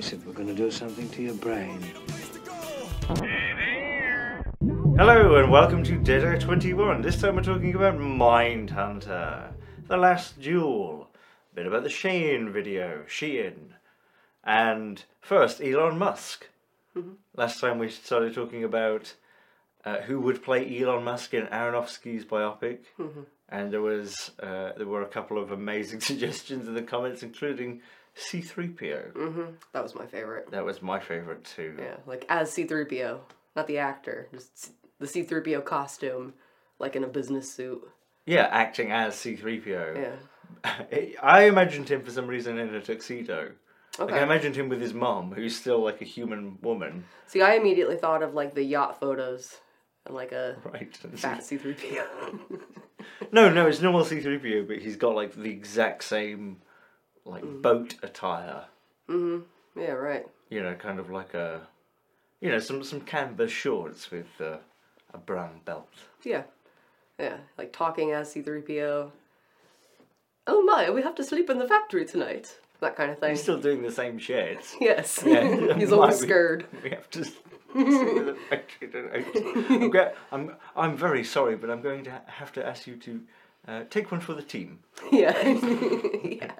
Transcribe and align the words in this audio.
He 0.00 0.06
said, 0.06 0.24
we're 0.24 0.32
going 0.32 0.48
to 0.48 0.54
do 0.54 0.70
something 0.70 1.10
to 1.10 1.22
your 1.22 1.34
brain. 1.34 1.78
Hello 4.96 5.36
and 5.36 5.50
welcome 5.50 5.84
to 5.84 5.98
Dead 5.98 6.24
Air 6.24 6.38
21. 6.38 7.02
This 7.02 7.20
time 7.20 7.36
we're 7.36 7.42
talking 7.42 7.74
about 7.74 7.98
Mindhunter, 7.98 9.52
The 9.88 9.98
Last 9.98 10.40
Duel, 10.40 11.10
a 11.52 11.54
bit 11.54 11.66
about 11.66 11.82
the 11.82 11.90
Shane 11.90 12.50
video, 12.50 13.02
Shein, 13.06 13.74
and 14.42 15.04
first 15.20 15.60
Elon 15.60 15.98
Musk. 15.98 16.48
Last 17.36 17.60
time 17.60 17.78
we 17.78 17.90
started 17.90 18.32
talking 18.32 18.64
about 18.64 19.12
uh, 19.84 19.98
who 19.98 20.18
would 20.20 20.42
play 20.42 20.80
Elon 20.80 21.04
Musk 21.04 21.34
in 21.34 21.44
Aronofsky's 21.48 22.24
biopic, 22.24 22.78
and 23.50 23.70
there 23.70 23.82
was 23.82 24.30
uh, 24.42 24.70
there 24.78 24.86
were 24.86 25.02
a 25.02 25.08
couple 25.08 25.36
of 25.36 25.52
amazing 25.52 26.00
suggestions 26.10 26.66
in 26.68 26.72
the 26.72 26.80
comments, 26.80 27.22
including 27.22 27.82
C3PO. 28.20 29.12
Mhm. 29.14 29.54
That 29.72 29.82
was 29.82 29.94
my 29.94 30.06
favorite. 30.06 30.50
That 30.50 30.64
was 30.64 30.82
my 30.82 31.00
favorite 31.00 31.44
too. 31.44 31.76
Yeah, 31.78 31.96
like 32.06 32.24
as 32.28 32.50
C3PO, 32.52 33.20
not 33.56 33.66
the 33.66 33.78
actor, 33.78 34.28
just 34.32 34.58
C- 34.58 34.72
the 34.98 35.06
C3PO 35.06 35.64
costume, 35.64 36.34
like 36.78 36.96
in 36.96 37.04
a 37.04 37.08
business 37.08 37.50
suit. 37.52 37.82
Yeah, 38.26 38.48
acting 38.50 38.92
as 38.92 39.14
C3PO. 39.14 39.96
Yeah. 39.96 41.14
I 41.22 41.44
imagined 41.44 41.88
him 41.88 42.02
for 42.02 42.10
some 42.10 42.26
reason 42.26 42.58
in 42.58 42.74
a 42.74 42.80
tuxedo. 42.80 43.52
Like 43.98 44.12
I 44.12 44.22
imagined 44.22 44.56
him 44.56 44.68
with 44.68 44.80
his 44.80 44.94
mom, 44.94 45.32
who's 45.32 45.56
still 45.56 45.80
like 45.82 46.00
a 46.00 46.04
human 46.04 46.58
woman, 46.62 47.04
See, 47.26 47.42
I 47.42 47.54
immediately 47.54 47.96
thought 47.96 48.22
of 48.22 48.34
like 48.34 48.54
the 48.54 48.62
yacht 48.62 48.98
photos 49.00 49.56
and 50.06 50.14
like 50.14 50.32
a 50.32 50.56
right? 50.64 50.94
fat 51.16 51.40
C3PO. 51.40 52.40
No, 53.32 53.48
no, 53.50 53.66
it's 53.66 53.80
normal 53.80 54.04
C-3PO, 54.04 54.66
but 54.66 54.78
he's 54.78 54.96
got 54.96 55.14
like 55.14 55.34
the 55.34 55.50
exact 55.50 56.04
same 56.04 56.58
like 57.24 57.44
Mm. 57.44 57.62
boat 57.62 57.94
attire. 58.02 58.64
yeah, 59.08 59.92
right. 59.92 60.26
You 60.48 60.62
know, 60.62 60.74
kind 60.74 60.98
of 60.98 61.10
like 61.10 61.34
a, 61.34 61.66
you 62.40 62.50
know, 62.50 62.58
some 62.58 62.82
some 62.82 63.00
canvas 63.00 63.52
shorts 63.52 64.10
with 64.10 64.28
uh, 64.40 64.58
a 65.14 65.18
brown 65.18 65.60
belt. 65.64 65.88
Yeah. 66.24 66.42
Yeah, 67.18 67.36
like 67.58 67.72
talking 67.72 68.12
as 68.12 68.34
C3PO. 68.34 69.10
Oh 70.46 70.62
my, 70.62 70.90
we 70.90 71.02
have 71.02 71.14
to 71.16 71.24
sleep 71.24 71.50
in 71.50 71.58
the 71.58 71.68
factory 71.68 72.04
tonight. 72.06 72.56
That 72.80 72.96
kind 72.96 73.10
of 73.10 73.18
thing. 73.18 73.30
He's 73.30 73.42
still 73.42 73.60
doing 73.60 73.82
the 73.82 73.92
same 73.92 74.18
shit. 74.18 74.64
Yes. 74.80 75.22
Yeah. 75.24 75.74
He's 75.78 75.92
always 75.96 76.20
we- 76.20 76.26
scared. 76.26 76.66
We 76.82 76.90
have 76.90 77.10
to. 77.10 77.24
see 77.24 77.34
the 77.74 78.36
factory 78.48 78.88
tonight. 78.88 79.26
I'm, 80.32 80.48
I'm 80.48 80.56
I'm 80.76 80.96
very 80.96 81.22
sorry, 81.24 81.56
but 81.56 81.70
I'm 81.70 81.82
going 81.82 82.02
to 82.04 82.22
have 82.26 82.52
to 82.54 82.66
ask 82.66 82.86
you 82.86 82.96
to 82.96 83.20
uh, 83.68 83.82
take 83.90 84.10
one 84.10 84.20
for 84.20 84.34
the 84.34 84.42
team. 84.42 84.78
Yeah. 85.12 85.36
yeah. 86.24 86.52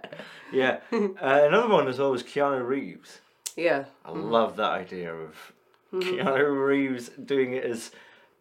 Yeah. 0.53 0.79
Uh, 0.93 1.45
another 1.48 1.69
one 1.69 1.89
as 1.89 1.98
well 1.98 2.11
was 2.11 2.23
Keanu 2.23 2.67
Reeves. 2.67 3.20
Yeah. 3.56 3.84
I 4.05 4.12
love 4.12 4.56
that 4.56 4.70
idea 4.70 5.15
of 5.15 5.53
Keanu 5.93 6.67
Reeves 6.67 7.09
doing 7.11 7.53
it 7.53 7.65
as 7.65 7.91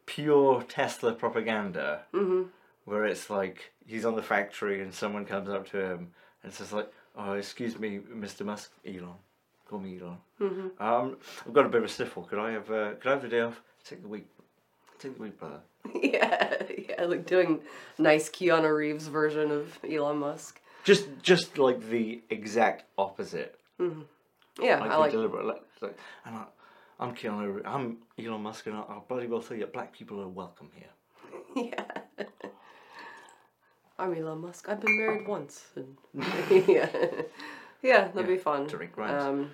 pure 0.06 0.64
Tesla 0.64 1.14
propaganda. 1.14 2.02
Mm-hmm. 2.14 2.44
Where 2.86 3.06
it's 3.06 3.30
like 3.30 3.72
he's 3.86 4.06
on 4.06 4.16
the 4.16 4.24
factory 4.24 4.82
and 4.82 4.94
someone 4.94 5.26
comes 5.26 5.50
up 5.50 5.70
to 5.72 5.78
him 5.80 6.12
and 6.44 6.52
says 6.54 6.72
like, 6.74 6.92
"Oh, 7.16 7.34
excuse 7.34 7.78
me, 7.78 8.00
Mr. 8.00 8.46
Musk, 8.46 8.72
Elon, 8.86 9.14
call 9.68 9.80
me 9.80 10.00
Elon. 10.00 10.18
Mm-hmm. 10.42 10.84
Um, 10.84 11.18
I've 11.46 11.54
got 11.54 11.66
a 11.66 11.70
bit 11.70 11.80
of 11.80 11.86
a 11.86 11.90
sniffle. 11.90 12.24
Could 12.24 12.40
I 12.40 12.52
have 12.52 12.72
uh, 12.72 12.92
could 13.00 13.08
I 13.08 13.12
have 13.12 13.22
the 13.22 13.28
day 13.30 13.42
off? 13.42 13.62
Take 13.84 14.02
the 14.02 14.08
week. 14.08 14.28
Take 15.00 15.16
the 15.18 15.24
week, 15.24 15.40
brother. 15.40 15.60
Yeah. 16.02 16.56
Yeah. 16.78 17.06
Like 17.06 17.26
doing 17.26 17.62
nice 17.98 18.30
Keanu 18.30 18.76
Reeves 18.76 19.08
version 19.08 19.52
of 19.52 19.80
Elon 19.90 20.18
Musk. 20.18 20.59
Just 20.84 21.08
just 21.22 21.58
like 21.58 21.90
the 21.90 22.22
exact 22.30 22.84
opposite. 22.98 23.60
Yeah, 23.80 24.80
Like, 24.80 24.92
I 24.92 24.96
like 24.98 25.12
deliberate. 25.12 25.46
Like, 25.46 25.62
like, 25.82 25.98
and 26.26 26.36
I, 26.36 26.46
I'm 27.00 27.16
Keanu. 27.16 27.62
I'm 27.66 27.98
Elon 28.18 28.42
Musk, 28.42 28.68
and 28.68 28.76
I'll, 28.76 29.06
bloody 29.08 29.28
well 29.28 29.42
tell 29.42 29.56
you, 29.58 29.66
black 29.68 29.94
people 29.94 30.20
are 30.22 30.28
welcome 30.28 30.70
here. 30.76 30.90
Yeah. 31.74 31.84
I'm 33.98 34.14
Elon 34.14 34.40
Musk. 34.40 34.70
I've 34.70 34.80
been 34.80 34.98
married 34.98 35.28
once. 35.28 35.66
And 35.76 35.98
yeah. 36.68 36.90
Yeah, 37.82 38.08
that'd 38.10 38.28
be 38.28 38.38
fun. 38.38 38.68
to 38.68 38.78
Rick 38.78 38.98
Um, 38.98 39.52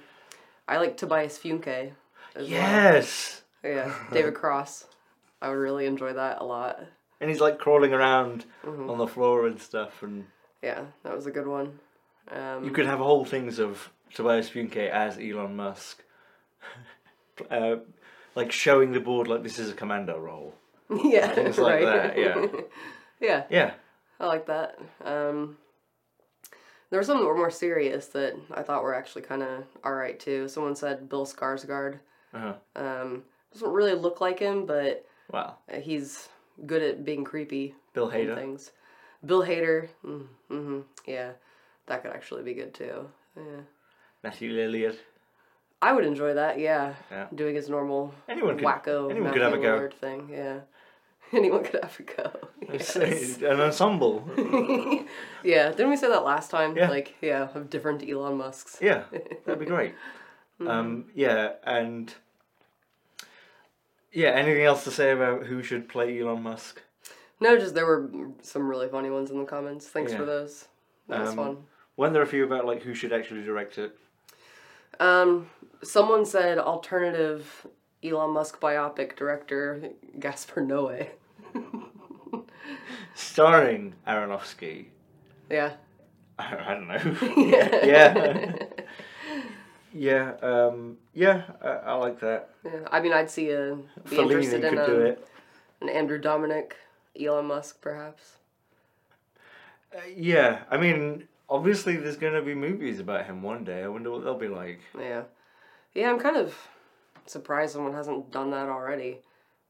I 0.67 0.77
like 0.77 0.97
Tobias 0.97 1.37
Funke. 1.37 1.91
As 2.35 2.41
well. 2.41 2.45
Yes. 2.49 3.41
Yeah, 3.63 3.93
David 4.11 4.33
Cross. 4.35 4.85
I 5.41 5.49
would 5.49 5.55
really 5.55 5.85
enjoy 5.85 6.13
that 6.13 6.41
a 6.41 6.43
lot. 6.43 6.79
And 7.21 7.29
he's 7.29 7.39
like 7.39 7.57
crawling 7.59 7.93
around 7.93 8.45
Mm-hmm. 8.65 8.89
on 8.89 8.97
the 8.97 9.07
floor 9.07 9.47
and 9.47 9.59
stuff, 9.61 10.03
and 10.03 10.25
Yeah, 10.65 10.85
that 11.03 11.15
was 11.15 11.27
a 11.27 11.31
good 11.31 11.47
one. 11.47 11.79
Um, 12.31 12.63
you 12.65 12.71
could 12.71 12.87
have 12.87 12.97
whole 12.97 13.23
things 13.23 13.59
of 13.59 13.91
Tobias 14.13 14.49
Funke 14.49 14.89
as 14.89 15.17
Elon 15.19 15.55
Musk, 15.55 16.03
uh, 17.51 17.75
like 18.33 18.51
showing 18.51 18.91
the 18.91 18.99
board 18.99 19.27
like 19.27 19.43
this 19.43 19.59
is 19.59 19.69
a 19.69 19.73
commando 19.73 20.17
role. 20.17 20.55
yeah, 21.03 21.27
Things 21.33 21.57
like 21.59 21.83
right. 21.83 22.15
that. 22.15 22.17
Yeah. 22.17 22.45
yeah, 23.19 23.43
Yeah. 23.49 23.71
I 24.19 24.25
like 24.27 24.45
that. 24.47 24.79
Um, 25.03 25.57
there 26.89 26.99
were 26.99 27.03
some 27.03 27.19
that 27.19 27.25
were 27.25 27.35
more 27.37 27.51
serious 27.51 28.07
that 28.07 28.33
I 28.51 28.63
thought 28.63 28.81
were 28.83 28.95
actually 28.95 29.23
kind 29.23 29.43
of 29.43 29.65
alright 29.85 30.19
too. 30.19 30.47
Someone 30.47 30.75
said 30.75 31.09
Bill 31.09 31.25
Skarsgård. 31.25 31.99
Uh-huh. 32.33 32.53
Um, 32.75 33.23
doesn't 33.53 33.69
really 33.69 33.93
look 33.93 34.19
like 34.21 34.39
him, 34.39 34.65
but 34.65 35.05
Wow. 35.31 35.57
he's 35.81 36.29
good 36.65 36.81
at 36.81 37.03
being 37.05 37.23
creepy. 37.23 37.75
Bill 37.93 38.09
Hader. 38.09 38.35
Things. 38.35 38.71
Bill 39.25 39.43
Hader. 39.43 39.89
Mm, 40.05 40.27
hmm 40.49 40.79
Yeah, 41.05 41.31
that 41.87 42.01
could 42.03 42.11
actually 42.11 42.43
be 42.43 42.53
good 42.53 42.73
too. 42.73 43.09
Yeah. 43.35 43.61
Matthew 44.23 44.51
Lillard. 44.51 44.97
I 45.81 45.91
would 45.93 46.05
enjoy 46.05 46.33
that, 46.33 46.57
yeah. 46.59 46.93
Yeah. 47.11 47.27
Doing 47.35 47.55
his 47.55 47.69
normal 47.69 48.13
Anyone 48.27 48.57
could- 48.57 48.65
wacko 48.65 49.11
anyone 49.11 49.33
could 49.33 49.41
have 49.41 49.53
a 49.53 49.57
go. 49.57 49.89
Thing, 49.89 50.29
yeah. 50.31 50.59
Anyone 51.33 51.63
could 51.63 51.81
have 51.83 51.99
a 51.99 52.03
go. 52.03 52.31
Yes. 52.73 52.95
An 53.41 53.59
ensemble. 53.59 54.27
yeah, 55.43 55.69
didn't 55.71 55.89
we 55.89 55.97
say 55.97 56.07
that 56.07 56.23
last 56.23 56.49
time? 56.51 56.75
Yeah. 56.77 56.89
Like, 56.89 57.15
yeah, 57.21 57.49
of 57.53 57.69
different 57.69 58.07
Elon 58.07 58.37
Musks. 58.37 58.77
Yeah, 58.81 59.03
that'd 59.45 59.59
be 59.59 59.65
great. 59.65 59.93
Mm-hmm. 60.59 60.67
Um, 60.67 61.05
yeah, 61.13 61.53
and 61.63 62.13
yeah, 64.11 64.29
anything 64.29 64.63
else 64.63 64.83
to 64.85 64.91
say 64.91 65.11
about 65.11 65.45
who 65.47 65.61
should 65.61 65.89
play 65.89 66.19
Elon 66.19 66.41
Musk? 66.43 66.81
No, 67.39 67.57
just 67.57 67.75
there 67.75 67.85
were 67.85 68.09
some 68.41 68.67
really 68.67 68.87
funny 68.87 69.09
ones 69.09 69.29
in 69.31 69.39
the 69.39 69.45
comments. 69.45 69.87
Thanks 69.87 70.11
Yeah. 70.11 70.19
for 70.19 70.25
those. 70.25 70.67
That 71.09 71.21
was 71.21 71.29
Um, 71.31 71.35
fun. 71.35 71.57
Weren't 71.97 72.13
there 72.13 72.21
a 72.21 72.27
few 72.27 72.43
about 72.45 72.65
like 72.65 72.81
who 72.83 72.93
should 72.93 73.13
actually 73.13 73.43
direct 73.43 73.77
it? 73.77 73.97
Um, 74.99 75.49
someone 75.83 76.25
said 76.25 76.57
alternative 76.57 77.67
Elon 78.03 78.31
Musk 78.31 78.59
biopic 78.61 79.15
director 79.15 79.91
Gaspar 80.19 80.61
Noé. 80.61 81.09
Starring 83.13 83.93
Aronofsky. 84.07 84.85
Yeah. 85.49 85.73
I, 86.37 86.55
I 86.67 86.73
don't 86.73 86.87
know. 86.87 87.81
yeah. 87.83 88.55
Yeah, 89.97 90.33
um, 90.41 90.97
yeah, 91.13 91.43
I, 91.61 91.67
I 91.69 91.93
like 91.93 92.19
that. 92.19 92.49
Yeah. 92.65 92.79
I 92.91 92.99
mean, 92.99 93.13
I'd 93.13 93.29
see 93.29 93.51
a 93.51 93.77
be 94.09 94.15
Fellini 94.17 94.21
interested 94.31 94.61
could 94.63 94.79
in 94.79 94.85
do 94.85 94.95
um, 94.95 95.01
it. 95.03 95.27
an 95.81 95.87
Andrew 95.89 96.19
Dominik, 96.19 96.73
Elon 97.19 97.45
Musk, 97.45 97.81
perhaps. 97.81 98.37
Uh, 99.95 100.01
yeah, 100.15 100.63
I 100.69 100.77
mean, 100.77 101.27
obviously 101.49 101.95
there's 101.97 102.17
to 102.33 102.41
be 102.41 102.55
movies 102.55 102.99
about 102.99 103.25
him 103.25 103.41
one 103.41 103.63
day. 103.63 103.83
I 103.83 103.87
wonder 103.87 104.11
what 104.11 104.23
they'll 104.23 104.37
be 104.37 104.47
like. 104.47 104.79
Yeah. 104.99 105.23
Yeah, 105.93 106.09
I'm 106.09 106.19
kind 106.19 106.35
of 106.35 106.55
surprised 107.25 107.73
someone 107.73 107.93
hasn't 107.93 108.31
done 108.31 108.51
that 108.51 108.69
already. 108.69 109.19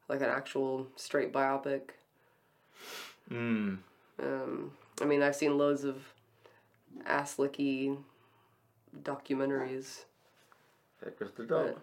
Like 0.07 0.21
an 0.21 0.29
actual 0.29 0.87
straight 0.95 1.31
biopic. 1.31 1.81
Mm. 3.31 3.79
Um, 4.21 4.71
I 5.01 5.05
mean, 5.05 5.21
I've 5.21 5.35
seen 5.35 5.57
loads 5.57 5.83
of 5.83 5.97
ass 7.05 7.37
licky 7.37 7.97
documentaries. 9.03 10.05
Goes 11.19 11.31
the 11.37 11.43
dog. 11.43 11.79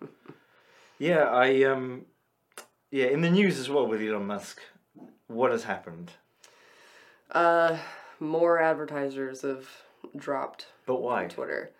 yeah, 0.98 1.24
I 1.24 1.64
um, 1.64 2.06
yeah, 2.94 3.06
in 3.06 3.22
the 3.22 3.30
news 3.30 3.58
as 3.58 3.68
well 3.68 3.88
with 3.88 4.00
Elon 4.00 4.24
Musk. 4.24 4.60
What 5.26 5.50
has 5.50 5.64
happened? 5.64 6.12
Uh, 7.28 7.76
more 8.20 8.60
advertisers 8.60 9.42
have 9.42 9.68
dropped 10.14 10.68
But 10.86 11.02
why? 11.02 11.26
Twitter 11.26 11.72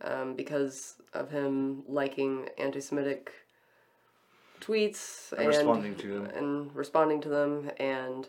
um, 0.00 0.34
because 0.36 0.94
of 1.12 1.28
him 1.28 1.82
liking 1.88 2.48
anti-Semitic 2.56 3.32
tweets 4.60 5.32
And 5.32 5.48
responding 5.48 5.96
to 5.96 6.14
them. 6.14 6.26
and 6.26 6.72
responding 6.76 7.20
to 7.22 7.28
them 7.28 7.68
and 7.80 8.28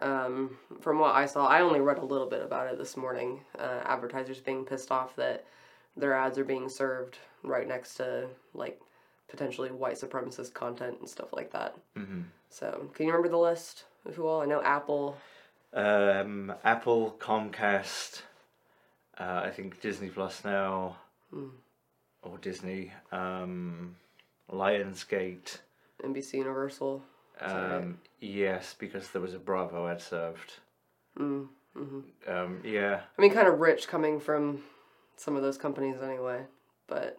um, 0.00 0.58
from 0.82 0.98
what 0.98 1.14
I 1.14 1.24
saw, 1.24 1.46
I 1.46 1.62
only 1.62 1.80
read 1.80 1.98
a 1.98 2.04
little 2.04 2.28
bit 2.28 2.42
about 2.42 2.66
it 2.66 2.76
this 2.76 2.98
morning. 2.98 3.40
Uh, 3.58 3.80
advertisers 3.84 4.40
being 4.40 4.66
pissed 4.66 4.92
off 4.92 5.16
that 5.16 5.46
their 5.96 6.12
ads 6.12 6.36
are 6.36 6.44
being 6.44 6.68
served 6.68 7.16
right 7.42 7.66
next 7.66 7.94
to 7.94 8.26
like 8.52 8.78
potentially 9.32 9.70
white 9.70 9.94
supremacist 9.94 10.52
content 10.52 10.98
and 11.00 11.08
stuff 11.08 11.32
like 11.32 11.50
that. 11.52 11.74
Mm-hmm. 11.98 12.20
So, 12.50 12.86
can 12.94 13.06
you 13.06 13.12
remember 13.12 13.30
the 13.30 13.38
list 13.38 13.84
of 14.06 14.14
who 14.14 14.26
all? 14.26 14.42
I 14.42 14.44
know 14.44 14.62
Apple. 14.62 15.16
Um, 15.72 16.52
Apple, 16.62 17.16
Comcast, 17.18 18.20
uh, 19.18 19.40
I 19.44 19.50
think 19.50 19.80
Disney 19.80 20.10
Plus 20.10 20.44
now. 20.44 20.98
or 22.22 22.36
Disney, 22.42 22.92
um, 23.10 23.96
Lionsgate. 24.52 25.58
NBC 26.04 26.34
Universal. 26.34 27.02
that 27.40 27.46
right? 27.46 27.76
Um, 27.78 27.98
yes, 28.20 28.76
because 28.78 29.08
there 29.10 29.22
was 29.22 29.32
a 29.32 29.38
Bravo 29.38 29.88
ad 29.88 30.02
served. 30.02 30.58
Mm, 31.18 31.48
hmm 31.74 32.00
Um, 32.28 32.60
yeah, 32.62 33.00
I 33.16 33.22
mean, 33.22 33.32
kind 33.32 33.48
of 33.48 33.60
rich 33.60 33.88
coming 33.88 34.20
from 34.20 34.62
some 35.16 35.36
of 35.36 35.42
those 35.42 35.56
companies 35.56 36.02
anyway, 36.02 36.42
but 36.86 37.16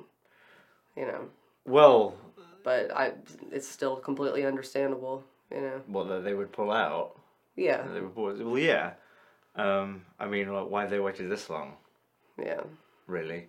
you 0.95 1.07
know, 1.07 1.30
well, 1.65 2.15
but 2.63 2.92
I 2.95 3.13
it's 3.51 3.68
still 3.68 3.95
completely 3.98 4.45
understandable. 4.45 5.24
You 5.51 5.62
know, 5.62 5.81
what 5.88 6.07
that 6.10 6.24
they 6.24 6.33
would 6.33 6.51
pull 6.51 6.71
out. 6.71 7.19
yeah, 7.56 7.83
They 7.94 8.01
would, 8.01 8.15
pull- 8.15 8.33
well, 8.33 8.57
yeah. 8.57 8.94
Um, 9.56 10.01
I 10.19 10.25
mean, 10.27 10.51
like, 10.51 10.68
why 10.68 10.88
they 10.88 11.00
waited 11.00 11.30
this 11.30 11.48
long, 11.50 11.74
yeah, 12.44 12.62
really? 13.06 13.48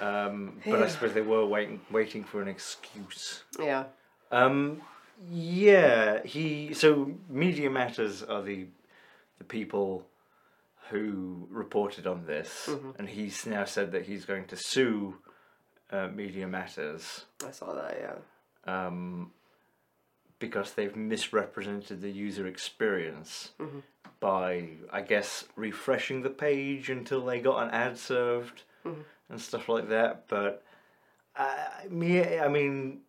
Um, 0.00 0.60
but 0.66 0.82
I 0.82 0.88
suppose 0.88 1.14
they 1.14 1.20
were 1.22 1.46
waiting, 1.46 1.80
waiting 1.90 2.24
for 2.24 2.42
an 2.42 2.48
excuse. 2.48 3.44
yeah, 3.58 3.84
Um, 4.30 4.82
yeah, 5.30 6.22
he. 6.24 6.74
So 6.74 7.12
Media 7.28 7.70
Matters 7.70 8.22
are 8.22 8.42
the 8.42 8.66
the 9.38 9.44
people 9.44 10.04
who 10.90 11.46
reported 11.50 12.06
on 12.06 12.26
this, 12.26 12.68
and 12.98 13.08
he's 13.08 13.46
now 13.46 13.64
said 13.64 13.92
that 13.92 14.04
he's 14.06 14.24
going 14.26 14.46
to 14.48 14.56
sue 14.56 15.14
uh, 15.92 16.08
Media 16.08 16.46
Matters 16.46 17.26
I 17.46 17.50
saw 17.50 17.72
that. 17.74 17.96
Yeah, 18.66 18.86
um, 18.86 19.30
because 20.38 20.72
they've 20.72 20.96
misrepresented 20.96 22.00
the 22.00 22.10
user 22.10 22.46
experience 22.46 23.52
by, 24.18 24.68
I 24.92 25.02
guess, 25.02 25.44
refreshing 25.56 26.22
the 26.22 26.30
page 26.30 26.90
until 26.90 27.24
they 27.24 27.40
got 27.40 27.62
an 27.64 27.70
ad 27.70 27.96
served 27.98 28.62
and 28.84 29.40
stuff 29.40 29.68
like 29.68 29.88
that. 29.90 30.24
But 30.28 30.64
uh, 31.36 31.66
me, 31.88 32.38
I 32.38 32.48
mean, 32.48 33.00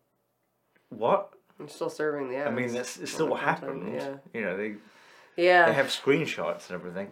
what? 0.90 1.34
I'm 1.60 1.70
still 1.70 1.90
serving 1.90 2.30
the 2.30 2.38
ads. 2.38 2.48
I 2.50 2.52
mean, 2.52 2.74
that's 2.74 2.98
it's 2.98 3.12
still 3.12 3.28
what 3.28 3.42
happened. 3.42 4.20
You 4.34 4.42
know, 4.42 4.58
they 4.58 4.76
Yeah, 5.36 5.68
they 5.68 5.74
have 5.74 5.88
screenshots 5.88 6.70
and 6.70 6.76
everything. 6.76 7.10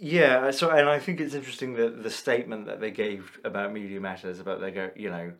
Yeah, 0.00 0.50
so 0.50 0.70
and 0.70 0.88
I 0.88 0.98
think 0.98 1.20
it's 1.20 1.34
interesting 1.34 1.74
that 1.74 2.02
the 2.02 2.10
statement 2.10 2.66
that 2.66 2.80
they 2.80 2.90
gave 2.90 3.40
about 3.44 3.72
Media 3.72 4.00
Matters 4.00 4.40
about 4.40 4.60
they 4.60 4.70
go, 4.70 4.90
you 4.96 5.10
know, 5.10 5.32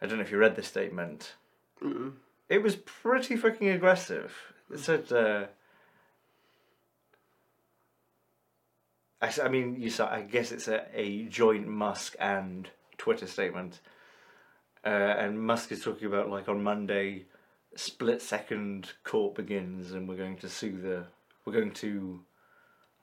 I 0.00 0.06
don't 0.06 0.18
know 0.18 0.24
if 0.24 0.30
you 0.30 0.38
read 0.38 0.56
the 0.56 0.62
statement. 0.62 1.34
Mm-mm. 1.82 2.12
It 2.48 2.62
was 2.62 2.76
pretty 2.76 3.36
fucking 3.36 3.68
aggressive. 3.68 4.32
It 4.70 4.78
said, 4.78 5.12
uh, 5.12 5.46
I 9.22 9.48
mean, 9.48 9.80
you 9.80 9.90
saw. 9.90 10.08
I 10.08 10.22
guess 10.22 10.52
it's 10.52 10.68
a, 10.68 10.86
a 10.94 11.24
joint 11.24 11.66
Musk 11.66 12.14
and 12.20 12.68
Twitter 12.98 13.26
statement, 13.26 13.80
uh, 14.84 14.88
and 14.88 15.40
Musk 15.40 15.72
is 15.72 15.82
talking 15.82 16.06
about 16.06 16.30
like 16.30 16.48
on 16.48 16.62
Monday, 16.62 17.24
split 17.74 18.22
second 18.22 18.92
court 19.04 19.34
begins, 19.34 19.92
and 19.92 20.08
we're 20.08 20.16
going 20.16 20.36
to 20.38 20.48
sue 20.48 20.80
the. 20.80 21.06
We're 21.44 21.54
going 21.54 21.72
to, 21.74 22.20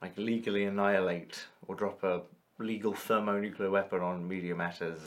like, 0.04 0.18
legally 0.18 0.64
annihilate 0.64 1.46
or 1.66 1.74
drop 1.74 2.04
a 2.04 2.20
legal 2.58 2.92
thermonuclear 2.92 3.70
weapon 3.70 4.00
on 4.00 4.28
Media 4.28 4.54
Matters 4.54 5.00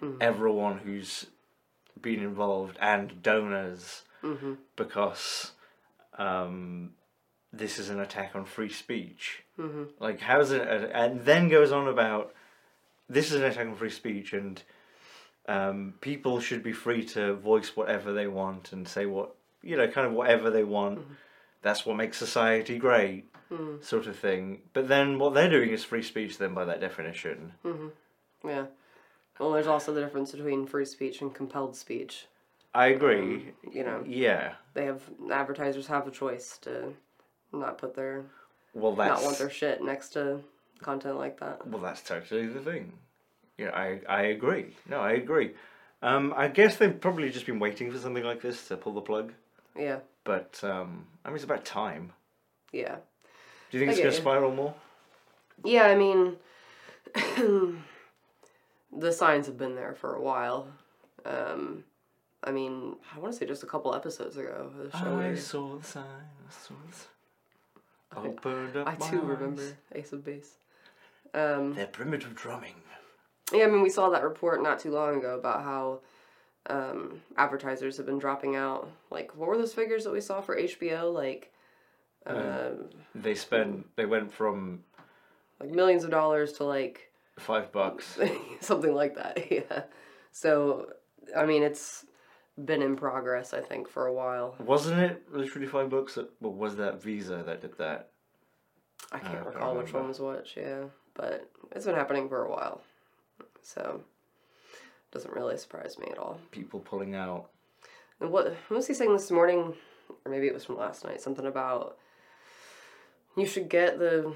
and 0.00 0.22
everyone 0.22 0.78
who's 0.78 1.26
been 2.00 2.20
involved 2.20 2.76
and 2.80 3.22
donors 3.22 4.02
Mm-hmm. 4.22 4.52
because 4.76 5.50
um, 6.16 6.92
this 7.52 7.80
is 7.80 7.90
an 7.90 7.98
attack 7.98 8.36
on 8.36 8.44
free 8.44 8.68
speech. 8.68 9.42
Mm-hmm. 9.58 9.84
Like, 9.98 10.20
how's 10.20 10.52
it? 10.52 10.62
And 10.94 11.24
then 11.24 11.48
goes 11.48 11.72
on 11.72 11.88
about 11.88 12.32
this 13.08 13.32
is 13.32 13.40
an 13.40 13.42
attack 13.42 13.66
on 13.66 13.74
free 13.74 13.90
speech, 13.90 14.32
and 14.32 14.62
um, 15.48 15.94
people 16.00 16.38
should 16.38 16.62
be 16.62 16.70
free 16.70 17.04
to 17.06 17.34
voice 17.34 17.74
whatever 17.74 18.12
they 18.12 18.28
want 18.28 18.72
and 18.72 18.86
say 18.86 19.06
what 19.06 19.34
you 19.60 19.76
know, 19.76 19.88
kind 19.88 20.06
of 20.06 20.12
whatever 20.12 20.50
they 20.50 20.64
want. 20.64 21.00
That's 21.62 21.84
what 21.84 21.96
makes 21.96 22.16
society 22.16 22.78
great, 22.78 23.31
sort 23.80 24.06
of 24.06 24.18
thing. 24.18 24.62
But 24.72 24.88
then 24.88 25.18
what 25.18 25.34
they're 25.34 25.50
doing 25.50 25.70
is 25.70 25.84
free 25.84 26.02
speech. 26.02 26.38
Then, 26.38 26.54
by 26.54 26.64
that 26.64 26.80
definition, 26.80 27.52
yeah. 28.44 28.66
Well, 29.38 29.52
there's 29.52 29.66
also 29.66 29.92
the 29.94 30.00
difference 30.02 30.32
between 30.32 30.66
free 30.66 30.84
speech 30.84 31.20
and 31.20 31.34
compelled 31.34 31.74
speech. 31.76 32.26
I 32.74 32.86
agree. 32.88 33.52
You 33.70 33.84
know, 33.84 34.02
Yeah. 34.06 34.54
they 34.74 34.84
have 34.86 35.02
advertisers 35.30 35.86
have 35.88 36.06
a 36.06 36.10
choice 36.10 36.58
to 36.58 36.94
not 37.52 37.78
put 37.78 37.94
their 37.94 38.24
Well, 38.74 38.94
that's 38.94 39.20
not 39.20 39.24
want 39.24 39.38
their 39.38 39.50
shit 39.50 39.82
next 39.82 40.10
to 40.10 40.40
content 40.80 41.16
like 41.18 41.38
that. 41.40 41.66
Well, 41.66 41.82
that's 41.82 42.02
totally 42.02 42.46
the 42.46 42.60
thing. 42.60 42.92
Yeah, 43.58 43.70
I, 43.74 44.00
I 44.08 44.22
agree. 44.22 44.76
No, 44.88 45.00
I 45.00 45.12
agree. 45.12 45.52
Um, 46.02 46.32
I 46.36 46.48
guess 46.48 46.76
they've 46.76 46.98
probably 47.00 47.30
just 47.30 47.46
been 47.46 47.58
waiting 47.58 47.90
for 47.92 47.98
something 47.98 48.24
like 48.24 48.40
this 48.40 48.68
to 48.68 48.76
pull 48.76 48.92
the 48.94 49.00
plug. 49.02 49.32
Yeah, 49.78 49.98
But 50.24 50.60
um, 50.64 51.06
I 51.24 51.28
mean, 51.28 51.36
it's 51.36 51.44
about 51.44 51.64
time. 51.64 52.12
yeah. 52.72 52.96
Do 53.72 53.78
you 53.78 53.86
think 53.86 53.88
I 53.88 53.92
it's 53.92 54.00
going 54.00 54.10
to 54.12 54.16
you. 54.16 54.22
spiral 54.22 54.54
more? 54.54 54.74
Yeah, 55.64 55.84
I 55.84 55.94
mean, 55.96 56.36
the 58.96 59.12
signs 59.12 59.46
have 59.46 59.56
been 59.56 59.74
there 59.74 59.94
for 59.94 60.14
a 60.14 60.20
while. 60.20 60.66
Um, 61.24 61.84
I 62.44 62.50
mean, 62.50 62.96
I 63.14 63.18
want 63.18 63.32
to 63.32 63.38
say 63.38 63.46
just 63.46 63.62
a 63.62 63.66
couple 63.66 63.94
episodes 63.94 64.36
ago. 64.36 64.70
The 64.76 64.90
show 64.98 65.06
I 65.06 65.14
where- 65.16 65.36
saw 65.36 65.76
the 65.78 65.84
sign. 65.84 66.04
I 66.04 66.50
saw 66.52 66.74
the 66.90 66.94
sign. 66.94 67.08
Opened 68.14 68.76
up 68.76 68.86
I 68.86 68.96
my 68.98 69.08
too 69.10 69.20
eyes. 69.22 69.24
remember 69.24 69.62
Ace 69.94 70.12
of 70.12 70.22
Base. 70.22 70.56
Um, 71.32 71.74
Their 71.74 71.86
primitive 71.86 72.34
drumming. 72.34 72.74
yeah, 73.54 73.64
I 73.64 73.68
mean, 73.68 73.80
we 73.80 73.88
saw 73.88 74.10
that 74.10 74.22
report 74.22 74.62
not 74.62 74.78
too 74.80 74.90
long 74.90 75.16
ago 75.16 75.34
about 75.38 75.62
how 75.62 76.00
um, 76.66 77.22
advertisers 77.38 77.96
have 77.96 78.04
been 78.04 78.18
dropping 78.18 78.54
out. 78.54 78.90
Like, 79.10 79.34
what 79.34 79.48
were 79.48 79.56
those 79.56 79.72
figures 79.72 80.04
that 80.04 80.12
we 80.12 80.20
saw 80.20 80.42
for 80.42 80.58
HBO? 80.58 81.10
Like, 81.10 81.50
uh, 82.26 82.70
They 83.14 83.34
spent. 83.34 83.86
They 83.96 84.06
went 84.06 84.32
from 84.32 84.80
like 85.60 85.70
millions 85.70 86.04
of 86.04 86.10
dollars 86.10 86.54
to 86.54 86.64
like 86.64 87.12
five 87.38 87.72
bucks. 87.72 88.18
something 88.60 88.94
like 88.94 89.14
that. 89.16 89.38
Yeah. 89.50 89.82
So, 90.34 90.90
I 91.36 91.44
mean, 91.44 91.62
it's 91.62 92.06
been 92.64 92.80
in 92.80 92.96
progress, 92.96 93.52
I 93.52 93.60
think, 93.60 93.86
for 93.88 94.06
a 94.06 94.12
while. 94.14 94.54
Wasn't 94.58 94.98
it 94.98 95.22
literally 95.30 95.66
five 95.66 95.90
bucks? 95.90 96.14
That, 96.14 96.30
well, 96.40 96.52
was 96.52 96.76
that 96.76 97.02
Visa 97.02 97.42
that 97.44 97.60
did 97.60 97.76
that? 97.76 98.08
I 99.10 99.18
can't 99.18 99.32
I 99.32 99.36
don't 99.36 99.46
recall 99.46 99.76
which 99.76 99.92
one 99.92 100.08
was 100.08 100.20
which, 100.20 100.54
yeah. 100.56 100.84
But 101.14 101.50
it's 101.72 101.84
been 101.84 101.94
happening 101.94 102.28
for 102.28 102.46
a 102.46 102.50
while. 102.50 102.80
So, 103.60 104.00
doesn't 105.10 105.34
really 105.34 105.58
surprise 105.58 105.98
me 105.98 106.08
at 106.10 106.18
all. 106.18 106.40
People 106.50 106.80
pulling 106.80 107.14
out. 107.14 107.50
And 108.20 108.30
what, 108.30 108.46
what 108.68 108.76
was 108.76 108.86
he 108.86 108.94
saying 108.94 109.12
this 109.12 109.30
morning? 109.30 109.74
Or 110.24 110.30
maybe 110.30 110.46
it 110.46 110.54
was 110.54 110.64
from 110.64 110.78
last 110.78 111.04
night. 111.04 111.20
Something 111.20 111.46
about 111.46 111.98
you 113.36 113.46
should 113.46 113.68
get 113.68 113.98
the 113.98 114.32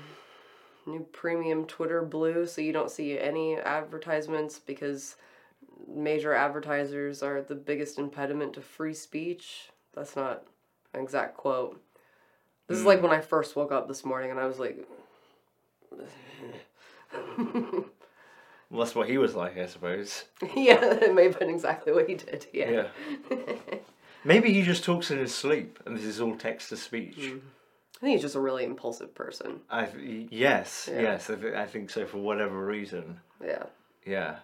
new 0.87 1.07
premium 1.13 1.65
Twitter 1.67 2.03
blue 2.03 2.47
so 2.47 2.61
you 2.61 2.73
don't 2.73 2.91
see 2.91 3.19
any 3.19 3.57
advertisements 3.57 4.59
because 4.59 5.17
major 5.89 6.33
advertisers 6.33 7.23
are 7.23 7.43
the 7.43 7.55
biggest 7.55 7.99
impediment 7.99 8.55
to 8.55 8.61
free 8.61 8.95
speech. 8.95 9.71
That's 9.95 10.17
not 10.17 10.45
an 10.95 11.01
exact 11.03 11.37
quote. 11.37 11.81
This 12.69 12.79
is 12.79 12.85
like 12.85 12.99
hmm. 12.99 13.07
when 13.07 13.19
I 13.19 13.21
first 13.21 13.55
woke 13.57 13.73
up 13.73 13.89
this 13.89 14.05
morning 14.05 14.31
and 14.31 14.41
I 14.41 14.47
was 14.47 14.59
like, 14.59 14.87
Well, 18.71 18.81
that's 18.85 18.95
what 18.97 19.09
he 19.09 19.19
was 19.19 19.35
like, 19.35 19.59
I 19.59 19.67
suppose. 19.67 20.25
yeah, 20.57 20.83
it 20.83 21.15
may 21.15 21.25
have 21.25 21.39
been 21.39 21.51
exactly 21.51 21.93
what 21.93 22.09
he 22.09 22.15
did. 22.17 22.47
Yeah. 22.53 22.89
Yeah. 23.31 23.37
Maybe 24.25 24.53
he 24.53 24.63
just 24.63 24.83
talks 24.83 25.13
in 25.13 25.19
his 25.19 25.33
sleep, 25.33 25.79
and 25.87 25.97
this 25.97 26.05
is 26.05 26.21
all 26.21 26.35
text 26.35 26.71
to 26.71 26.77
speech. 26.77 27.15
Hmm. 27.17 27.39
I 27.97 28.01
think 28.01 28.13
he's 28.13 28.23
just 28.23 28.35
a 28.35 28.41
really 28.41 28.65
impulsive 28.65 29.15
person. 29.15 29.61
I 29.71 29.89
yes, 30.31 30.89
Yeah. 30.93 31.01
yes, 31.01 31.31
I, 31.31 31.37
th- 31.37 31.55
I 31.55 31.67
think 31.67 31.89
so 31.91 32.05
for 32.07 32.19
whatever 32.19 32.65
reason. 32.65 33.21
Yeah. 33.43 33.65
Yeah. 34.05 34.37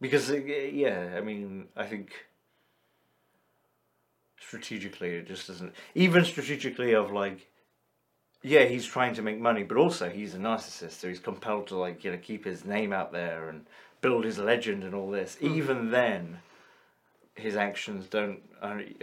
Because 0.00 0.30
uh, 0.30 0.34
yeah, 0.36 1.14
I 1.16 1.20
mean, 1.20 1.66
I 1.76 1.86
think 1.86 2.12
strategically 4.40 5.10
it 5.16 5.26
just 5.26 5.48
doesn't. 5.48 5.72
Even 5.94 6.24
strategically 6.24 6.94
of 6.94 7.10
like, 7.10 7.48
yeah, 8.42 8.64
he's 8.64 8.86
trying 8.86 9.14
to 9.14 9.22
make 9.22 9.40
money, 9.40 9.62
but 9.62 9.76
also 9.76 10.10
he's 10.10 10.34
a 10.34 10.38
narcissist, 10.38 10.92
so 11.00 11.08
he's 11.08 11.18
compelled 11.18 11.66
to 11.68 11.76
like 11.76 12.04
you 12.04 12.12
know 12.12 12.18
keep 12.18 12.44
his 12.44 12.64
name 12.64 12.92
out 12.92 13.12
there 13.12 13.48
and 13.48 13.66
build 14.00 14.24
his 14.24 14.38
legend 14.38 14.84
and 14.84 14.94
all 14.94 15.10
this. 15.10 15.38
Even 15.40 15.90
then, 15.90 16.38
his 17.34 17.56
actions 17.56 18.06
don't 18.06 18.40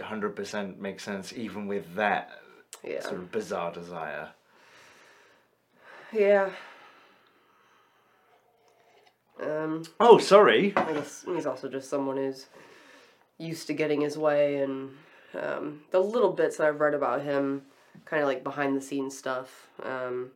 hundred 0.00 0.36
percent 0.36 0.80
make 0.80 1.00
sense, 1.00 1.32
even 1.32 1.66
with 1.66 1.94
that 1.96 2.30
Yeah. 2.84 3.00
sort 3.02 3.14
of 3.14 3.30
bizarre 3.32 3.72
desire. 3.72 4.30
Yeah. 6.12 6.50
Um, 9.40 9.84
Oh, 9.98 10.18
sorry. 10.18 10.72
I 10.76 10.92
guess 10.92 11.24
he's 11.26 11.46
also 11.46 11.68
just 11.68 11.88
someone 11.88 12.16
who's 12.16 12.46
used 13.38 13.66
to 13.68 13.74
getting 13.74 14.00
his 14.00 14.16
way, 14.18 14.56
and 14.62 14.90
um, 15.40 15.82
the 15.90 16.00
little 16.00 16.32
bits 16.32 16.58
that 16.58 16.68
I've 16.68 16.80
read 16.80 16.94
about 16.94 17.22
him, 17.22 17.62
kind 18.04 18.22
of 18.22 18.28
like 18.28 18.44
behind 18.44 18.76
the 18.76 18.80
scenes 18.80 19.16
stuff. 19.16 19.68
Um, 19.82 20.32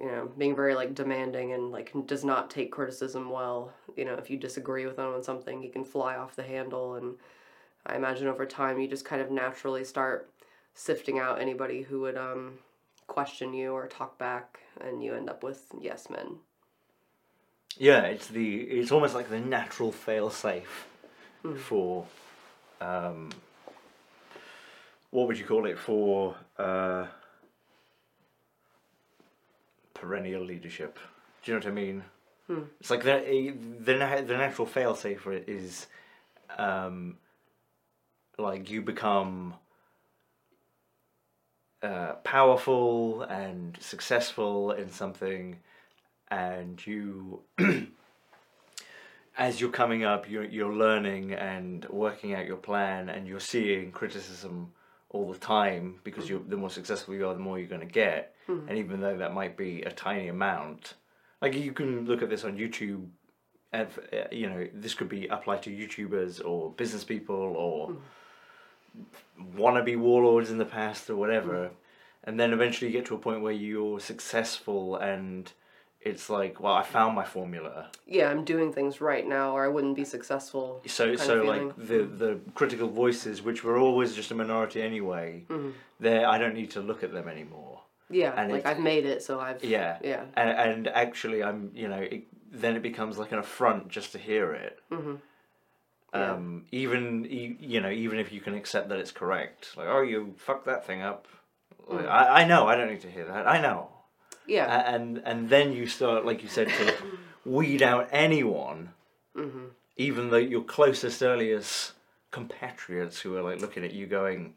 you 0.00 0.06
know, 0.06 0.30
being 0.36 0.56
very 0.56 0.74
like 0.74 0.94
demanding 0.94 1.52
and 1.52 1.70
like 1.70 1.92
does 2.06 2.24
not 2.24 2.50
take 2.50 2.72
criticism 2.72 3.30
well. 3.30 3.72
You 3.96 4.04
know, 4.04 4.14
if 4.14 4.30
you 4.30 4.36
disagree 4.36 4.86
with 4.86 4.98
him 4.98 5.12
on 5.14 5.22
something, 5.22 5.62
he 5.62 5.68
can 5.68 5.84
fly 5.84 6.16
off 6.16 6.34
the 6.34 6.42
handle. 6.42 6.96
And 6.96 7.14
I 7.86 7.96
imagine 7.96 8.26
over 8.26 8.46
time, 8.46 8.80
you 8.80 8.88
just 8.88 9.04
kind 9.04 9.22
of 9.22 9.30
naturally 9.30 9.84
start 9.84 10.28
sifting 10.74 11.18
out 11.18 11.40
anybody 11.40 11.82
who 11.82 12.00
would 12.00 12.16
um, 12.16 12.58
question 13.06 13.52
you 13.54 13.72
or 13.72 13.86
talk 13.86 14.18
back, 14.18 14.60
and 14.80 15.02
you 15.02 15.14
end 15.14 15.28
up 15.28 15.42
with 15.42 15.66
yes 15.80 16.08
men. 16.10 16.36
Yeah, 17.78 18.02
it's 18.02 18.28
the 18.28 18.60
it's 18.60 18.92
almost 18.92 19.14
like 19.14 19.30
the 19.30 19.40
natural 19.40 19.92
fail 19.92 20.30
safe 20.30 20.86
for 21.56 22.06
um, 22.80 23.30
what 25.10 25.26
would 25.26 25.38
you 25.38 25.44
call 25.44 25.66
it 25.66 25.78
for 25.78 26.36
uh, 26.58 27.06
perennial 29.94 30.44
leadership? 30.44 30.98
Do 31.42 31.52
you 31.52 31.58
know 31.58 31.64
what 31.64 31.70
I 31.70 31.74
mean? 31.74 32.04
It's 32.80 32.90
like 32.90 33.04
the 33.04 33.54
the 33.80 33.94
the 34.26 34.36
natural 34.36 34.66
fail 34.66 34.94
safe 34.94 35.20
for 35.20 35.32
it 35.32 35.48
is 35.48 35.86
um, 36.58 37.16
like 38.38 38.70
you 38.70 38.82
become 38.82 39.54
uh, 41.82 42.12
powerful 42.24 43.22
and 43.22 43.76
successful 43.80 44.70
in 44.72 44.90
something 44.90 45.58
and 46.30 46.86
you 46.86 47.40
as 49.36 49.60
you're 49.60 49.70
coming 49.70 50.04
up 50.04 50.30
you're, 50.30 50.44
you're 50.44 50.72
learning 50.72 51.32
and 51.32 51.84
working 51.86 52.34
out 52.34 52.46
your 52.46 52.56
plan 52.56 53.08
and 53.08 53.26
you're 53.26 53.40
seeing 53.40 53.90
criticism 53.90 54.72
all 55.10 55.30
the 55.32 55.38
time 55.38 55.98
because 56.04 56.28
you're 56.28 56.40
the 56.48 56.56
more 56.56 56.70
successful 56.70 57.14
you 57.14 57.26
are 57.26 57.34
the 57.34 57.40
more 57.40 57.58
you're 57.58 57.68
going 57.68 57.80
to 57.80 57.86
get 57.86 58.34
and 58.68 58.78
even 58.78 59.00
though 59.00 59.16
that 59.16 59.34
might 59.34 59.56
be 59.56 59.82
a 59.82 59.90
tiny 59.90 60.28
amount 60.28 60.94
like 61.40 61.54
you 61.54 61.72
can 61.72 62.06
look 62.06 62.22
at 62.22 62.30
this 62.30 62.44
on 62.44 62.56
youtube 62.56 63.06
and 63.72 63.88
uh, 64.12 64.24
you 64.30 64.48
know 64.48 64.68
this 64.72 64.94
could 64.94 65.08
be 65.08 65.26
applied 65.28 65.62
to 65.62 65.70
youtubers 65.70 66.44
or 66.44 66.70
business 66.72 67.04
people 67.04 67.34
or 67.36 67.96
wannabe 69.56 69.96
warlords 69.96 70.50
in 70.50 70.58
the 70.58 70.64
past 70.64 71.08
or 71.10 71.16
whatever 71.16 71.70
and 72.24 72.38
then 72.38 72.52
eventually 72.52 72.90
you 72.90 72.96
get 72.98 73.06
to 73.06 73.14
a 73.14 73.18
point 73.18 73.40
where 73.42 73.52
you're 73.52 73.98
successful 73.98 74.96
and 74.96 75.52
it's 76.00 76.28
like 76.30 76.60
well 76.60 76.74
i 76.74 76.82
found 76.82 77.14
my 77.14 77.24
formula 77.24 77.88
Yeah, 78.06 78.28
I'm 78.30 78.44
doing 78.44 78.72
things 78.72 79.00
right 79.00 79.26
now, 79.26 79.52
or 79.56 79.64
I 79.64 79.68
wouldn't 79.68 79.96
be 79.96 80.04
successful. 80.04 80.82
so 80.86 81.16
so 81.16 81.34
like 81.44 81.74
the 81.76 82.00
the 82.24 82.38
critical 82.54 82.88
voices 82.88 83.42
which 83.42 83.64
were 83.64 83.78
always 83.78 84.14
just 84.14 84.30
a 84.30 84.34
minority 84.34 84.82
anyway 84.82 85.44
Mm-hmm. 85.48 85.70
there 86.00 86.26
i 86.28 86.36
don't 86.38 86.54
need 86.54 86.70
to 86.72 86.80
look 86.80 87.02
at 87.02 87.12
them 87.12 87.28
anymore 87.28 87.80
Yeah, 88.10 88.32
And 88.38 88.52
like 88.52 88.66
I've 88.66 88.80
made 88.92 89.04
it, 89.06 89.22
so 89.22 89.40
I've 89.40 89.62
yeah 89.64 89.98
yeah 90.02 90.24
and, 90.36 90.50
and 90.50 90.88
actually 90.88 91.42
i'm 91.42 91.70
you 91.74 91.88
know 91.88 92.02
it, 92.14 92.22
then 92.62 92.76
it 92.76 92.82
becomes 92.82 93.16
like 93.18 93.32
an 93.32 93.38
affront 93.38 93.88
just 93.88 94.12
to 94.12 94.18
hear 94.18 94.52
it 94.52 94.78
Mm-hmm. 94.90 95.16
Yeah. 96.14 96.32
um 96.32 96.66
even 96.70 97.26
e- 97.26 97.56
you 97.60 97.80
know 97.80 97.90
even 97.90 98.18
if 98.18 98.32
you 98.32 98.40
can 98.40 98.54
accept 98.54 98.88
that 98.90 98.98
it's 98.98 99.12
correct 99.12 99.74
like 99.76 99.88
oh 99.88 100.02
you 100.02 100.34
fucked 100.38 100.66
that 100.66 100.86
thing 100.86 101.02
up 101.02 101.26
Mm. 101.90 102.08
I, 102.08 102.42
I 102.42 102.44
know 102.44 102.68
i 102.68 102.76
don't 102.76 102.90
need 102.90 103.00
to 103.00 103.10
hear 103.10 103.24
that 103.26 103.48
i 103.48 103.60
know 103.60 103.88
yeah 104.46 104.94
and 104.94 105.18
and 105.24 105.48
then 105.48 105.72
you 105.72 105.86
start 105.88 106.24
like 106.24 106.42
you 106.44 106.48
said 106.48 106.68
to 106.68 106.94
weed 107.44 107.82
out 107.82 108.08
anyone 108.12 108.90
Mm-hmm. 109.36 109.64
even 109.96 110.30
though 110.30 110.36
your 110.36 110.62
closest 110.62 111.22
earliest 111.22 111.92
compatriots 112.30 113.20
who 113.20 113.36
are 113.36 113.42
like 113.42 113.60
looking 113.60 113.84
at 113.84 113.92
you 113.92 114.06
going 114.06 114.54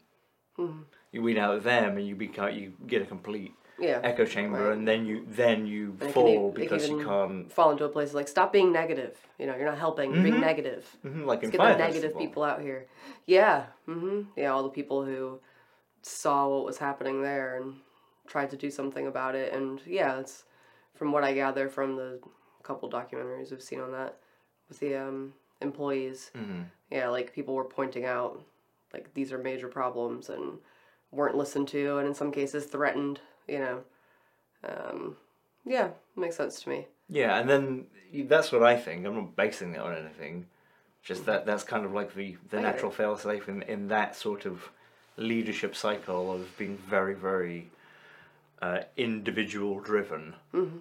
Mm-hmm. 0.58 0.82
you 1.12 1.20
weed 1.22 1.36
out 1.38 1.62
them 1.64 1.96
and 1.98 2.06
you 2.06 2.14
become 2.14 2.50
you 2.52 2.72
get 2.86 3.02
a 3.02 3.06
complete 3.06 3.54
yeah. 3.78 4.00
echo 4.02 4.24
chamber 4.24 4.68
Right. 4.68 4.76
and 4.76 4.86
then 4.88 5.04
you 5.06 5.24
then 5.28 5.66
you 5.66 5.96
And 6.00 6.12
fall 6.12 6.52
can 6.52 6.60
because 6.62 6.88
you 6.88 7.04
can't 7.04 7.52
fall 7.52 7.70
into 7.72 7.84
a 7.84 7.88
place 7.88 8.14
like 8.14 8.28
stop 8.28 8.52
being 8.52 8.72
negative. 8.72 9.16
You 9.38 9.46
know, 9.46 9.56
you're 9.56 9.66
not 9.66 9.78
helping. 9.78 10.12
You're 10.14 10.22
being 10.22 10.40
negative. 10.40 10.96
Mhm, 11.04 11.24
like 11.26 11.42
in 11.42 11.50
Let's 11.50 11.52
get 11.52 11.58
the 11.58 11.76
negative 11.76 12.02
Festival. 12.12 12.20
people 12.20 12.42
out 12.42 12.60
here. 12.60 12.86
Yeah. 13.26 13.66
hmm 13.86 14.22
Yeah, 14.36 14.50
all 14.52 14.62
the 14.62 14.70
people 14.70 15.04
who 15.04 15.40
saw 16.02 16.48
what 16.48 16.64
was 16.64 16.78
happening 16.78 17.22
there 17.22 17.56
and 17.56 17.74
tried 18.26 18.50
to 18.50 18.56
do 18.56 18.70
something 18.70 19.06
about 19.06 19.34
it. 19.34 19.52
And 19.52 19.80
yeah, 19.86 20.18
it's 20.20 20.44
from 20.94 21.12
what 21.12 21.24
I 21.24 21.32
gather 21.34 21.68
from 21.68 21.96
the 21.96 22.20
couple 22.62 22.90
documentaries 22.90 23.52
I've 23.52 23.62
seen 23.62 23.80
on 23.80 23.92
that 23.92 24.18
with 24.68 24.78
the 24.80 24.96
um, 24.96 25.34
employees. 25.60 26.30
Mhm. 26.34 26.66
Yeah, 26.90 27.08
like 27.08 27.32
people 27.32 27.54
were 27.54 27.64
pointing 27.64 28.04
out 28.04 28.40
like 28.92 29.12
these 29.14 29.32
are 29.32 29.38
major 29.38 29.68
problems 29.68 30.28
and 30.28 30.58
weren't 31.10 31.36
listened 31.36 31.68
to, 31.68 31.98
and 31.98 32.06
in 32.08 32.14
some 32.14 32.32
cases 32.32 32.66
threatened. 32.66 33.20
You 33.46 33.58
know. 33.58 33.80
Um, 34.64 35.16
yeah, 35.64 35.90
makes 36.16 36.36
sense 36.36 36.60
to 36.62 36.68
me. 36.68 36.86
Yeah, 37.08 37.38
and 37.38 37.48
then 37.48 37.86
that's 38.28 38.52
what 38.52 38.62
I 38.62 38.76
think. 38.76 39.06
I'm 39.06 39.14
not 39.14 39.36
basing 39.36 39.74
it 39.74 39.80
on 39.80 39.94
anything. 39.94 40.46
Just 41.02 41.26
that 41.26 41.46
that's 41.46 41.62
kind 41.62 41.84
of 41.84 41.92
like 41.92 42.14
the, 42.14 42.36
the 42.50 42.60
natural 42.60 42.90
failsafe 42.90 43.48
in, 43.48 43.62
in 43.62 43.88
that 43.88 44.16
sort 44.16 44.44
of 44.44 44.70
leadership 45.16 45.76
cycle 45.76 46.32
of 46.32 46.56
being 46.58 46.76
very, 46.88 47.14
very 47.14 47.70
uh, 48.60 48.80
individual 48.96 49.78
driven. 49.80 50.34
Mm-hmm. 50.52 50.78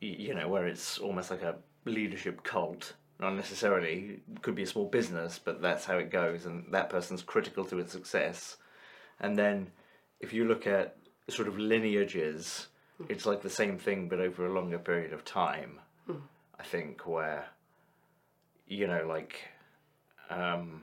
You 0.00 0.34
know, 0.34 0.48
where 0.48 0.66
it's 0.66 0.98
almost 0.98 1.30
like 1.30 1.42
a 1.42 1.56
leadership 1.84 2.42
cult. 2.42 2.94
Not 3.18 3.34
necessarily, 3.34 4.20
could 4.42 4.54
be 4.54 4.64
a 4.64 4.66
small 4.66 4.86
business, 4.86 5.40
but 5.42 5.62
that's 5.62 5.86
how 5.86 5.96
it 5.96 6.10
goes, 6.10 6.44
and 6.44 6.66
that 6.70 6.90
person's 6.90 7.22
critical 7.22 7.64
to 7.64 7.78
its 7.78 7.92
success. 7.92 8.56
And 9.20 9.38
then 9.38 9.70
if 10.20 10.34
you 10.34 10.46
look 10.46 10.66
at 10.66 10.96
sort 11.28 11.48
of 11.48 11.58
lineages, 11.58 12.68
it's 13.08 13.26
like 13.26 13.42
the 13.42 13.50
same 13.50 13.78
thing 13.78 14.08
but 14.08 14.20
over 14.20 14.46
a 14.46 14.52
longer 14.52 14.78
period 14.78 15.12
of 15.12 15.24
time. 15.24 15.80
I 16.58 16.62
think 16.62 17.06
where 17.06 17.46
you 18.66 18.86
know 18.86 19.06
like 19.06 19.48
um 20.30 20.82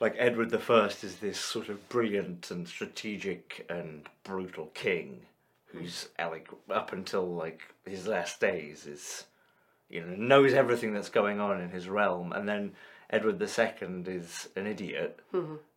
like 0.00 0.14
Edward 0.18 0.50
the 0.50 0.58
First 0.58 1.04
is 1.04 1.16
this 1.16 1.38
sort 1.38 1.68
of 1.68 1.88
brilliant 1.88 2.50
and 2.50 2.66
strategic 2.66 3.64
and 3.68 4.08
brutal 4.24 4.66
king 4.74 5.26
who's 5.66 6.08
uh, 6.18 6.28
like 6.28 6.48
up 6.70 6.92
until 6.92 7.26
like 7.26 7.62
his 7.86 8.06
last 8.06 8.40
days 8.40 8.86
is 8.86 9.24
you 9.88 10.00
know 10.00 10.14
knows 10.16 10.52
everything 10.54 10.92
that's 10.92 11.08
going 11.08 11.40
on 11.40 11.60
in 11.60 11.70
his 11.70 11.88
realm 11.88 12.32
and 12.32 12.48
then 12.48 12.72
Edward 13.10 13.38
the 13.38 13.48
Second 13.48 14.08
is 14.08 14.48
an 14.56 14.66
idiot 14.66 15.20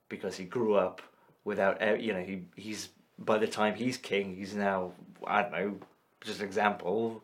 because 0.09 0.37
he 0.37 0.45
grew 0.45 0.75
up 0.75 1.01
without 1.45 2.01
you 2.01 2.11
know 2.11 2.21
he 2.21 2.41
he's 2.57 2.89
by 3.17 3.37
the 3.37 3.47
time 3.47 3.75
he's 3.75 3.95
king 3.95 4.35
he's 4.35 4.53
now 4.53 4.91
I 5.25 5.43
don't 5.43 5.51
know 5.51 5.77
just 6.21 6.39
an 6.41 6.45
example 6.45 7.23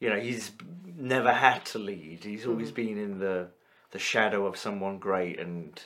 you 0.00 0.10
know 0.10 0.20
he's 0.20 0.52
never 0.98 1.32
had 1.32 1.64
to 1.66 1.78
lead. 1.78 2.24
He's 2.24 2.46
always 2.46 2.70
been 2.70 2.98
in 2.98 3.18
the 3.18 3.48
the 3.92 3.98
shadow 3.98 4.46
of 4.46 4.56
someone 4.56 4.98
great 4.98 5.38
and 5.38 5.80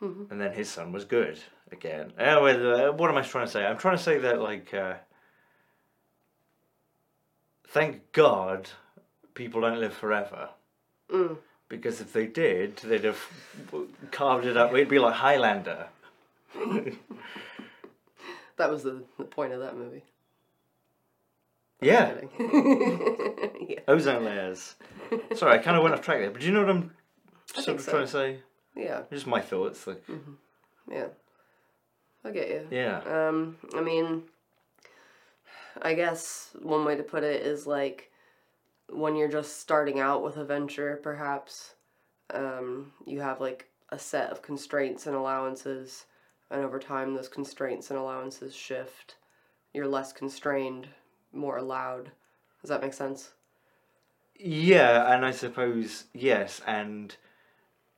and 0.00 0.40
then 0.40 0.52
his 0.52 0.68
son 0.68 0.92
was 0.92 1.04
good 1.04 1.38
again. 1.72 2.12
Uh, 2.18 2.38
well, 2.42 2.90
uh, 2.90 2.92
what 2.92 3.10
am 3.10 3.16
I 3.16 3.22
trying 3.22 3.46
to 3.46 3.50
say? 3.50 3.64
I'm 3.64 3.78
trying 3.78 3.96
to 3.96 4.02
say 4.02 4.18
that 4.18 4.40
like 4.40 4.74
uh, 4.74 4.94
thank 7.68 8.12
God 8.12 8.68
people 9.34 9.62
don't 9.62 9.80
live 9.80 9.94
forever. 9.94 10.50
Because 11.68 12.00
if 12.00 12.12
they 12.12 12.26
did 12.26 12.76
they'd 12.76 13.04
have 13.04 13.20
carved 14.10 14.46
it 14.46 14.56
up. 14.56 14.72
It'd 14.72 14.88
be 14.88 14.98
like 14.98 15.14
Highlander 15.14 15.86
That 18.56 18.70
was 18.70 18.82
the, 18.84 19.04
the 19.18 19.24
point 19.24 19.52
of 19.52 19.60
that 19.60 19.76
movie. 19.76 20.02
yeah 21.82 22.14
yeah. 23.68 23.80
ozone 23.86 24.24
layers 24.24 24.76
sorry 25.34 25.52
I 25.52 25.58
kind 25.58 25.76
of 25.76 25.82
went 25.82 25.94
off 25.94 26.00
track 26.00 26.20
there 26.20 26.30
but 26.30 26.40
do 26.40 26.46
you 26.46 26.52
know 26.54 26.60
what 26.62 26.70
I'm 26.70 26.90
sort 27.54 27.76
of 27.76 27.82
so. 27.82 27.90
trying 27.92 28.06
to 28.06 28.10
say 28.10 28.38
Yeah. 28.74 29.02
just 29.12 29.26
my 29.26 29.42
thoughts 29.42 29.86
like 29.86 30.02
Yeah. 30.90 31.08
I 32.24 32.30
get 32.30 32.48
you. 32.48 32.66
yeah 32.70 33.00
Um, 33.00 33.56
I 33.74 33.80
mean, 33.82 34.22
I 35.82 35.92
guess 35.94 36.50
one 36.62 36.84
way 36.86 36.96
to 36.96 37.02
put 37.02 37.22
it 37.24 37.42
is 37.46 37.66
like 37.66 38.10
when 38.88 39.14
you're 39.16 39.28
just 39.28 39.60
starting 39.60 40.00
out 40.00 40.22
with 40.24 40.36
a 40.38 40.44
venture, 40.44 40.98
perhaps 41.02 41.74
um, 42.32 42.92
you 43.04 43.20
have 43.20 43.40
like 43.40 43.68
a 43.90 43.98
set 43.98 44.30
of 44.30 44.40
constraints 44.42 45.06
and 45.06 45.14
allowances, 45.14 46.06
and 46.50 46.62
over 46.62 46.78
time, 46.78 47.14
those 47.14 47.28
constraints 47.28 47.90
and 47.90 47.98
allowances 47.98 48.54
shift. 48.54 49.16
You're 49.72 49.88
less 49.88 50.12
constrained, 50.12 50.88
more 51.32 51.58
allowed. 51.58 52.10
Does 52.62 52.70
that 52.70 52.82
make 52.82 52.94
sense? 52.94 53.32
Yeah, 54.38 55.12
and 55.12 55.24
I 55.24 55.30
suppose 55.30 56.04
yes, 56.12 56.60
and 56.66 57.14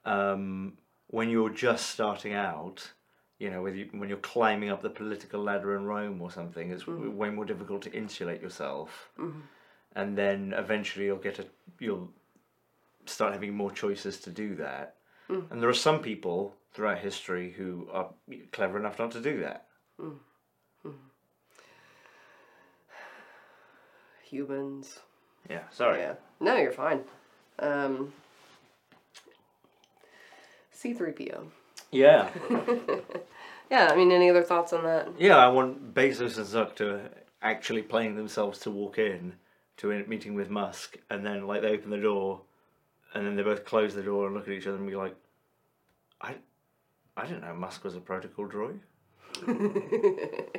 um, 0.04 0.78
when 1.08 1.30
you're 1.30 1.50
just 1.50 1.90
starting 1.90 2.32
out, 2.32 2.92
you 3.38 3.50
know, 3.50 3.62
when 3.62 3.76
you 3.76 3.88
when 3.92 4.08
you're 4.08 4.18
climbing 4.18 4.70
up 4.70 4.82
the 4.82 4.90
political 4.90 5.42
ladder 5.42 5.76
in 5.76 5.84
Rome 5.84 6.20
or 6.22 6.30
something, 6.30 6.70
it's 6.70 6.84
w 6.84 7.10
way 7.10 7.30
more 7.30 7.44
difficult 7.44 7.82
to 7.82 7.92
insulate 7.92 8.40
yourself, 8.40 9.10
mm-hmm. 9.18 9.40
and 9.96 10.16
then 10.16 10.54
eventually 10.56 11.06
you'll 11.06 11.16
get 11.16 11.38
a 11.38 11.46
you'll 11.80 12.10
start 13.06 13.32
having 13.32 13.54
more 13.54 13.72
choices 13.72 14.20
to 14.20 14.30
do 14.30 14.54
that, 14.56 14.96
mm. 15.28 15.50
and 15.50 15.60
there 15.60 15.68
are 15.68 15.74
some 15.74 16.00
people 16.00 16.54
throughout 16.72 16.98
history 16.98 17.50
who 17.50 17.88
are 17.92 18.10
clever 18.52 18.78
enough 18.78 18.98
not 18.98 19.10
to 19.12 19.20
do 19.20 19.40
that. 19.40 19.66
humans. 24.22 25.00
Yeah, 25.48 25.62
sorry. 25.70 26.00
Yeah. 26.00 26.14
No, 26.40 26.56
you're 26.56 26.72
fine. 26.72 27.00
Um, 27.58 28.12
C3PO. 30.74 31.44
Yeah. 31.90 32.28
Yeah, 33.70 33.90
I 33.92 33.96
mean, 33.96 34.10
any 34.12 34.30
other 34.30 34.42
thoughts 34.42 34.72
on 34.72 34.84
that? 34.84 35.08
Yeah, 35.18 35.36
I 35.36 35.48
want 35.48 35.92
Bezos 35.94 36.38
and 36.38 36.46
Zuck 36.46 36.74
to 36.76 37.10
actually 37.42 37.82
playing 37.82 38.16
themselves 38.16 38.60
to 38.60 38.70
walk 38.70 38.98
in 38.98 39.34
to 39.78 39.92
a 39.92 40.04
meeting 40.04 40.34
with 40.34 40.48
Musk, 40.48 40.96
and 41.10 41.24
then 41.24 41.46
like 41.46 41.62
they 41.62 41.68
open 41.68 41.90
the 41.90 41.98
door, 41.98 42.40
and 43.14 43.26
then 43.26 43.36
they 43.36 43.42
both 43.42 43.64
close 43.64 43.94
the 43.94 44.02
door 44.02 44.26
and 44.26 44.34
look 44.34 44.48
at 44.48 44.54
each 44.54 44.66
other 44.66 44.78
and 44.78 44.86
be 44.86 44.96
like, 44.96 45.14
"I, 46.20 46.36
I 47.18 47.26
didn't 47.26 47.42
know 47.42 47.54
Musk 47.54 47.84
was 47.84 47.96
a 47.96 48.00
protocol 48.00 48.46
droid." 48.48 48.80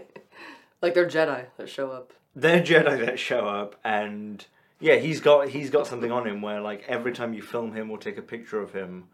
Like 0.81 0.93
they're 0.93 1.07
Jedi 1.07 1.45
that 1.57 1.69
show 1.69 1.91
up. 1.91 2.13
They're 2.35 2.61
Jedi 2.61 3.05
that 3.05 3.19
show 3.19 3.45
up, 3.45 3.75
and 3.83 4.45
yeah, 4.79 4.95
he's 4.95 5.19
got 5.19 5.49
he's 5.49 5.69
got 5.69 5.87
something 5.87 6.11
on 6.11 6.25
him 6.25 6.41
where 6.41 6.61
like 6.61 6.85
every 6.87 7.11
time 7.11 7.33
you 7.33 7.41
film 7.41 7.73
him 7.73 7.91
or 7.91 7.97
take 7.97 8.17
a 8.17 8.21
picture 8.21 8.61
of 8.61 8.71
him, 8.71 9.05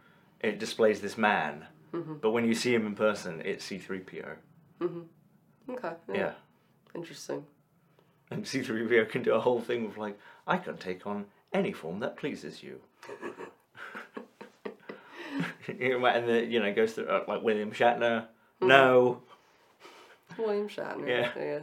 it 0.41 0.59
displays 0.59 1.01
this 1.01 1.17
man. 1.17 1.65
Mm-hmm. 1.93 2.15
But 2.21 2.31
when 2.31 2.45
you 2.45 2.53
see 2.53 2.73
him 2.73 2.85
in 2.85 2.93
person, 2.93 3.41
it's 3.43 3.65
C 3.65 3.79
three 3.79 3.99
PO. 3.99 4.35
Mm-hmm. 4.81 5.71
Okay. 5.71 5.93
Yeah. 6.13 6.33
Interesting. 6.93 7.45
And 8.31 8.43
C3PO 8.43 9.09
can 9.09 9.21
do 9.21 9.33
a 9.33 9.39
whole 9.39 9.61
thing 9.61 9.85
with 9.85 9.97
like, 9.97 10.17
I 10.47 10.57
can 10.57 10.77
take 10.77 11.05
on 11.05 11.25
any 11.53 11.71
form 11.71 11.99
that 11.99 12.17
pleases 12.17 12.63
you. 12.63 12.79
And 15.67 16.27
the, 16.29 16.45
you 16.45 16.59
know 16.59 16.73
goes 16.73 16.93
through 16.93 17.07
uh, 17.07 17.23
like 17.27 17.41
William 17.41 17.71
Shatner. 17.71 18.27
No, 18.61 19.21
William 20.37 20.67
Shatner. 20.67 21.07
Yeah. 21.07 21.31
Yeah. 21.37 21.59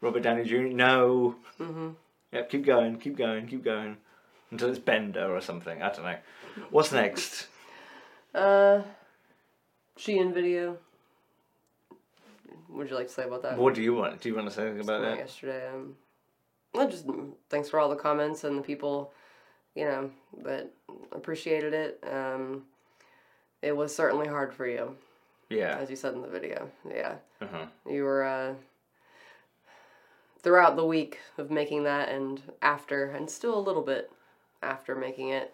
Robert 0.00 0.22
Downey 0.22 0.44
Jr. 0.44 0.56
No. 0.62 1.36
Mm-hmm. 1.60 1.90
Yeah, 2.32 2.42
keep 2.42 2.66
going, 2.66 2.98
keep 2.98 3.16
going, 3.16 3.46
keep 3.46 3.64
going 3.64 3.96
until 4.50 4.68
it's 4.68 4.78
Bender 4.78 5.34
or 5.34 5.40
something. 5.40 5.82
I 5.82 5.90
don't 5.90 6.04
know. 6.04 6.16
What's 6.70 6.92
next? 6.92 7.48
Uh, 8.34 8.82
Shein 9.98 10.34
video. 10.34 10.78
What 12.68 12.78
would 12.78 12.90
you 12.90 12.96
like 12.96 13.08
to 13.08 13.12
say 13.12 13.24
about 13.24 13.42
that? 13.42 13.56
What 13.56 13.74
do 13.74 13.82
you 13.82 13.94
want? 13.94 14.20
Do 14.20 14.28
you 14.28 14.34
want 14.34 14.48
to 14.48 14.54
say 14.54 14.62
anything 14.62 14.80
about 14.80 15.00
Something 15.00 15.10
that? 15.10 15.18
Yesterday, 15.18 15.68
um, 15.72 15.94
well, 16.74 16.90
just 16.90 17.06
mm, 17.06 17.32
thanks 17.48 17.70
for 17.70 17.80
all 17.80 17.88
the 17.88 17.96
comments 17.96 18.44
and 18.44 18.58
the 18.58 18.62
people, 18.62 19.12
you 19.76 19.84
know, 19.84 20.10
but 20.42 20.72
appreciated 21.12 21.72
it. 21.74 22.02
Um, 22.10 22.64
it 23.62 23.76
was 23.76 23.94
certainly 23.94 24.26
hard 24.26 24.52
for 24.52 24.66
you, 24.66 24.96
Yeah. 25.50 25.76
as 25.78 25.88
you 25.90 25.96
said 25.96 26.14
in 26.14 26.22
the 26.22 26.28
video. 26.28 26.68
Yeah, 26.88 27.16
Uh-huh. 27.40 27.66
you 27.88 28.02
were 28.04 28.24
uh, 28.24 28.54
throughout 30.42 30.76
the 30.76 30.84
week 30.86 31.20
of 31.38 31.50
making 31.50 31.84
that, 31.84 32.08
and 32.08 32.40
after, 32.62 33.10
and 33.10 33.30
still 33.30 33.56
a 33.58 33.60
little 33.60 33.82
bit 33.82 34.10
after 34.62 34.94
making 34.94 35.28
it. 35.28 35.52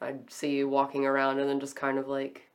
I'd 0.00 0.30
see 0.30 0.50
you 0.50 0.68
walking 0.68 1.06
around 1.06 1.38
and 1.38 1.48
then 1.48 1.60
just 1.60 1.76
kind 1.76 1.98
of 1.98 2.06
like, 2.08 2.48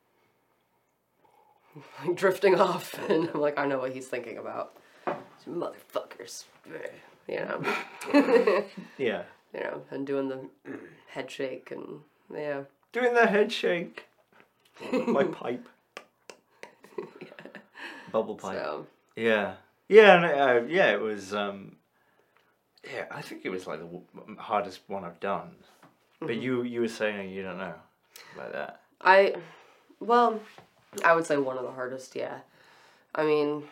like 2.06 2.16
drifting 2.16 2.60
off, 2.60 2.94
and 3.10 3.30
I'm 3.34 3.40
like, 3.42 3.58
I 3.58 3.66
know 3.66 3.80
what 3.80 3.94
he's 3.94 4.08
thinking 4.08 4.38
about. 4.38 4.76
Motherfuckers, 5.48 6.44
you 7.28 7.36
know, 7.38 8.64
Yeah. 8.98 9.24
you 9.54 9.60
know, 9.62 9.82
and 9.92 10.06
doing 10.06 10.30
the 10.30 10.50
head 11.08 11.30
shake 11.30 11.72
and 11.72 12.02
yeah. 12.34 12.62
Doing 12.92 13.14
the 13.14 13.28
head 13.28 13.52
shake. 13.52 14.06
My 15.08 15.24
pipe. 15.24 15.68
Bubble 18.12 18.36
pipe. 18.36 18.56
So 18.56 18.88
Yeah, 19.16 19.56
yeah, 19.88 20.16
and, 20.16 20.26
uh, 20.26 20.68
yeah. 20.68 20.92
It 20.92 21.02
was. 21.02 21.34
Um, 21.34 21.76
yeah, 22.92 23.06
I 23.12 23.22
think 23.22 23.42
it 23.46 23.50
was 23.50 23.68
like 23.68 23.80
the 23.80 23.86
w- 23.86 24.38
hardest 24.38 24.82
one 24.88 25.04
I've 25.04 25.20
done. 25.20 25.52
But 26.22 26.38
you, 26.38 26.64
you 26.64 26.82
were 26.82 26.88
saying 26.88 27.30
you 27.30 27.44
don't 27.44 27.58
know 27.58 27.76
about 28.36 28.52
that. 28.54 28.82
I, 29.02 29.36
well, 30.00 30.40
I 31.06 31.14
would 31.14 31.26
say 31.26 31.38
one 31.38 31.58
of 31.58 31.64
the 31.64 31.72
hardest. 31.72 32.16
Yeah, 32.16 32.40
I 33.16 33.24
mean, 33.24 33.64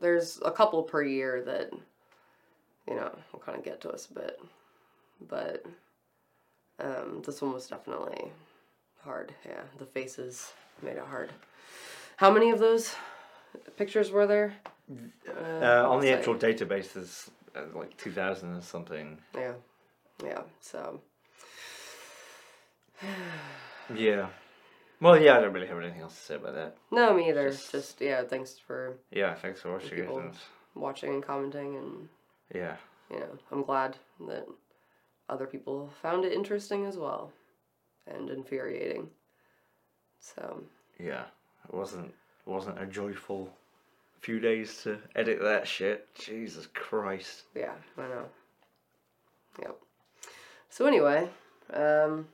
there's 0.00 0.40
a 0.44 0.50
couple 0.50 0.82
per 0.82 1.02
year 1.02 1.42
that, 1.44 1.72
you 2.88 2.94
know, 2.94 3.10
will 3.32 3.40
kind 3.40 3.58
of 3.58 3.64
get 3.64 3.80
to 3.82 3.90
us 3.90 4.08
a 4.10 4.14
bit, 4.14 4.40
but 5.28 5.64
um, 6.78 7.22
this 7.24 7.40
one 7.42 7.52
was 7.52 7.66
definitely 7.68 8.30
hard. 9.04 9.34
Yeah, 9.46 9.62
the 9.78 9.86
faces 9.86 10.52
made 10.82 10.96
it 10.96 11.04
hard. 11.08 11.30
How 12.16 12.30
many 12.30 12.50
of 12.50 12.58
those 12.58 12.94
pictures 13.76 14.10
were 14.10 14.26
there? 14.26 14.54
Uh, 15.28 15.88
on 15.88 16.00
the 16.00 16.12
actual 16.12 16.34
database, 16.34 16.92
there's 16.92 17.30
uh, 17.56 17.62
like 17.74 17.96
two 17.96 18.10
thousand 18.12 18.54
or 18.56 18.60
something. 18.62 19.18
Yeah, 19.34 19.52
yeah. 20.24 20.42
So 20.60 21.00
Yeah. 23.94 24.28
Well, 25.00 25.18
yeah, 25.18 25.38
I 25.38 25.40
don't 25.40 25.54
really 25.54 25.66
have 25.66 25.78
anything 25.78 26.02
else 26.02 26.14
to 26.14 26.20
say 26.20 26.34
about 26.34 26.54
that. 26.54 26.76
no, 26.90 27.14
me 27.14 27.28
either. 27.30 27.50
Just- 27.50 27.72
Just 27.72 28.00
yeah. 28.00 28.22
Thanks 28.22 28.58
for 28.58 28.96
Yeah, 29.10 29.34
thanks 29.34 29.60
for 29.62 29.72
watching 29.72 29.98
And, 30.00 30.34
watching 30.74 31.14
and 31.14 31.22
commenting 31.22 31.76
and 31.76 32.08
yeah, 32.54 32.76
you 33.10 33.20
know, 33.20 33.38
I'm 33.52 33.62
glad 33.62 33.96
that 34.28 34.46
other 35.30 35.46
people 35.46 35.88
found 36.02 36.24
it 36.24 36.32
interesting 36.32 36.84
as 36.86 36.96
well 36.96 37.32
and 38.06 38.28
infuriating. 38.30 39.08
So, 40.18 40.62
yeah. 40.98 41.24
It 41.68 41.74
wasn't 41.74 42.12
wasn't 42.46 42.82
a 42.82 42.86
joyful 42.86 43.48
few 44.20 44.40
days 44.40 44.82
to 44.82 44.98
edit 45.14 45.40
that 45.40 45.68
shit. 45.68 46.12
Jesus 46.14 46.66
Christ. 46.74 47.44
yeah, 47.54 47.74
I 47.96 48.02
know. 48.02 48.24
Yep. 49.60 49.76
So 50.68 50.86
anyway, 50.86 51.28
um 51.72 52.26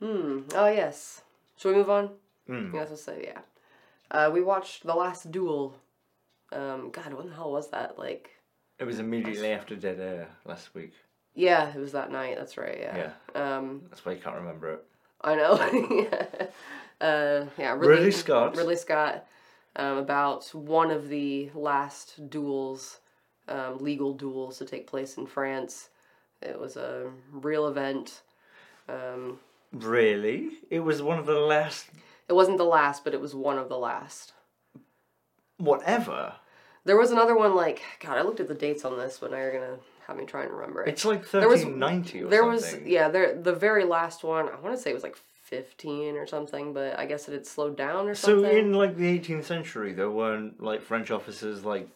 hmm, 0.00 0.40
oh 0.54 0.68
yes. 0.68 1.22
Should 1.56 1.70
we 1.70 1.74
move 1.76 1.90
on? 1.90 2.10
Mm. 2.48 2.72
Yes, 2.72 2.88
I'll 2.90 2.96
say 2.96 3.24
yeah. 3.24 3.40
Uh, 4.10 4.30
we 4.32 4.40
watched 4.40 4.84
The 4.84 4.94
Last 4.94 5.30
Duel. 5.30 5.74
Um, 6.50 6.90
God, 6.90 7.12
when 7.12 7.28
the 7.28 7.34
hell 7.34 7.52
was 7.52 7.68
that? 7.70 7.98
Like, 7.98 8.30
It 8.78 8.84
was 8.84 9.00
immediately 9.00 9.50
after 9.52 9.76
Dead 9.76 10.00
Air 10.00 10.28
last 10.46 10.74
week. 10.74 10.94
Yeah, 11.38 11.72
it 11.72 11.78
was 11.78 11.92
that 11.92 12.10
night. 12.10 12.36
That's 12.36 12.58
right. 12.58 12.78
Yeah. 12.80 13.10
Um, 13.34 13.82
That's 13.88 14.04
why 14.04 14.12
you 14.12 14.18
can't 14.20 14.36
remember 14.36 14.72
it. 14.74 14.84
I 15.20 15.36
know. 15.36 16.08
yeah. 16.10 16.46
Uh, 17.00 17.46
yeah. 17.56 17.72
Ridley, 17.72 17.88
Ridley 17.88 18.10
Scott. 18.10 18.56
Ridley 18.56 18.76
Scott. 18.76 19.24
Um, 19.76 19.98
about 19.98 20.52
one 20.52 20.90
of 20.90 21.08
the 21.08 21.50
last 21.54 22.28
duels, 22.28 22.98
um, 23.48 23.78
legal 23.78 24.14
duels 24.14 24.58
to 24.58 24.64
take 24.64 24.88
place 24.88 25.16
in 25.16 25.26
France. 25.26 25.90
It 26.42 26.58
was 26.58 26.76
a 26.76 27.10
real 27.30 27.68
event. 27.68 28.22
Um, 28.88 29.38
Really? 29.70 30.50
It 30.70 30.80
was 30.80 31.02
one 31.02 31.18
of 31.18 31.26
the 31.26 31.38
last 31.38 31.86
it 32.28 32.32
wasn't 32.34 32.58
the 32.58 32.64
last, 32.64 33.04
but 33.04 33.14
it 33.14 33.20
was 33.20 33.34
one 33.34 33.58
of 33.58 33.68
the 33.68 33.78
last. 33.78 34.32
whatever. 35.56 36.34
There 36.84 36.96
was 36.96 37.10
another 37.10 37.36
one 37.36 37.54
like 37.54 37.82
God. 38.00 38.18
I 38.18 38.22
looked 38.22 38.40
at 38.40 38.48
the 38.48 38.54
dates 38.54 38.84
on 38.84 38.98
this, 38.98 39.18
but 39.20 39.30
now 39.30 39.36
you're 39.38 39.52
gonna 39.52 39.78
me 40.16 40.24
try 40.24 40.42
and 40.44 40.52
remember 40.52 40.82
it. 40.84 40.88
It's 40.88 41.04
like 41.04 41.30
There 41.30 41.48
was- 41.48 41.62
thirteen 41.62 41.78
ninety 41.78 42.18
or 42.22 42.22
something. 42.22 42.30
there 42.30 42.58
something. 42.60 42.82
was 42.84 42.90
yeah. 42.90 43.08
There 43.08 43.34
the 43.40 43.52
very 43.54 43.84
last 43.84 44.24
one. 44.24 44.48
I 44.48 44.58
want 44.60 44.74
to 44.76 44.80
say 44.80 44.90
it 44.90 44.94
was 44.94 45.02
like 45.02 45.16
fifteen 45.44 46.16
or 46.16 46.26
something, 46.26 46.72
but 46.72 46.98
I 46.98 47.06
guess 47.06 47.28
it 47.28 47.32
had 47.32 47.46
slowed 47.46 47.76
down 47.76 48.08
or 48.08 48.14
something. 48.14 48.44
So 48.44 48.50
in 48.56 48.72
like 48.74 48.96
the 48.96 49.06
eighteenth 49.08 49.46
century, 49.46 49.92
there 49.92 50.10
weren't 50.10 50.62
like 50.62 50.82
French 50.82 51.10
officers 51.10 51.64
like 51.64 51.88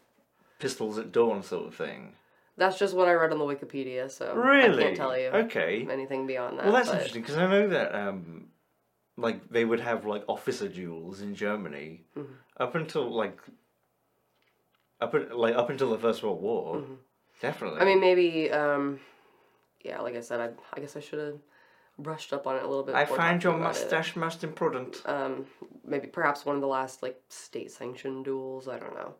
pistols 0.59 0.99
at 0.99 1.13
dawn 1.13 1.43
sort 1.43 1.67
of 1.67 1.75
thing. 1.75 2.13
That's 2.57 2.79
just 2.79 2.95
what 2.95 3.09
I 3.09 3.15
read 3.15 3.33
on 3.33 3.39
the 3.39 3.45
Wikipedia, 3.47 4.11
so 4.11 4.35
Really? 4.35 4.79
I 4.83 4.87
can't 4.89 4.97
tell 4.97 5.19
you 5.19 5.29
Okay. 5.29 5.87
anything 5.91 6.27
beyond 6.27 6.59
that. 6.59 6.65
Well, 6.67 6.75
that's 6.75 6.89
but- 6.89 6.97
interesting 6.97 7.23
because 7.23 7.37
I 7.39 7.47
know 7.49 7.69
that 7.69 7.95
um, 7.95 8.49
like 9.17 9.49
they 9.51 9.65
would 9.65 9.81
have 9.81 10.05
like 10.05 10.23
officer 10.29 10.69
duels 10.69 11.21
in 11.23 11.35
Germany 11.35 12.05
Mm-hmm. 12.17 12.33
up 12.59 12.75
until 12.75 13.11
like 13.11 13.39
up 15.01 15.15
like 15.35 15.55
up 15.57 15.71
until 15.71 15.91
the 15.91 15.99
First 15.99 16.23
World 16.23 16.41
War. 16.41 16.85
Definitely. 17.43 17.81
I 17.81 17.85
mean, 17.85 18.01
maybe, 18.01 18.51
um, 18.53 19.01
yeah, 19.85 20.01
like 20.01 20.15
I 20.15 20.21
said, 20.21 20.41
I, 20.41 20.51
I 20.75 20.81
guess 20.81 20.97
I 20.97 21.01
should 21.01 21.19
have 21.19 21.39
brushed 21.99 22.33
up 22.33 22.47
on 22.47 22.57
it 22.57 22.63
a 22.63 22.67
little 22.69 22.85
bit. 22.85 22.95
I 22.95 23.05
find 23.05 23.43
your 23.43 23.53
about 23.53 23.77
it. 23.77 23.81
mustache 23.81 24.15
most 24.17 24.45
imprudent. 24.45 25.03
Um, 25.05 25.47
maybe 25.85 26.07
perhaps 26.07 26.47
one 26.47 26.55
of 26.55 26.63
the 26.63 26.69
last 26.69 27.03
like 27.03 27.21
state 27.29 27.71
sanctioned 27.73 28.25
duels. 28.25 28.69
I 28.69 28.79
don't 28.79 28.95
know, 28.95 29.15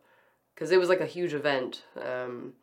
because 0.55 0.71
it 0.71 0.79
was 0.79 0.87
like 0.89 1.01
a 1.01 1.05
huge 1.05 1.33
event 1.33 1.83
um, 2.01 2.53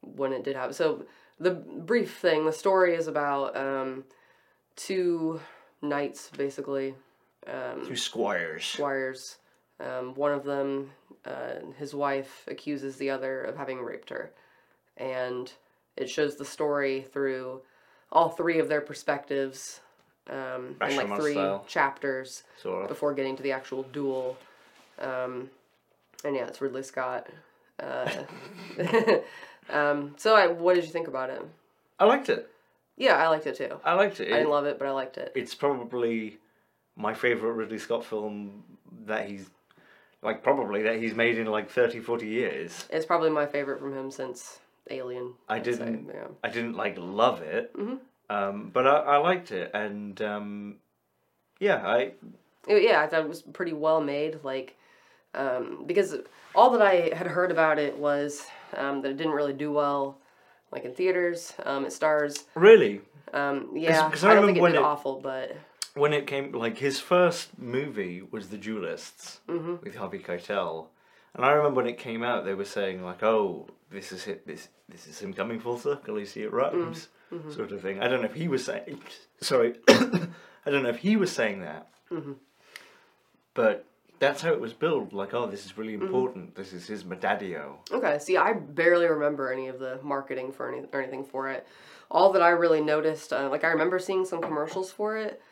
when 0.00 0.32
it 0.32 0.44
did 0.44 0.54
happen. 0.54 0.72
So 0.72 1.04
the 1.40 1.50
brief 1.50 2.16
thing, 2.16 2.46
the 2.46 2.52
story 2.52 2.94
is 2.94 3.08
about 3.08 3.56
um, 3.56 4.04
two 4.76 5.40
knights 5.82 6.30
basically. 6.36 6.94
Um, 7.46 7.86
Two 7.86 7.96
squires. 7.96 8.64
squires. 8.64 9.36
Um, 9.78 10.14
one 10.14 10.32
of 10.32 10.44
them, 10.44 10.90
uh, 11.24 11.56
his 11.76 11.94
wife, 11.94 12.44
accuses 12.48 12.96
the 12.96 13.10
other 13.10 13.42
of 13.42 13.56
having 13.56 13.80
raped 13.82 14.10
her. 14.10 14.32
And 14.96 15.52
it 15.96 16.08
shows 16.08 16.36
the 16.36 16.44
story 16.44 17.02
through 17.12 17.62
all 18.12 18.28
three 18.30 18.58
of 18.58 18.68
their 18.68 18.80
perspectives 18.80 19.80
um, 20.28 20.76
in 20.88 20.96
like 20.96 21.16
three 21.20 21.32
style. 21.32 21.64
chapters 21.68 22.42
before 22.88 23.14
getting 23.14 23.36
to 23.36 23.42
the 23.42 23.52
actual 23.52 23.82
duel. 23.84 24.36
Um, 24.98 25.50
and 26.24 26.34
yeah, 26.34 26.46
it's 26.46 26.60
Ridley 26.60 26.82
Scott. 26.82 27.28
Uh, 27.78 28.08
Um, 29.68 30.14
so 30.16 30.36
I, 30.36 30.46
what 30.46 30.74
did 30.76 30.84
you 30.84 30.90
think 30.90 31.08
about 31.08 31.30
it? 31.30 31.42
I 31.98 32.04
liked 32.04 32.28
it. 32.28 32.48
Yeah, 32.96 33.16
I 33.16 33.28
liked 33.28 33.46
it 33.46 33.56
too. 33.56 33.80
I 33.84 33.94
liked 33.94 34.20
it. 34.20 34.32
I 34.32 34.36
didn't 34.38 34.50
love 34.50 34.64
it, 34.66 34.78
but 34.78 34.86
I 34.86 34.92
liked 34.92 35.18
it. 35.18 35.32
it's 35.34 35.54
probably 35.54 36.38
my 36.94 37.12
favorite 37.14 37.52
Ridley 37.52 37.78
Scott 37.78 38.04
film 38.04 38.62
that 39.06 39.28
he's 39.28 39.50
like 40.22 40.42
probably 40.42 40.82
that 40.82 40.98
he's 41.00 41.14
made 41.14 41.36
in 41.38 41.46
like 41.46 41.68
30 41.68 42.00
40 42.00 42.26
years. 42.26 42.86
It's 42.90 43.04
probably 43.04 43.30
my 43.30 43.46
favorite 43.46 43.80
from 43.80 43.92
him 43.92 44.10
since 44.10 44.60
Alien. 44.90 45.34
I 45.48 45.58
didn't 45.58 46.08
yeah. 46.12 46.28
I 46.44 46.48
didn't 46.48 46.74
like 46.76 46.96
love 46.98 47.42
it. 47.42 47.74
Mhm. 47.76 47.98
Um, 48.28 48.70
but 48.72 48.86
I, 48.86 48.96
I 48.96 49.16
liked 49.18 49.52
it 49.52 49.70
and 49.74 50.20
um, 50.22 50.76
yeah, 51.60 51.86
I 51.86 52.12
yeah, 52.68 53.00
I 53.02 53.06
thought 53.06 53.20
it 53.22 53.28
was 53.28 53.42
pretty 53.42 53.72
well 53.72 54.00
made. 54.00 54.40
Like, 54.42 54.76
um, 55.34 55.84
because 55.86 56.16
all 56.54 56.70
that 56.70 56.82
I 56.82 57.14
had 57.14 57.26
heard 57.28 57.50
about 57.52 57.78
it 57.78 57.96
was 57.96 58.44
um, 58.76 59.02
that 59.02 59.10
it 59.10 59.16
didn't 59.16 59.32
really 59.32 59.52
do 59.52 59.70
well, 59.72 60.18
like 60.72 60.84
in 60.84 60.92
theaters. 60.92 61.54
Um, 61.64 61.84
it 61.86 61.92
stars. 61.92 62.44
really 62.54 63.00
Um, 63.32 63.70
yeah, 63.74 64.08
'cause 64.10 64.24
I 64.24 64.32
I 64.32 64.34
don't 64.34 64.46
think 64.46 64.56
remember 64.56 64.68
it 64.68 64.72
did 64.72 64.78
it- 64.80 64.84
awful, 64.84 65.20
but 65.20 65.56
when 65.94 66.12
it 66.12 66.26
came 66.26 66.52
like 66.52 66.78
his 66.78 67.00
first 67.00 67.58
movie 67.58 68.22
was 68.30 68.48
The 68.48 68.58
Duelists 68.58 69.40
Mm-hmm. 69.48 69.76
with 69.84 69.94
Harvey 69.96 70.18
Keitel. 70.18 70.86
And 71.36 71.44
I 71.44 71.52
remember 71.52 71.76
when 71.82 71.86
it 71.86 71.98
came 71.98 72.22
out 72.22 72.44
they 72.44 72.54
were 72.54 72.64
saying 72.64 73.04
like, 73.04 73.22
"Oh, 73.22 73.68
this 73.90 74.10
is 74.10 74.26
it 74.26 74.46
this 74.46 74.68
this 74.88 75.06
is 75.06 75.20
him 75.20 75.32
coming 75.34 75.60
full 75.60 75.78
circle, 75.78 76.18
you 76.18 76.26
see 76.26 76.42
it 76.42 76.52
rhymes." 76.52 77.08
Mm-hmm. 77.32 77.52
Sort 77.52 77.72
of 77.72 77.80
thing. 77.82 78.00
I 78.00 78.08
don't 78.08 78.20
know 78.22 78.26
if 78.28 78.34
he 78.34 78.48
was 78.48 78.64
saying 78.64 79.00
sorry. 79.40 79.74
I 79.88 80.70
don't 80.70 80.82
know 80.82 80.88
if 80.88 80.98
he 80.98 81.16
was 81.16 81.30
saying 81.30 81.60
that. 81.60 81.88
Mm-hmm. 82.10 82.32
But 83.54 83.84
that's 84.18 84.42
how 84.42 84.50
it 84.52 84.60
was 84.60 84.72
billed 84.72 85.12
like, 85.12 85.34
"Oh, 85.34 85.46
this 85.46 85.66
is 85.66 85.76
really 85.76 85.94
Mm-hmm. 85.94 86.06
important. 86.06 86.54
This 86.56 86.72
is 86.72 86.86
his 86.86 87.04
Medadio." 87.04 87.76
Okay, 87.92 88.18
see, 88.18 88.36
I 88.36 88.54
barely 88.54 89.06
remember 89.06 89.52
any 89.52 89.68
of 89.68 89.78
the 89.78 89.98
marketing 90.02 90.52
for 90.52 90.72
any 90.72 90.86
or 90.92 91.00
anything 91.02 91.24
for 91.24 91.50
it. 91.50 91.66
All 92.10 92.32
that 92.32 92.42
I 92.42 92.50
really 92.50 92.80
noticed, 92.80 93.32
uh, 93.32 93.48
like 93.50 93.64
I 93.64 93.68
remember 93.68 93.98
seeing 93.98 94.24
some 94.24 94.40
commercials 94.40 94.92
for 94.92 95.16
it, 95.16 95.42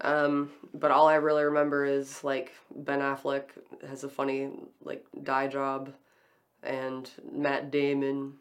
um, 0.00 0.50
but 0.72 0.90
all 0.90 1.06
I 1.08 1.14
really 1.16 1.44
remember 1.44 1.84
is 1.84 2.22
like 2.24 2.52
Ben 2.74 3.00
Affleck 3.00 3.44
has 3.88 4.04
a 4.04 4.08
funny 4.08 4.50
like 4.82 5.04
dye 5.22 5.46
job, 5.48 5.92
and 6.62 7.08
Matt 7.32 7.70
Damon. 7.70 8.34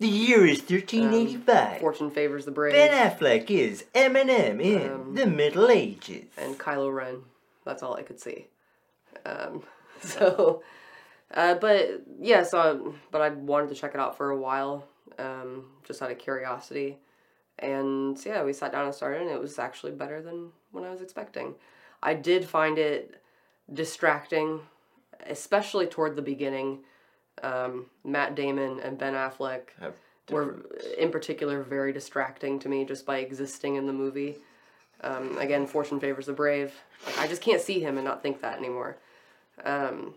The 0.00 0.08
year 0.08 0.44
is 0.44 0.58
1385. 0.58 1.78
Fortune 1.80 2.10
favors 2.10 2.44
the 2.44 2.50
brave, 2.50 2.72
Ben 2.72 2.90
Affleck 2.90 3.50
is 3.50 3.84
Eminem 3.94 4.60
in 4.60 4.90
Um, 4.90 5.14
the 5.14 5.26
Middle 5.26 5.70
Ages. 5.70 6.24
and 6.36 6.58
Kylo 6.58 6.92
Ren. 6.92 7.22
That's 7.64 7.82
all 7.84 7.94
I 7.94 8.02
could 8.02 8.18
see. 8.18 8.48
Um, 9.24 9.62
so, 10.00 10.62
uh, 11.32 11.54
but 11.56 12.02
yeah, 12.20 12.42
so 12.42 12.94
but 13.12 13.20
I 13.22 13.28
wanted 13.28 13.68
to 13.68 13.74
check 13.76 13.94
it 13.94 14.00
out 14.00 14.16
for 14.16 14.30
a 14.30 14.36
while, 14.36 14.84
um, 15.18 15.66
just 15.84 16.02
out 16.02 16.10
of 16.10 16.18
curiosity, 16.18 16.98
and 17.58 18.18
yeah, 18.24 18.42
we 18.42 18.52
sat 18.52 18.72
down 18.72 18.86
and 18.86 18.94
started, 18.94 19.22
and 19.22 19.30
it 19.30 19.40
was 19.40 19.58
actually 19.58 19.92
better 19.92 20.22
than 20.22 20.50
what 20.70 20.84
I 20.84 20.90
was 20.90 21.00
expecting. 21.00 21.54
I 22.02 22.14
did 22.14 22.44
find 22.44 22.78
it 22.78 23.22
distracting, 23.72 24.60
especially 25.26 25.86
toward 25.86 26.16
the 26.16 26.22
beginning. 26.22 26.80
Um, 27.42 27.86
Matt 28.04 28.34
Damon 28.34 28.80
and 28.80 28.98
Ben 28.98 29.14
Affleck 29.14 29.68
Have 29.80 29.94
were, 30.30 30.66
in 30.98 31.10
particular, 31.10 31.62
very 31.62 31.92
distracting 31.92 32.58
to 32.60 32.68
me 32.68 32.84
just 32.84 33.06
by 33.06 33.18
existing 33.18 33.76
in 33.76 33.86
the 33.86 33.92
movie. 33.92 34.36
Um, 35.02 35.38
again, 35.38 35.66
fortune 35.66 35.98
favors 35.98 36.26
the 36.26 36.32
brave. 36.32 36.72
Like, 37.06 37.18
I 37.18 37.26
just 37.26 37.42
can't 37.42 37.60
see 37.60 37.80
him 37.80 37.96
and 37.96 38.04
not 38.04 38.22
think 38.22 38.40
that 38.40 38.58
anymore. 38.58 38.98
Um, 39.64 40.14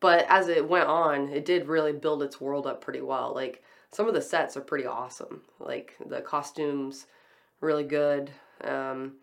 but 0.00 0.26
as 0.28 0.48
it 0.48 0.68
went 0.68 0.88
on, 0.88 1.28
it 1.28 1.44
did 1.44 1.68
really 1.68 1.92
build 1.92 2.22
its 2.22 2.40
world 2.40 2.66
up 2.66 2.80
pretty 2.80 3.00
well. 3.00 3.32
Like 3.34 3.62
some 3.94 4.08
of 4.08 4.14
the 4.14 4.22
sets 4.22 4.56
are 4.56 4.60
pretty 4.62 4.86
awesome. 4.86 5.42
Like 5.60 5.96
the 6.04 6.20
costumes, 6.20 7.06
really 7.60 7.84
good, 7.84 8.30
um, 8.62 9.14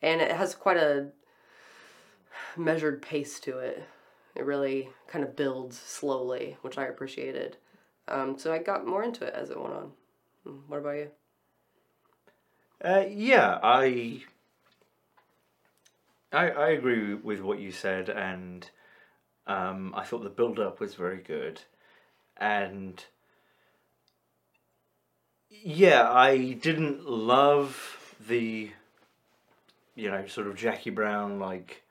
and 0.00 0.20
it 0.20 0.32
has 0.32 0.54
quite 0.54 0.76
a 0.76 1.08
measured 2.56 3.02
pace 3.02 3.40
to 3.40 3.58
it. 3.58 3.84
It 4.34 4.44
really 4.44 4.90
kind 5.08 5.24
of 5.24 5.36
builds 5.36 5.78
slowly, 5.78 6.56
which 6.62 6.78
I 6.78 6.86
appreciated. 6.86 7.56
Um, 8.08 8.38
so 8.38 8.52
I 8.52 8.58
got 8.58 8.86
more 8.86 9.02
into 9.04 9.24
it 9.24 9.34
as 9.34 9.50
it 9.50 9.60
went 9.60 9.74
on. 9.74 9.92
Hmm, 10.44 10.58
What 10.68 10.78
about 10.78 10.96
you? 10.96 11.10
Uh, 12.84 13.04
yeah, 13.08 13.58
I, 13.62 14.22
I 16.32 16.50
I 16.50 16.68
agree 16.70 17.14
with 17.14 17.40
what 17.40 17.60
you 17.60 17.70
said, 17.70 18.08
and 18.08 18.68
um, 19.46 19.94
I 19.96 20.04
thought 20.04 20.24
the 20.24 20.30
build 20.30 20.58
up 20.58 20.80
was 20.80 20.94
very 20.96 21.22
good, 21.22 21.62
and 22.36 23.04
yeah, 25.62 26.10
I 26.10 26.52
didn't 26.52 27.08
love 27.08 28.14
the, 28.26 28.70
you 29.94 30.10
know, 30.10 30.26
sort 30.26 30.46
of 30.46 30.56
Jackie 30.56 30.90
Brown 30.90 31.38
like 31.38 31.82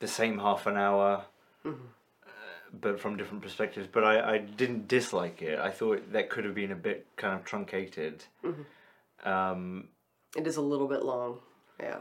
the 0.00 0.08
same 0.08 0.38
half 0.38 0.66
an 0.66 0.76
hour. 0.76 1.24
uh, 1.64 1.70
But 2.72 3.00
from 3.00 3.16
different 3.16 3.42
perspectives, 3.42 3.88
but 3.90 4.04
I, 4.04 4.34
I 4.34 4.38
didn't 4.38 4.88
dislike 4.88 5.40
it. 5.42 5.58
I 5.58 5.70
thought 5.70 6.12
that 6.12 6.28
could 6.30 6.44
have 6.44 6.54
been 6.54 6.72
a 6.72 6.76
bit 6.76 7.06
kind 7.16 7.34
of 7.34 7.44
truncated. 7.44 8.24
Um, 9.24 9.88
It 10.36 10.46
is 10.46 10.56
a 10.56 10.62
little 10.62 10.86
bit 10.88 11.02
long. 11.04 11.38
Yeah. 11.80 11.98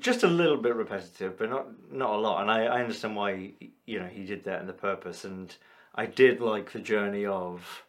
just 0.00 0.22
a 0.22 0.26
little 0.28 0.56
bit 0.56 0.74
repetitive, 0.74 1.36
but 1.38 1.50
not 1.50 1.66
not 1.92 2.10
a 2.14 2.16
lot. 2.16 2.40
And 2.42 2.50
I, 2.50 2.64
I 2.64 2.80
understand 2.80 3.14
why 3.16 3.52
you 3.86 3.98
know 4.00 4.06
he 4.06 4.24
did 4.24 4.44
that 4.44 4.60
and 4.60 4.68
the 4.68 4.72
purpose. 4.72 5.24
And 5.24 5.54
I 5.94 6.06
did 6.06 6.40
like 6.40 6.72
the 6.72 6.80
journey 6.80 7.26
of, 7.26 7.82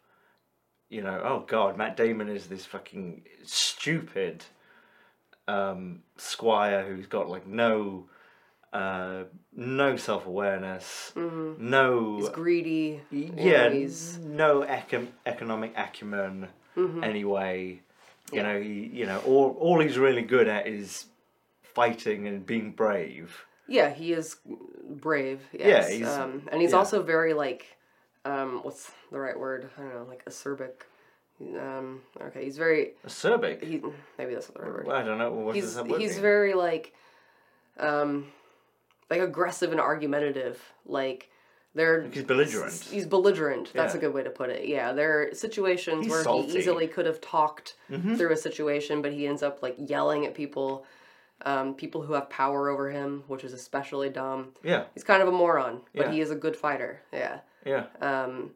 you 0.90 1.02
know, 1.02 1.20
oh 1.24 1.44
god, 1.46 1.76
Matt 1.78 1.96
Damon 1.96 2.28
is 2.28 2.46
this 2.48 2.66
fucking 2.66 3.22
stupid 3.44 4.44
um, 5.48 6.02
squire 6.16 6.84
who's 6.84 7.06
got 7.06 7.28
like 7.28 7.46
no. 7.46 8.06
Uh, 8.72 9.24
no 9.52 9.96
self 9.96 10.26
awareness, 10.26 11.12
no 11.16 12.18
He's 12.18 12.28
greedy. 12.28 13.00
yeah, 13.10 13.68
he's 13.68 14.16
no 14.18 14.60
econ- 14.60 15.08
economic 15.26 15.72
acumen 15.76 16.46
Mm-hmm. 16.76 17.02
anyway. 17.02 17.80
You 18.32 18.44
know, 18.44 18.60
he 18.60 18.88
you 18.92 19.06
know 19.06 19.18
all 19.26 19.56
all 19.58 19.80
he's 19.80 19.98
really 19.98 20.22
good 20.22 20.46
at 20.46 20.68
is 20.68 21.06
fighting 21.64 22.28
and 22.28 22.46
being 22.46 22.70
brave. 22.70 23.44
yeah, 23.66 23.90
he 23.90 24.12
is 24.12 24.36
brave. 24.88 25.40
Yeah, 25.52 25.66
Yes. 25.66 25.88
he's- 25.90 26.08
um, 26.08 26.48
and 26.52 26.60
he's 26.62 26.70
yeah. 26.70 26.76
also 26.78 27.02
very 27.02 27.34
like, 27.34 27.76
um, 28.24 28.60
what's 28.62 28.90
the 29.10 29.18
right 29.18 29.38
word? 29.38 29.70
I 29.78 29.82
don't 29.82 29.94
know, 29.94 30.06
like 30.08 30.24
acerbic. 30.24 30.82
Um, 31.40 32.02
okay, 32.20 32.44
he's 32.44 32.58
very. 32.58 32.92
Acerbic. 33.06 33.62
He 33.64 33.80
maybe 34.18 34.34
that's 34.34 34.48
not 34.48 34.54
the 34.58 34.62
right 34.62 34.72
word. 34.72 34.86
Well, 34.86 34.96
I 34.96 35.02
don't 35.02 35.18
know 35.18 35.32
what 35.32 35.54
he's 35.54 35.76
he's 35.76 36.12
mean? 36.14 36.20
very 36.20 36.54
like 36.54 36.94
um 37.78 38.26
like 39.08 39.20
aggressive 39.20 39.70
and 39.72 39.80
argumentative 39.80 40.60
like 40.86 41.30
there 41.74 42.02
He's 42.12 42.24
belligerent. 42.24 42.72
he's 42.90 43.06
belligerent 43.06 43.72
that's 43.72 43.94
a 43.94 43.98
good 43.98 44.12
way 44.12 44.22
to 44.22 44.30
put 44.30 44.50
it 44.50 44.66
yeah 44.68 44.92
there 44.92 45.22
are 45.30 45.34
situations 45.34 46.04
He's 46.04 46.10
where 46.10 46.22
salty. 46.22 46.42
Mm-hmm. 46.48 46.52
he 46.52 46.58
easily 46.58 46.86
could 46.88 47.06
have 47.06 47.20
talked 47.20 47.74
through 47.88 48.32
a 48.32 48.36
situation 48.36 49.00
but 49.02 49.12
he 49.12 49.26
ends 49.26 49.42
up 49.42 49.62
like 49.62 49.76
yelling 49.78 50.26
at 50.26 50.34
people 50.34 50.84
um, 51.46 51.74
people 51.74 52.02
who 52.02 52.12
have 52.12 52.28
power 52.28 52.68
over 52.68 52.90
him 52.90 53.22
which 53.28 53.44
is 53.44 53.52
especially 53.54 54.10
dumb 54.10 54.48
Yeah, 54.62 54.84
he's 54.94 55.04
kind 55.04 55.22
of 55.22 55.28
a 55.28 55.32
moron 55.32 55.80
but 55.94 56.06
Yeah. 56.08 56.12
he 56.12 56.20
is 56.20 56.30
a 56.30 56.36
good 56.36 56.56
fighter 56.56 57.00
yeah 57.12 57.38
yeah, 57.64 57.86
um, 58.00 58.50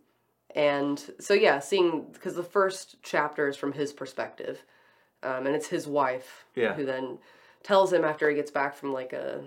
and 0.55 1.03
so 1.21 1.35
yeah, 1.35 1.59
seeing 1.59 2.07
because 2.13 2.35
the 2.35 2.43
first 2.45 2.97
chapter 3.03 3.49
is 3.49 3.57
from 3.57 3.73
his 3.73 3.93
perspective, 3.93 4.65
um, 5.23 5.47
and 5.47 5.55
it's 5.57 5.69
his 5.69 5.87
wife 5.87 6.45
Yeah. 6.55 6.75
who 6.75 6.85
then 6.85 7.19
tells 7.63 7.93
him 7.93 8.05
after 8.05 8.29
he 8.29 8.37
gets 8.37 8.51
back 8.51 8.75
from 8.75 8.93
like 8.93 9.13
a 9.13 9.43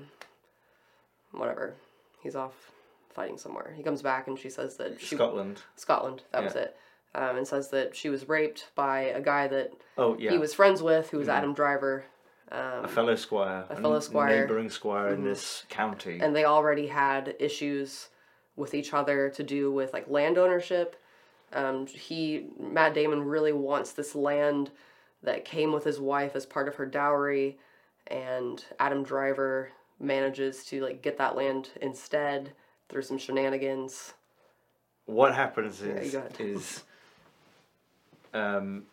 whatever, 1.32 1.76
he's 2.22 2.36
off 2.36 2.72
fighting 3.10 3.38
somewhere. 3.38 3.74
He 3.76 3.84
comes 3.84 4.02
back 4.02 4.28
and 4.28 4.38
she 4.38 4.50
says 4.50 4.78
that 4.78 5.00
she 5.02 5.16
Scotland. 5.16 5.62
Scotland 5.76 6.24
that 6.32 6.44
was 6.44 6.56
it, 6.56 6.76
um, 7.16 7.38
and 7.38 7.48
says 7.48 7.70
that 7.70 7.96
she 7.96 8.10
was 8.10 8.28
raped 8.30 8.72
by 8.76 9.02
a 9.02 9.22
guy 9.22 9.48
that 9.48 9.72
Oh 9.98 10.16
yeah, 10.20 10.32
he 10.32 10.38
was 10.38 10.54
friends 10.54 10.82
with, 10.82 11.10
who 11.10 11.18
was 11.18 11.30
Adam 11.30 11.54
Driver. 11.54 12.06
a 12.52 12.80
Um, 12.84 12.88
fellow 12.88 13.16
squire, 13.16 13.66
a 13.70 13.76
fellow 13.76 14.00
squire. 14.00 14.30
Mm-hmm. 14.32 14.42
neighbouring 14.42 14.70
squire 14.70 15.10
in 15.10 15.24
this 15.24 15.66
county. 15.70 16.20
and 16.22 16.36
they 16.36 16.46
already 16.46 16.88
had 16.88 17.36
issues 17.40 18.10
with 18.58 18.74
each 18.74 18.94
other 18.94 19.30
to 19.30 19.44
do 19.44 19.72
with 19.72 19.94
like 19.94 20.10
land 20.10 20.38
ownership. 20.38 21.02
Um, 21.54 21.88
he 21.88 22.48
Matt 22.60 22.94
Damon 22.94 23.24
really 23.24 23.54
wants 23.54 23.94
this 23.94 24.14
land 24.14 24.72
that 25.24 25.46
came 25.46 25.72
with 25.72 25.86
his 25.86 26.00
wife 26.00 26.36
as 26.36 26.46
part 26.46 26.68
of 26.68 26.76
her 26.76 26.86
dowry, 26.86 27.58
and 28.08 28.64
Adam 28.80 29.04
Driver 29.04 29.70
manages 30.00 30.66
to 30.66 30.82
like 30.82 31.02
get 31.02 31.18
that 31.18 31.38
land 31.38 31.70
instead 31.82 32.52
through 32.90 33.04
some 33.04 33.18
shenanigans. 33.18 34.14
what 35.06 35.34
happens 35.34 35.82
is 35.82 36.14
ahead. 36.14 36.36
is 36.40 36.84
um, 38.34 38.84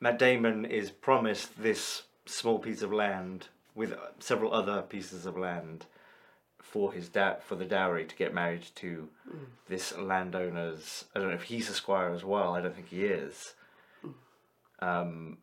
Matt 0.00 0.18
Damon 0.18 0.64
is 0.64 0.90
promised 0.90 1.62
this 1.62 2.02
small 2.26 2.58
piece 2.58 2.82
of 2.82 2.92
land 2.92 3.48
with 3.74 3.94
several 4.18 4.52
other 4.52 4.82
pieces 4.82 5.26
of 5.26 5.36
land 5.36 5.86
for 6.70 6.92
his 6.92 7.08
da- 7.08 7.36
for 7.40 7.56
the 7.56 7.64
dowry 7.64 8.04
to 8.04 8.14
get 8.16 8.32
married 8.32 8.62
to 8.76 9.08
Mm. 9.28 9.46
this 9.68 9.96
landowner's. 9.96 11.04
I 11.14 11.18
don't 11.18 11.28
know 11.28 11.34
if 11.34 11.42
he's 11.44 11.68
a 11.70 11.74
squire 11.74 12.10
as 12.14 12.24
well. 12.24 12.54
I 12.54 12.60
don't 12.60 12.74
think 12.74 12.88
he 12.88 13.04
is. 13.04 13.54
um, 14.80 15.38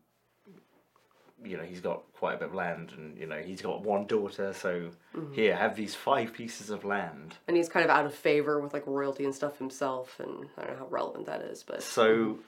you 1.44 1.56
know, 1.56 1.62
he's 1.62 1.80
got 1.80 2.02
quite 2.14 2.34
a 2.34 2.38
bit 2.38 2.48
of 2.48 2.54
land, 2.54 2.92
and 2.96 3.16
you 3.16 3.24
know, 3.26 3.38
he's 3.38 3.62
got 3.62 3.82
one 3.82 4.06
daughter. 4.06 4.52
So 4.52 4.90
here, 5.32 5.54
have 5.54 5.76
these 5.76 5.94
five 5.94 6.32
pieces 6.32 6.70
of 6.70 6.84
land. 6.84 7.36
And 7.46 7.56
he's 7.56 7.68
kind 7.68 7.84
of 7.84 7.90
out 7.90 8.06
of 8.06 8.14
favor 8.14 8.58
with 8.60 8.72
like 8.72 8.84
royalty 8.86 9.24
and 9.24 9.32
stuff 9.34 9.58
himself, 9.58 10.18
and 10.18 10.48
I 10.58 10.62
don't 10.62 10.72
know 10.72 10.78
how 10.80 10.88
relevant 10.88 11.26
that 11.26 11.42
is, 11.42 11.62
but 11.62 11.82
So 11.84 12.40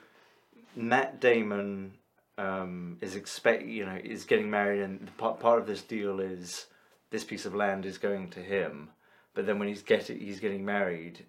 Matt 0.75 1.21
Damon 1.21 1.93
um, 2.37 2.99
is 3.01 3.15
expect 3.15 3.65
you 3.65 3.87
know 3.87 3.99
is 4.03 4.25
getting 4.25 4.51
married, 4.51 4.81
and 4.83 5.17
part 5.19 5.39
part 5.39 5.61
of 5.61 5.67
this 5.69 5.83
deal 5.83 6.19
is 6.19 6.67
this 7.11 7.25
piece 7.25 7.45
of 7.47 7.55
land 7.55 7.85
is 7.87 7.99
going 7.99 8.31
to 8.31 8.41
him. 8.41 8.91
But 9.35 9.47
then 9.47 9.59
when 9.59 9.69
he's 9.69 9.83
get 9.83 10.07
he's 10.09 10.41
getting 10.41 10.65
married, 10.65 11.27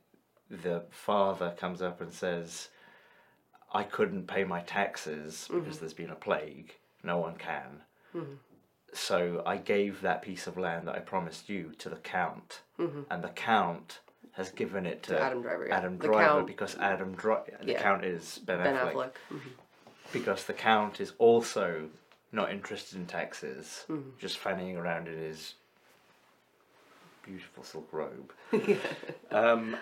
the 0.50 0.84
father 0.90 1.54
comes 1.58 1.82
up 1.82 2.02
and 2.02 2.12
says, 2.14 2.70
"I 3.74 3.84
couldn't 3.84 4.28
pay 4.28 4.44
my 4.44 4.62
taxes 4.62 5.48
because 5.52 5.80
there's 5.80 5.94
been 5.94 6.10
a 6.10 6.16
plague. 6.16 6.76
No 7.04 7.18
one 7.18 7.36
can." 7.36 7.82
So 8.94 9.42
I 9.46 9.56
gave 9.58 10.02
that 10.02 10.22
piece 10.22 10.48
of 10.48 10.58
land 10.58 10.88
that 10.88 10.96
I 10.96 11.00
promised 11.00 11.48
you 11.48 11.72
to 11.80 11.90
the 11.90 11.96
count, 11.98 12.62
and 12.78 13.24
the 13.24 13.30
count 13.30 14.00
has 14.34 14.50
given 14.50 14.86
it 14.86 15.04
to, 15.04 15.12
To 15.16 15.22
Adam 15.22 15.42
Driver, 15.42 15.68
yeah. 15.68 15.78
Adam 15.78 15.98
Driver 15.98 16.20
Count- 16.24 16.48
because 16.48 16.78
Adam 16.78 17.16
Dri- 17.16 17.36
the 17.62 17.72
Yeah. 17.74 17.82
count 17.82 18.04
is 18.06 18.40
Ben, 18.40 18.64
Ben 18.64 18.76
Affleck, 18.76 18.94
Affleck. 18.94 19.12
Mhm. 19.30 19.52
because 20.14 20.46
the 20.46 20.54
count 20.54 21.00
is 21.02 21.12
also 21.18 21.90
not 22.32 22.50
interested 22.50 22.98
in 22.98 23.06
taxes, 23.08 23.86
Mm-hmm. 23.90 24.18
just 24.20 24.38
fanning 24.38 24.78
around 24.78 25.08
in 25.10 25.18
his 25.18 25.56
beautiful 27.24 27.64
silk 27.64 27.88
robe, 27.92 28.32
um, 29.32 29.76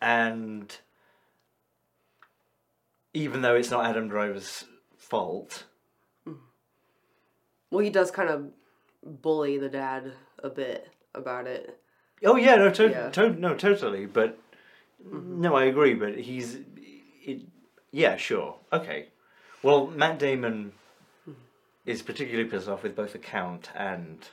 and 0.00 0.76
even 3.14 3.42
though 3.42 3.54
it's 3.54 3.70
not 3.70 3.86
Adam 3.86 4.08
Driver's 4.08 4.64
fault, 4.98 5.64
Well, 7.70 7.80
he 7.80 7.90
does 7.90 8.10
kind 8.10 8.28
of 8.30 8.50
bully 9.22 9.58
the 9.58 9.68
dad 9.68 10.12
a 10.42 10.50
bit 10.50 10.88
about 11.14 11.46
it. 11.46 11.78
Oh 12.24 12.36
yeah, 12.36 12.56
no, 12.56 12.70
to- 12.70 12.88
Yeah. 12.90 13.10
to- 13.10 13.30
no, 13.30 13.54
totally. 13.54 14.06
But 14.06 14.38
no, 15.04 15.54
I 15.54 15.64
agree. 15.64 15.94
But 15.94 16.16
he's, 16.18 16.58
it, 17.22 17.42
yeah, 17.90 18.16
sure, 18.16 18.56
okay. 18.72 19.08
Well, 19.62 19.86
Matt 19.88 20.18
Damon 20.18 20.72
is 21.84 22.02
particularly 22.02 22.48
pissed 22.48 22.68
off 22.68 22.82
with 22.82 22.94
both 22.96 23.12
the 23.12 23.18
Count 23.18 23.70
and 23.74 24.28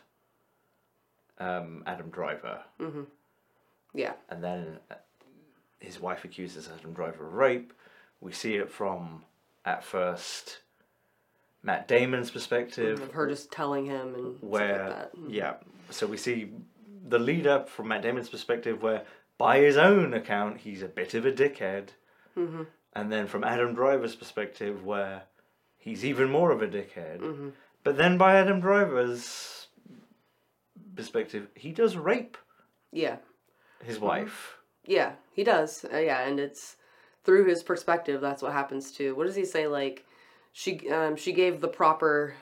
um, 1.40 1.84
Adam 1.86 2.10
Driver, 2.10 2.62
Yeah. 3.94 4.14
and 4.30 4.44
then 4.44 4.80
uh, 4.92 4.96
his 5.80 6.00
wife 6.00 6.24
accuses 6.26 6.70
Adam 6.80 6.94
Driver 6.94 7.26
of 7.28 7.34
rape. 7.34 7.74
We 8.22 8.32
see 8.32 8.56
it 8.56 8.72
from 8.72 9.24
at 9.66 9.84
first 9.84 10.60
Matt 11.62 11.88
Damon's 11.88 12.32
perspective, 12.32 13.02
Of 13.02 13.12
her 13.12 13.28
just 13.28 13.52
telling 13.52 13.86
him 13.86 14.14
and 14.16 14.38
where 14.42 14.76
stuff 14.76 14.90
like 14.90 14.98
that. 14.98 15.16
Mm. 15.18 15.34
yeah 15.34 15.54
so 15.90 16.08
we 16.08 16.18
see 16.18 16.50
the 17.08 17.20
lead 17.20 17.46
up 17.48 17.70
from 17.70 17.88
matt 17.90 18.02
damon's 18.02 18.30
perspective 18.30 18.82
where 18.82 19.04
by 19.38 19.60
his 19.60 19.76
own 19.78 20.14
account 20.14 20.58
he's 20.62 20.82
a 20.82 20.88
bit 20.88 21.14
of 21.14 21.26
a 21.26 21.32
dickhead 21.32 21.90
Mm-hmm. 22.38 22.64
and 22.94 23.12
then 23.12 23.28
from 23.28 23.44
adam 23.44 23.74
driver's 23.76 24.16
perspective 24.16 24.84
where 24.86 25.24
he's 25.78 26.04
even 26.04 26.30
more 26.30 26.52
of 26.52 26.62
a 26.62 26.68
dickhead 26.68 27.20
Mm-hmm. 27.20 27.50
but 27.84 27.96
then 27.98 28.18
by 28.18 28.36
adam 28.36 28.60
driver's 28.60 29.63
perspective 30.96 31.48
he 31.56 31.72
does 31.72 31.96
rape 31.98 32.38
Yeah. 32.92 33.18
his 33.84 34.00
wife 34.00 34.58
Yeah, 34.86 35.14
he 35.32 35.44
does. 35.44 35.86
Uh, 35.92 35.98
yeah, 35.98 36.28
and 36.28 36.40
it's 36.40 36.76
through 37.24 37.46
his 37.46 37.64
perspective 37.64 38.22
that's 38.22 38.42
what 38.42 38.52
happens 38.54 38.92
too. 38.92 39.16
What 39.16 39.26
does 39.28 39.36
he 39.36 39.46
say? 39.46 39.68
Like, 39.68 40.06
she 40.52 40.90
um 40.90 41.16
she 41.16 41.32
gave 41.34 41.62
the 41.62 41.68
proper. 41.68 42.36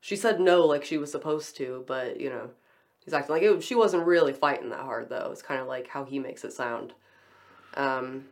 She 0.00 0.16
said 0.16 0.40
no 0.40 0.66
like 0.66 0.84
she 0.84 0.98
was 0.98 1.10
supposed 1.12 1.56
to, 1.58 1.84
but 1.86 2.18
you 2.20 2.28
know, 2.30 2.50
he's 3.04 3.14
acting 3.14 3.34
like 3.34 3.42
it, 3.42 3.62
she 3.62 3.74
wasn't 3.74 4.06
really 4.06 4.32
fighting 4.32 4.70
that 4.70 4.80
hard 4.80 5.08
though. 5.08 5.28
It's 5.32 5.42
kind 5.42 5.60
of 5.60 5.66
like 5.68 5.86
how 5.88 6.04
he 6.04 6.18
makes 6.18 6.44
it 6.44 6.52
sound. 6.52 6.92
Um, 7.74 8.24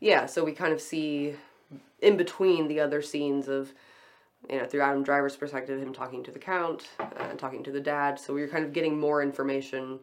yeah, 0.00 0.26
so 0.26 0.44
we 0.44 0.52
kind 0.52 0.72
of 0.72 0.80
see 0.80 1.34
in 2.00 2.16
between 2.16 2.68
the 2.68 2.80
other 2.80 3.02
scenes 3.02 3.48
of. 3.48 3.72
You 4.50 4.58
know, 4.58 4.66
through 4.66 4.82
Adam 4.82 5.02
Driver's 5.02 5.36
perspective, 5.36 5.80
him 5.80 5.92
talking 5.92 6.22
to 6.24 6.30
the 6.30 6.38
count 6.38 6.88
uh, 7.00 7.06
and 7.30 7.38
talking 7.38 7.62
to 7.64 7.72
the 7.72 7.80
dad. 7.80 8.18
So 8.18 8.34
we 8.34 8.42
are 8.42 8.48
kind 8.48 8.64
of 8.64 8.72
getting 8.72 8.98
more 8.98 9.22
information 9.22 10.00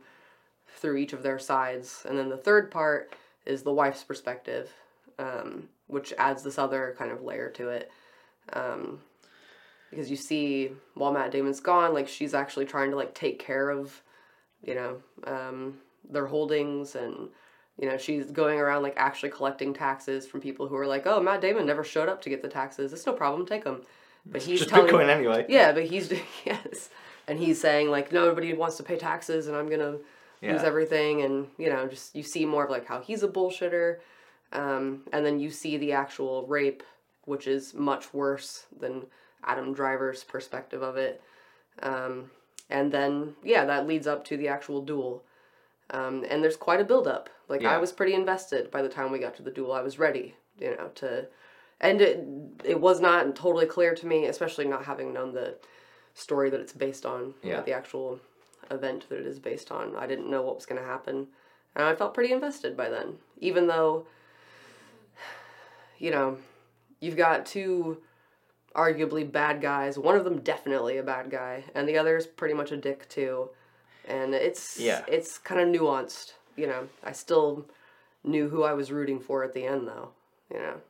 through 0.77 0.97
each 0.97 1.13
of 1.13 1.21
their 1.21 1.37
sides. 1.37 2.05
And 2.07 2.17
then 2.17 2.29
the 2.29 2.37
third 2.37 2.71
part 2.71 3.15
is 3.45 3.61
the 3.61 3.73
wife's 3.73 4.03
perspective, 4.03 4.71
um, 5.19 5.69
which 5.87 6.13
adds 6.17 6.41
this 6.41 6.57
other 6.57 6.95
kind 6.97 7.11
of 7.11 7.21
layer 7.21 7.49
to 7.51 7.69
it. 7.69 7.91
Um, 8.53 8.99
because 9.89 10.09
you 10.09 10.15
see, 10.15 10.71
while 10.95 11.11
Matt 11.11 11.31
Damon's 11.31 11.59
gone, 11.59 11.93
like 11.93 12.07
she's 12.07 12.33
actually 12.33 12.65
trying 12.65 12.91
to 12.91 12.95
like 12.95 13.13
take 13.13 13.39
care 13.39 13.69
of, 13.69 14.01
you 14.63 14.73
know, 14.73 15.01
um, 15.25 15.77
their 16.09 16.27
holdings 16.27 16.95
and. 16.95 17.29
You 17.77 17.89
know, 17.89 17.97
she's 17.97 18.29
going 18.29 18.59
around 18.59 18.83
like 18.83 18.93
actually 18.97 19.29
collecting 19.29 19.73
taxes 19.73 20.27
from 20.27 20.39
people 20.39 20.67
who 20.67 20.75
are 20.75 20.85
like, 20.85 21.07
"Oh, 21.07 21.19
Matt 21.19 21.41
Damon 21.41 21.65
never 21.65 21.83
showed 21.83 22.09
up 22.09 22.21
to 22.21 22.29
get 22.29 22.43
the 22.43 22.49
taxes. 22.49 22.93
It's 22.93 23.07
no 23.07 23.13
problem, 23.13 23.45
take 23.45 23.63
them." 23.63 23.81
But 24.25 24.43
he's 24.43 24.59
just 24.59 24.69
telling, 24.69 24.91
bitcoin 24.91 25.09
anyway. 25.09 25.45
Yeah, 25.49 25.71
but 25.71 25.85
he's 25.85 26.11
yes, 26.45 26.89
and 27.27 27.39
he's 27.39 27.59
saying 27.59 27.89
like 27.89 28.11
nobody 28.11 28.53
wants 28.53 28.77
to 28.77 28.83
pay 28.83 28.97
taxes, 28.97 29.47
and 29.47 29.55
I'm 29.55 29.69
gonna 29.69 29.97
lose 30.41 30.63
everything, 30.63 31.21
and 31.21 31.47
you 31.57 31.69
know, 31.69 31.87
just 31.87 32.15
you 32.15 32.23
see 32.23 32.45
more 32.45 32.65
of 32.65 32.69
like 32.71 32.87
how 32.87 33.01
he's 33.01 33.23
a 33.23 33.27
bullshitter, 33.27 33.97
um, 34.53 35.01
and 35.11 35.25
then 35.25 35.39
you 35.39 35.49
see 35.49 35.77
the 35.77 35.93
actual 35.93 36.45
rape, 36.47 36.83
which 37.25 37.47
is 37.47 37.73
much 37.73 38.13
worse 38.13 38.65
than 38.79 39.05
Adam 39.43 39.73
Driver's 39.73 40.23
perspective 40.23 40.81
of 40.81 40.97
it, 40.97 41.21
um, 41.81 42.29
and 42.69 42.91
then 42.91 43.35
yeah, 43.43 43.65
that 43.65 43.87
leads 43.87 44.07
up 44.07 44.23
to 44.25 44.37
the 44.37 44.47
actual 44.47 44.81
duel, 44.81 45.23
um, 45.89 46.23
and 46.29 46.43
there's 46.43 46.57
quite 46.57 46.79
a 46.79 46.85
build 46.85 47.07
up. 47.07 47.29
Like 47.49 47.65
I 47.65 47.77
was 47.77 47.91
pretty 47.91 48.13
invested 48.13 48.71
by 48.71 48.81
the 48.81 48.89
time 48.89 49.11
we 49.11 49.19
got 49.19 49.35
to 49.35 49.43
the 49.43 49.51
duel. 49.51 49.73
I 49.73 49.81
was 49.81 49.99
ready, 49.99 50.35
you 50.57 50.75
know, 50.77 50.89
to 50.95 51.27
and 51.81 51.99
it 51.99 52.25
it 52.63 52.79
was 52.79 53.01
not 53.01 53.35
totally 53.35 53.65
clear 53.65 53.93
to 53.95 54.07
me, 54.07 54.25
especially 54.27 54.65
not 54.65 54.85
having 54.85 55.11
known 55.11 55.33
the 55.33 55.55
story 56.13 56.49
that 56.49 56.59
it's 56.61 56.73
based 56.73 57.05
on, 57.05 57.33
know, 57.57 57.61
the 57.63 57.73
actual 57.73 58.19
event 58.69 59.09
that 59.09 59.19
it 59.19 59.25
is 59.25 59.39
based 59.39 59.71
on. 59.71 59.95
I 59.95 60.07
didn't 60.07 60.29
know 60.29 60.43
what 60.43 60.55
was 60.55 60.65
going 60.65 60.79
to 60.79 60.87
happen, 60.87 61.27
and 61.75 61.83
I 61.83 61.95
felt 61.95 62.13
pretty 62.13 62.31
invested 62.31 62.77
by 62.77 62.89
then, 62.89 63.15
even 63.39 63.67
though, 63.67 64.05
you 65.97 66.11
know, 66.11 66.37
you've 66.99 67.17
got 67.17 67.45
two 67.45 67.97
arguably 68.75 69.29
bad 69.29 69.61
guys. 69.61 69.97
One 69.97 70.15
of 70.15 70.23
them 70.23 70.39
definitely 70.39 70.97
a 70.97 71.03
bad 71.03 71.29
guy, 71.31 71.63
and 71.73 71.87
the 71.89 71.97
other 71.97 72.15
is 72.15 72.27
pretty 72.27 72.53
much 72.53 72.71
a 72.71 72.77
dick 72.77 73.09
too. 73.09 73.49
And 74.07 74.33
it's 74.33 74.79
Yeah. 74.79 75.03
it's 75.07 75.37
kind 75.37 75.61
of 75.61 75.67
nuanced. 75.81 76.33
You 76.55 76.67
know, 76.67 76.89
I 77.03 77.11
still 77.11 77.65
knew 78.23 78.49
who 78.49 78.63
I 78.63 78.73
was 78.73 78.91
rooting 78.91 79.19
for 79.19 79.43
at 79.43 79.53
the 79.53 79.65
end, 79.65 79.87
though. 79.87 80.09
You 80.51 80.59
know. 80.59 80.81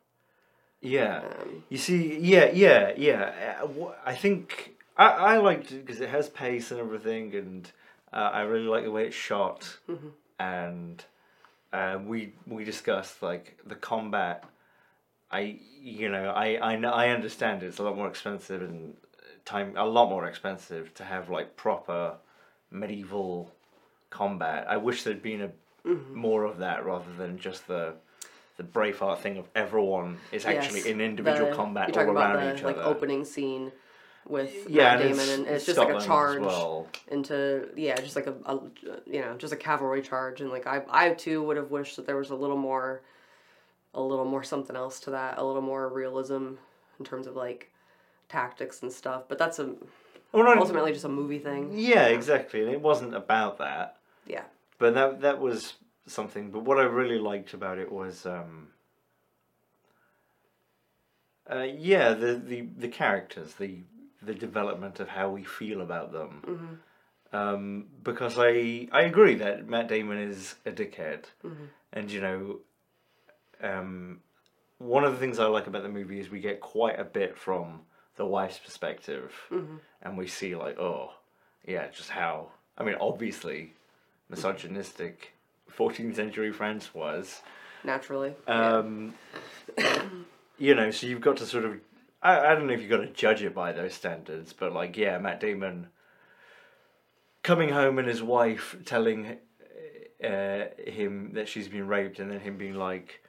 Yeah. 0.82 1.18
Um, 1.20 1.64
You 1.70 1.78
see, 1.78 2.18
yeah, 2.20 2.50
yeah, 2.52 2.94
yeah. 2.98 3.56
Uh, 3.64 3.92
I 4.06 4.16
think 4.16 4.76
I, 4.98 5.08
I 5.08 5.38
liked 5.38 5.72
it 5.72 5.86
because 5.86 6.02
it 6.02 6.10
has 6.10 6.30
pace 6.30 6.72
and 6.72 6.80
everything, 6.80 7.36
and 7.36 7.72
uh, 8.12 8.30
I 8.34 8.42
really 8.42 8.66
like 8.68 8.84
the 8.84 8.92
way 8.92 9.06
it's 9.06 9.16
shot. 9.16 9.78
And 10.40 11.04
uh, 11.72 12.00
we 12.04 12.34
we 12.48 12.64
discussed 12.64 13.22
like 13.22 13.60
the 13.66 13.76
combat. 13.76 14.44
I 15.32 15.60
you 15.82 16.10
know 16.10 16.32
I 16.32 16.74
I 16.74 16.76
know 16.78 16.92
I 16.92 17.10
understand 17.10 17.64
it's 17.64 17.78
a 17.80 17.84
lot 17.84 17.96
more 17.96 18.08
expensive 18.08 18.62
and 18.62 18.96
time 19.46 19.74
a 19.78 19.86
lot 19.86 20.10
more 20.10 20.26
expensive 20.26 20.94
to 20.96 21.04
have 21.04 21.30
like 21.30 21.56
proper 21.56 22.16
medieval 22.72 23.52
combat. 24.10 24.66
I 24.68 24.78
wish 24.78 25.04
there'd 25.04 25.22
been 25.22 25.42
a 25.42 25.52
more 26.14 26.44
of 26.44 26.58
that 26.58 26.86
rather 26.86 27.12
than 27.18 27.38
just 27.40 27.68
the 27.68 27.94
the 28.58 28.64
Braveheart 28.64 29.20
thing 29.20 29.38
of 29.38 29.46
everyone 29.56 30.18
is 30.32 30.46
actually 30.46 30.80
yes, 30.80 30.88
in 30.88 31.02
individual 31.02 31.50
the- 31.50 31.56
combat 31.56 31.96
all 31.98 32.04
around 32.12 32.36
the 32.46 32.56
each 32.56 32.64
like 32.64 32.78
other. 32.78 32.86
opening 32.86 33.26
scene 33.26 33.72
with 34.28 34.70
yeah, 34.70 34.96
Matt 34.96 35.02
and 35.02 35.10
Damon, 35.10 35.20
it's, 35.20 35.30
and 35.38 35.48
it's 35.48 35.66
just 35.66 35.78
like 35.80 35.90
a 35.96 36.00
charge 36.00 36.42
well. 36.42 36.88
into 37.08 37.70
yeah, 37.76 37.96
just 37.96 38.16
like 38.16 38.28
a, 38.28 38.36
a 38.46 38.60
you 39.08 39.22
know 39.22 39.36
just 39.38 39.52
a 39.54 39.56
cavalry 39.58 40.02
charge, 40.02 40.42
and 40.42 40.50
like 40.52 40.68
I 40.68 40.84
I 40.90 41.10
too 41.12 41.42
would 41.44 41.58
have 41.58 41.72
wished 41.72 41.96
that 41.96 42.06
there 42.06 42.18
was 42.18 42.30
a 42.30 42.36
little 42.36 42.58
more, 42.58 43.02
a 43.96 44.02
little 44.02 44.26
more 44.26 44.44
something 44.44 44.76
else 44.76 45.00
to 45.02 45.12
that, 45.12 45.38
a 45.40 45.44
little 45.44 45.62
more 45.64 45.90
realism 45.90 46.54
in 47.00 47.06
terms 47.06 47.26
of 47.26 47.36
like 47.36 47.72
tactics 48.30 48.84
and 48.84 48.92
stuff. 48.94 49.24
But 49.28 49.40
that's 49.40 49.58
a 49.58 49.74
Well, 50.32 50.44
not- 50.44 50.58
ultimately 50.60 50.92
just 50.94 51.06
a 51.06 51.10
movie 51.10 51.40
thing. 51.40 51.72
yeah, 51.74 52.06
exactly, 52.06 52.62
and 52.62 52.70
it 52.70 52.80
wasn't 52.82 53.16
about 53.16 53.58
that. 53.58 53.98
Yeah. 54.28 54.44
But 54.78 54.94
that 54.94 55.22
that 55.22 55.40
was 55.40 55.74
something. 56.08 56.52
But 56.52 56.64
what 56.64 56.80
I 56.80 56.84
really 56.84 57.20
liked 57.20 57.54
about 57.54 57.78
it 57.78 57.92
was, 57.92 58.26
um, 58.26 58.68
uh, 61.52 61.64
yeah, 61.64 62.14
the, 62.14 62.36
the 62.36 62.62
the 62.78 62.88
characters, 62.88 63.54
the 63.56 63.80
the 64.22 64.34
development 64.34 65.00
of 65.00 65.10
how 65.10 65.30
we 65.30 65.44
feel 65.44 65.82
about 65.82 66.12
them. 66.12 66.80
Um, 67.34 67.86
because 68.04 68.36
I 68.38 68.88
I 68.92 69.02
agree 69.02 69.36
that 69.36 69.68
Matt 69.68 69.88
Damon 69.88 70.18
is 70.18 70.56
a 70.66 70.72
dickhead, 70.72 71.26
and 71.94 72.12
you 72.12 72.22
know, 72.22 72.60
um, 73.62 74.20
one 74.80 75.04
of 75.04 75.14
the 75.14 75.20
things 75.20 75.40
I 75.40 75.46
like 75.46 75.68
about 75.68 75.84
the 75.84 75.90
movie 75.90 76.20
is 76.20 76.30
we 76.30 76.40
get 76.40 76.60
quite 76.60 77.00
a 77.00 77.04
bit 77.06 77.38
from 77.38 77.82
the 78.18 78.26
wife's 78.26 78.60
perspective, 78.60 79.34
and 80.02 80.18
we 80.18 80.28
see 80.28 80.56
like, 80.56 80.78
oh, 80.78 81.12
yeah, 81.66 81.88
just 81.88 82.10
how. 82.10 82.50
I 82.78 82.84
mean, 82.84 82.96
obviously, 83.00 83.74
misogynistic 84.30 85.34
14th 85.78 86.16
century 86.16 86.52
France 86.52 86.94
was. 86.94 87.42
Naturally. 87.84 88.34
yeah. 88.48 88.78
Um, 88.78 89.14
you 90.58 90.76
know, 90.76 90.92
so 90.92 91.08
you've 91.08 91.22
got 91.22 91.38
to 91.38 91.46
sort 91.46 91.66
of. 91.66 91.80
I, 92.22 92.40
I 92.40 92.56
don't 92.56 92.68
know 92.68 92.74
if 92.74 92.82
you've 92.82 92.90
got 92.90 92.98
to 92.98 93.08
judge 93.08 93.42
it 93.42 93.56
by 93.56 93.72
those 93.72 93.94
standards, 93.94 94.54
but 94.54 94.74
like, 94.74 94.96
yeah, 94.98 95.18
Matt 95.18 95.40
Damon 95.40 95.88
coming 97.44 97.70
home 97.70 97.98
and 97.98 98.08
his 98.08 98.22
wife 98.22 98.76
telling 98.86 99.38
uh, 100.24 100.66
him 100.86 101.32
that 101.34 101.50
she's 101.50 101.68
been 101.68 101.88
raped, 101.88 102.20
and 102.20 102.30
then 102.32 102.40
him 102.40 102.58
being 102.58 102.76
like, 102.76 103.22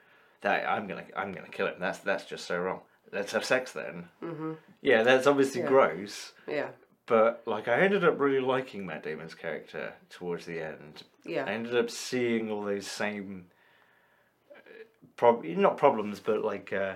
"That 0.43 0.69
I'm 0.69 0.87
gonna, 0.87 1.05
I'm 1.17 1.33
gonna 1.33 1.49
kill 1.49 1.69
him." 1.69 1.77
That's 1.81 1.99
that's 2.01 2.25
just 2.27 2.47
so 2.47 2.59
wrong. 2.59 2.81
Let's 3.13 3.33
have 3.33 3.45
sex 3.45 3.73
then. 3.73 4.09
Mm-hmm. 4.23 4.53
Yeah, 4.83 5.03
that's 5.03 5.27
obviously 5.27 5.63
Yeah. 5.63 5.69
gross, 5.69 6.33
Yeah. 6.47 6.69
But 7.07 7.43
like, 7.47 7.69
I 7.69 7.81
ended 7.81 8.05
up 8.05 8.19
really 8.19 8.41
liking 8.41 8.87
Matt 8.87 9.03
Damon's 9.03 9.35
character 9.35 9.93
towards 10.11 10.47
the 10.47 10.61
end. 10.61 11.03
Yeah. 11.25 11.45
I 11.45 11.51
ended 11.53 11.77
up 11.77 11.91
seeing 11.91 12.51
all 12.51 12.63
those 12.63 12.87
same, 12.87 13.47
uh, 14.55 14.61
prob- 15.17 15.45
not 15.45 15.77
problems, 15.77 16.21
but 16.21 16.45
like, 16.45 16.73
uh, 16.73 16.95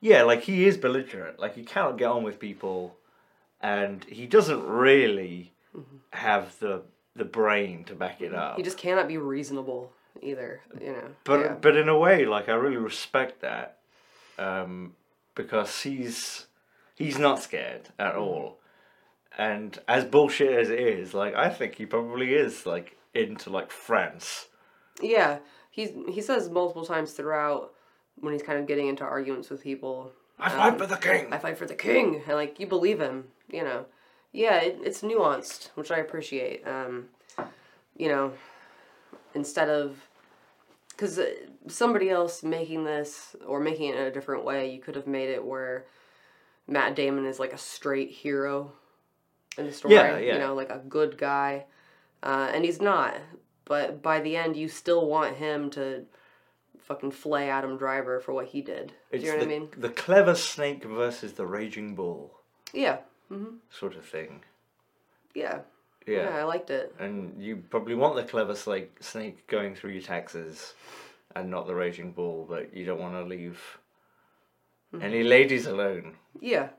yeah, 0.00 0.22
like 0.22 0.42
he 0.42 0.66
is 0.66 0.76
belligerent. 0.76 1.38
Like 1.38 1.54
he 1.54 1.62
cannot 1.62 1.98
get 1.98 2.06
on 2.06 2.22
with 2.22 2.40
people, 2.40 2.96
and 3.60 4.04
he 4.04 4.26
doesn't 4.26 4.66
really 4.66 5.52
have 6.12 6.58
the 6.58 6.82
the 7.16 7.24
brain 7.24 7.84
to 7.84 7.94
back 7.94 8.20
it 8.22 8.34
up. 8.34 8.56
He 8.56 8.62
just 8.62 8.78
cannot 8.78 9.08
be 9.08 9.18
reasonable 9.18 9.92
either, 10.22 10.60
you 10.80 10.92
know. 10.92 11.08
but 11.24 11.40
yeah. 11.40 11.54
but 11.60 11.76
in 11.76 11.88
a 11.88 11.98
way, 11.98 12.24
like 12.24 12.48
I 12.48 12.54
really 12.54 12.76
respect 12.76 13.42
that, 13.42 13.78
um, 14.38 14.94
because 15.34 15.82
he's 15.82 16.46
he's 16.94 17.18
not 17.18 17.42
scared 17.42 17.90
at 17.98 18.14
all, 18.14 18.58
and 19.40 19.78
as 19.88 20.04
bullshit 20.04 20.52
as 20.52 20.68
it 20.68 20.78
is, 20.78 21.14
like 21.14 21.34
I 21.34 21.48
think 21.48 21.76
he 21.76 21.86
probably 21.86 22.34
is 22.34 22.66
like 22.66 22.98
into 23.14 23.48
like 23.48 23.70
France. 23.70 24.48
Yeah, 25.00 25.38
he's 25.70 25.92
he 26.10 26.20
says 26.20 26.50
multiple 26.50 26.84
times 26.84 27.12
throughout 27.12 27.72
when 28.16 28.34
he's 28.34 28.42
kind 28.42 28.58
of 28.58 28.66
getting 28.66 28.88
into 28.88 29.02
arguments 29.02 29.48
with 29.48 29.62
people. 29.62 30.12
I 30.38 30.50
fight 30.50 30.72
um, 30.74 30.78
for 30.78 30.86
the 30.86 30.96
king. 30.96 31.32
I 31.32 31.38
fight 31.38 31.56
for 31.56 31.64
the 31.64 31.74
king, 31.74 32.22
and 32.26 32.36
like 32.36 32.60
you 32.60 32.66
believe 32.66 33.00
him, 33.00 33.28
you 33.50 33.64
know. 33.64 33.86
Yeah, 34.30 34.60
it, 34.60 34.78
it's 34.84 35.00
nuanced, 35.00 35.70
which 35.74 35.90
I 35.90 36.00
appreciate. 36.00 36.68
Um, 36.68 37.06
you 37.96 38.08
know, 38.08 38.32
instead 39.34 39.70
of 39.70 40.06
because 40.90 41.18
somebody 41.66 42.10
else 42.10 42.42
making 42.42 42.84
this 42.84 43.34
or 43.46 43.58
making 43.58 43.88
it 43.88 43.96
in 43.96 44.02
a 44.02 44.12
different 44.12 44.44
way, 44.44 44.70
you 44.70 44.82
could 44.82 44.96
have 44.96 45.06
made 45.06 45.30
it 45.30 45.42
where 45.42 45.86
Matt 46.68 46.94
Damon 46.94 47.24
is 47.24 47.38
like 47.38 47.54
a 47.54 47.58
straight 47.58 48.10
hero 48.10 48.72
in 49.58 49.66
the 49.66 49.72
story. 49.72 49.94
Yeah, 49.94 50.18
yeah. 50.18 50.32
You 50.34 50.38
know, 50.38 50.54
like 50.54 50.70
a 50.70 50.78
good 50.88 51.18
guy, 51.18 51.64
uh, 52.22 52.50
and 52.52 52.64
he's 52.64 52.80
not. 52.80 53.16
But 53.64 54.02
by 54.02 54.20
the 54.20 54.36
end, 54.36 54.56
you 54.56 54.68
still 54.68 55.06
want 55.06 55.36
him 55.36 55.70
to 55.70 56.04
fucking 56.78 57.12
flay 57.12 57.48
Adam 57.50 57.76
Driver 57.76 58.18
for 58.20 58.32
what 58.32 58.46
he 58.46 58.62
did. 58.62 58.92
It's 59.12 59.22
Do 59.22 59.26
you 59.30 59.32
know 59.36 59.44
the, 59.44 59.46
what 59.46 59.54
I 59.54 59.58
mean? 59.60 59.68
the 59.76 59.88
clever 59.90 60.34
snake 60.34 60.84
versus 60.84 61.34
the 61.34 61.46
raging 61.46 61.94
bull 61.94 62.32
Yeah. 62.72 62.98
sort 63.70 63.94
of 63.96 64.04
thing. 64.04 64.42
Yeah. 65.34 65.60
Yeah. 66.06 66.30
Yeah, 66.30 66.36
I 66.38 66.42
liked 66.44 66.70
it. 66.70 66.92
And 66.98 67.40
you 67.40 67.62
probably 67.70 67.94
want 67.94 68.16
the 68.16 68.24
clever 68.24 68.56
snake 68.56 68.90
snake 69.00 69.46
going 69.46 69.76
through 69.76 69.90
your 69.92 70.02
taxes 70.02 70.74
and 71.36 71.48
not 71.48 71.68
the 71.68 71.74
raging 71.74 72.10
bull, 72.10 72.46
but 72.48 72.74
you 72.74 72.84
don't 72.84 72.98
want 73.00 73.14
to 73.14 73.22
leave 73.22 73.60
Mm-hmm. 74.92 75.04
any 75.04 75.22
ladies 75.22 75.66
alone. 75.66 76.16
Yeah. 76.40 76.70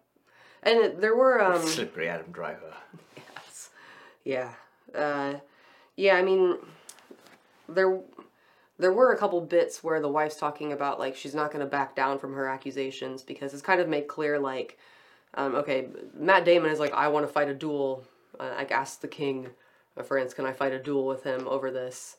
And 0.63 0.79
it- 0.79 1.01
there 1.01 1.15
were 1.15 1.41
um 1.43 1.65
Slippery 1.65 2.07
Adam 2.09 2.31
Driver. 2.31 2.73
Yes. 3.17 3.69
Yeah. 4.23 4.53
Uh 4.95 5.35
yeah, 5.95 6.15
I 6.15 6.21
mean 6.21 6.57
there 7.69 7.99
there 8.77 8.91
were 8.91 9.11
a 9.11 9.17
couple 9.17 9.39
bits 9.41 9.83
where 9.83 9.99
the 10.01 10.07
wife's 10.09 10.35
talking 10.37 10.73
about 10.73 10.99
like 10.99 11.15
she's 11.15 11.35
not 11.35 11.51
going 11.51 11.59
to 11.63 11.69
back 11.69 11.95
down 11.95 12.17
from 12.17 12.33
her 12.33 12.47
accusations 12.47 13.21
because 13.21 13.53
it's 13.53 13.61
kind 13.61 13.79
of 13.79 13.87
made 13.87 14.07
clear 14.07 14.39
like 14.39 14.77
um, 15.35 15.55
okay, 15.55 15.87
Matt 16.13 16.43
Damon 16.45 16.71
is 16.71 16.79
like 16.79 16.91
I 16.93 17.07
want 17.07 17.25
to 17.25 17.31
fight 17.31 17.47
a 17.47 17.53
duel. 17.53 18.03
Uh, 18.39 18.51
I 18.57 18.63
asked 18.65 19.01
the 19.01 19.07
king 19.07 19.47
of 19.95 20.07
France, 20.07 20.33
can 20.33 20.45
I 20.45 20.51
fight 20.51 20.73
a 20.73 20.79
duel 20.79 21.05
with 21.05 21.23
him 21.23 21.47
over 21.47 21.71
this? 21.71 22.17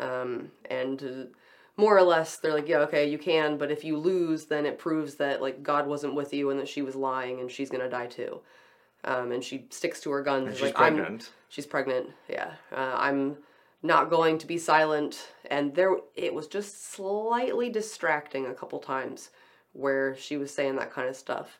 Um, 0.00 0.50
and 0.68 1.02
uh, 1.02 1.36
more 1.80 1.96
or 1.96 2.02
less 2.02 2.36
they're 2.36 2.54
like 2.54 2.68
yeah 2.68 2.78
okay 2.78 3.08
you 3.08 3.18
can 3.18 3.56
but 3.56 3.70
if 3.70 3.82
you 3.84 3.96
lose 3.96 4.44
then 4.46 4.64
it 4.66 4.78
proves 4.78 5.14
that 5.16 5.40
like 5.40 5.62
god 5.62 5.86
wasn't 5.86 6.14
with 6.14 6.32
you 6.34 6.50
and 6.50 6.60
that 6.60 6.68
she 6.68 6.82
was 6.82 6.94
lying 6.94 7.40
and 7.40 7.50
she's 7.50 7.70
gonna 7.70 7.88
die 7.88 8.06
too 8.06 8.40
um, 9.04 9.32
and 9.32 9.42
she 9.42 9.66
sticks 9.70 10.00
to 10.00 10.10
her 10.10 10.22
guns 10.22 10.48
And 10.48 10.54
she's 10.56 10.64
like 10.66 10.80
i'm 10.80 10.96
pregnant. 10.96 11.30
she's 11.48 11.66
pregnant 11.66 12.06
yeah 12.28 12.50
uh, 12.72 12.94
i'm 12.96 13.36
not 13.82 14.10
going 14.10 14.36
to 14.38 14.46
be 14.46 14.58
silent 14.58 15.32
and 15.50 15.74
there 15.74 15.96
it 16.14 16.32
was 16.34 16.46
just 16.46 16.92
slightly 16.92 17.70
distracting 17.70 18.46
a 18.46 18.54
couple 18.54 18.78
times 18.78 19.30
where 19.72 20.14
she 20.16 20.36
was 20.36 20.52
saying 20.52 20.76
that 20.76 20.92
kind 20.92 21.08
of 21.08 21.16
stuff 21.16 21.58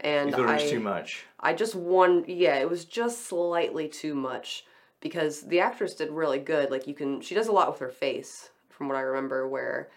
and 0.00 0.30
You 0.30 0.36
thought 0.36 0.50
it 0.50 0.52
was 0.54 0.62
I, 0.62 0.70
too 0.70 0.80
much. 0.80 1.24
I 1.40 1.54
just 1.54 1.74
won. 1.74 2.24
Yeah, 2.28 2.56
it 2.56 2.68
was 2.68 2.84
just 2.84 3.26
slightly 3.26 3.88
too 3.88 4.14
much 4.14 4.66
because 5.00 5.40
the 5.42 5.60
actress 5.60 5.94
did 5.94 6.10
really 6.10 6.38
good. 6.38 6.70
Like 6.70 6.86
you 6.86 6.94
can, 6.94 7.20
she 7.22 7.34
does 7.34 7.48
a 7.48 7.52
lot 7.52 7.70
with 7.70 7.78
her 7.80 7.88
face, 7.88 8.50
from 8.76 8.88
what 8.88 8.96
I 8.96 9.00
remember. 9.00 9.48
Where, 9.48 9.88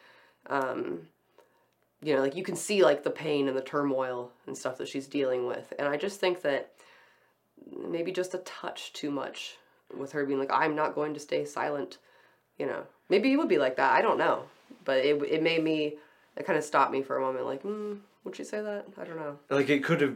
um, 0.47 1.07
you 2.01 2.15
know, 2.15 2.21
like 2.21 2.35
you 2.35 2.43
can 2.43 2.55
see 2.55 2.83
like 2.83 3.03
the 3.03 3.09
pain 3.11 3.47
and 3.47 3.57
the 3.57 3.61
turmoil 3.61 4.31
and 4.47 4.57
stuff 4.57 4.77
that 4.77 4.87
she's 4.87 5.07
dealing 5.07 5.45
with, 5.45 5.73
and 5.77 5.87
I 5.87 5.97
just 5.97 6.19
think 6.19 6.41
that 6.41 6.71
maybe 7.87 8.11
just 8.11 8.33
a 8.33 8.39
touch 8.39 8.93
too 8.93 9.11
much 9.11 9.57
with 9.95 10.11
her 10.13 10.25
being 10.25 10.39
like, 10.39 10.51
"I'm 10.51 10.75
not 10.75 10.95
going 10.95 11.13
to 11.13 11.19
stay 11.19 11.45
silent." 11.45 11.97
You 12.57 12.65
know, 12.65 12.83
maybe 13.09 13.29
you 13.29 13.37
would 13.37 13.49
be 13.49 13.57
like 13.57 13.77
that. 13.77 13.93
I 13.93 14.01
don't 14.01 14.17
know, 14.17 14.43
but 14.85 14.97
it 14.97 15.21
it 15.23 15.43
made 15.43 15.63
me. 15.63 15.95
It 16.37 16.45
kind 16.45 16.57
of 16.57 16.63
stopped 16.63 16.91
me 16.91 17.01
for 17.01 17.17
a 17.17 17.21
moment. 17.21 17.45
Like, 17.45 17.63
mm, 17.63 17.99
would 18.23 18.35
she 18.35 18.43
say 18.45 18.61
that? 18.61 18.85
I 18.97 19.03
don't 19.03 19.17
know. 19.17 19.37
Like 19.49 19.69
it 19.69 19.83
could 19.83 19.99
have, 19.99 20.15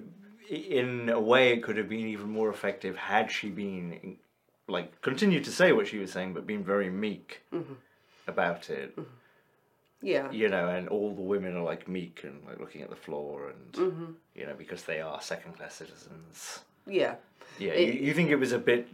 in 0.50 1.10
a 1.10 1.20
way, 1.20 1.52
it 1.52 1.64
could 1.64 1.76
have 1.78 1.90
been 1.90 2.08
even 2.08 2.30
more 2.30 2.50
effective 2.50 2.96
had 2.96 3.30
she 3.30 3.50
been, 3.50 4.18
like, 4.68 5.02
continued 5.02 5.44
to 5.46 5.52
say 5.52 5.74
what 5.74 5.88
she 5.88 5.98
was 5.98 6.12
saying, 6.12 6.34
but 6.34 6.48
been 6.48 6.64
very 6.64 6.90
meek 6.90 7.42
Mm-hmm. 7.54 7.74
About 8.28 8.70
it. 8.70 8.98
Yeah. 10.02 10.30
You 10.32 10.50
know, 10.50 10.68
and 10.68 10.90
all 10.90 11.14
the 11.16 11.22
women 11.22 11.56
are 11.56 11.64
like 11.64 11.88
meek 11.88 12.22
and 12.24 12.44
like 12.46 12.60
looking 12.60 12.82
at 12.82 12.90
the 12.90 12.96
floor, 12.96 13.50
and 13.50 13.72
Mm-hmm. 13.74 14.12
you 14.36 14.46
know, 14.46 14.54
because 14.58 14.84
they 14.84 15.00
are 15.02 15.22
second 15.22 15.54
class 15.58 15.76
citizens. 15.76 16.60
Yeah. 16.86 17.16
Yeah, 17.60 17.72
It- 17.72 17.96
you, 17.96 18.08
you 18.08 18.14
think 18.14 18.30
it 18.30 18.36
was 18.36 18.52
a 18.52 18.60
bit. 18.60 18.88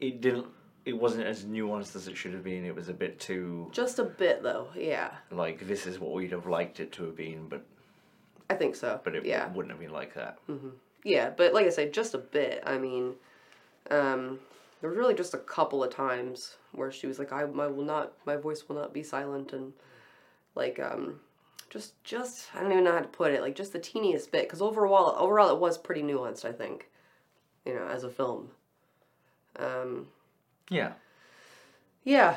It 0.00 0.20
didn't. 0.20 0.46
It 0.84 0.94
wasn't 0.98 1.26
as 1.26 1.44
nuanced 1.44 1.94
as 1.94 2.08
it 2.08 2.16
should 2.16 2.34
have 2.34 2.42
been. 2.42 2.64
It 2.64 2.74
was 2.74 2.88
a 2.88 2.92
bit 2.92 3.20
too 3.20 3.68
Just 3.72 4.00
a 4.00 4.04
bit 4.04 4.42
though. 4.42 4.66
Yeah. 4.76 5.12
like 5.30 5.66
this 5.68 5.86
is 5.86 6.00
what 6.00 6.12
we'd 6.12 6.32
have 6.32 6.46
liked 6.46 6.80
it 6.80 6.90
to 6.92 7.04
have 7.04 7.16
been, 7.16 7.46
but 7.48 7.64
I 8.50 8.54
think 8.54 8.74
so. 8.74 9.00
but 9.04 9.14
it 9.14 9.24
yeah. 9.24 9.46
wouldn't 9.52 9.70
have 9.70 9.80
been 9.80 9.92
like 9.92 10.12
that. 10.14 10.38
Yeah, 11.04 11.30
but 11.30 11.54
like 11.54 11.66
I 11.66 11.70
said, 11.70 11.92
just 11.94 12.14
a 12.14 12.18
bit. 12.18 12.62
I 12.66 12.78
mean, 12.78 13.14
um, 13.90 14.40
there 14.80 14.90
was 14.90 14.98
really 14.98 15.14
just 15.14 15.34
a 15.34 15.38
couple 15.38 15.82
of 15.84 15.94
times 15.94 16.56
where 16.72 16.90
she 16.92 17.06
was 17.06 17.18
like, 17.18 17.32
"I, 17.32 17.42
I 17.42 17.44
will 17.44 17.84
not, 17.84 18.12
my 18.26 18.36
voice 18.36 18.68
will 18.68 18.76
not 18.76 18.92
be 18.92 19.02
silent," 19.02 19.52
and 19.52 19.72
like, 20.54 20.78
um, 20.78 21.20
just, 21.70 22.02
just, 22.04 22.54
I 22.54 22.60
don't 22.60 22.72
even 22.72 22.84
know 22.84 22.92
how 22.92 23.00
to 23.00 23.08
put 23.08 23.32
it. 23.32 23.40
Like, 23.40 23.54
just 23.56 23.72
the 23.72 23.78
teeniest 23.78 24.30
bit, 24.32 24.46
because 24.46 24.60
overall, 24.60 25.14
overall, 25.18 25.54
it 25.54 25.60
was 25.60 25.78
pretty 25.78 26.02
nuanced. 26.02 26.44
I 26.44 26.52
think, 26.52 26.90
you 27.64 27.74
know, 27.74 27.86
as 27.86 28.04
a 28.04 28.10
film. 28.10 28.50
Um, 29.56 30.08
Yeah. 30.70 30.92
yeah, 32.04 32.36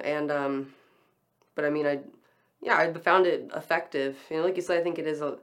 and 0.00 0.30
um, 0.30 0.72
but 1.54 1.64
I 1.64 1.70
mean, 1.70 1.86
I, 1.86 2.00
yeah, 2.60 2.76
I 2.76 2.92
found 2.92 3.26
it 3.26 3.50
effective. 3.54 4.16
You 4.30 4.38
know, 4.38 4.44
like 4.44 4.56
you 4.56 4.62
said, 4.62 4.78
I 4.78 4.82
think 4.82 4.98
it 4.98 5.06
is 5.06 5.20
a. 5.20 5.38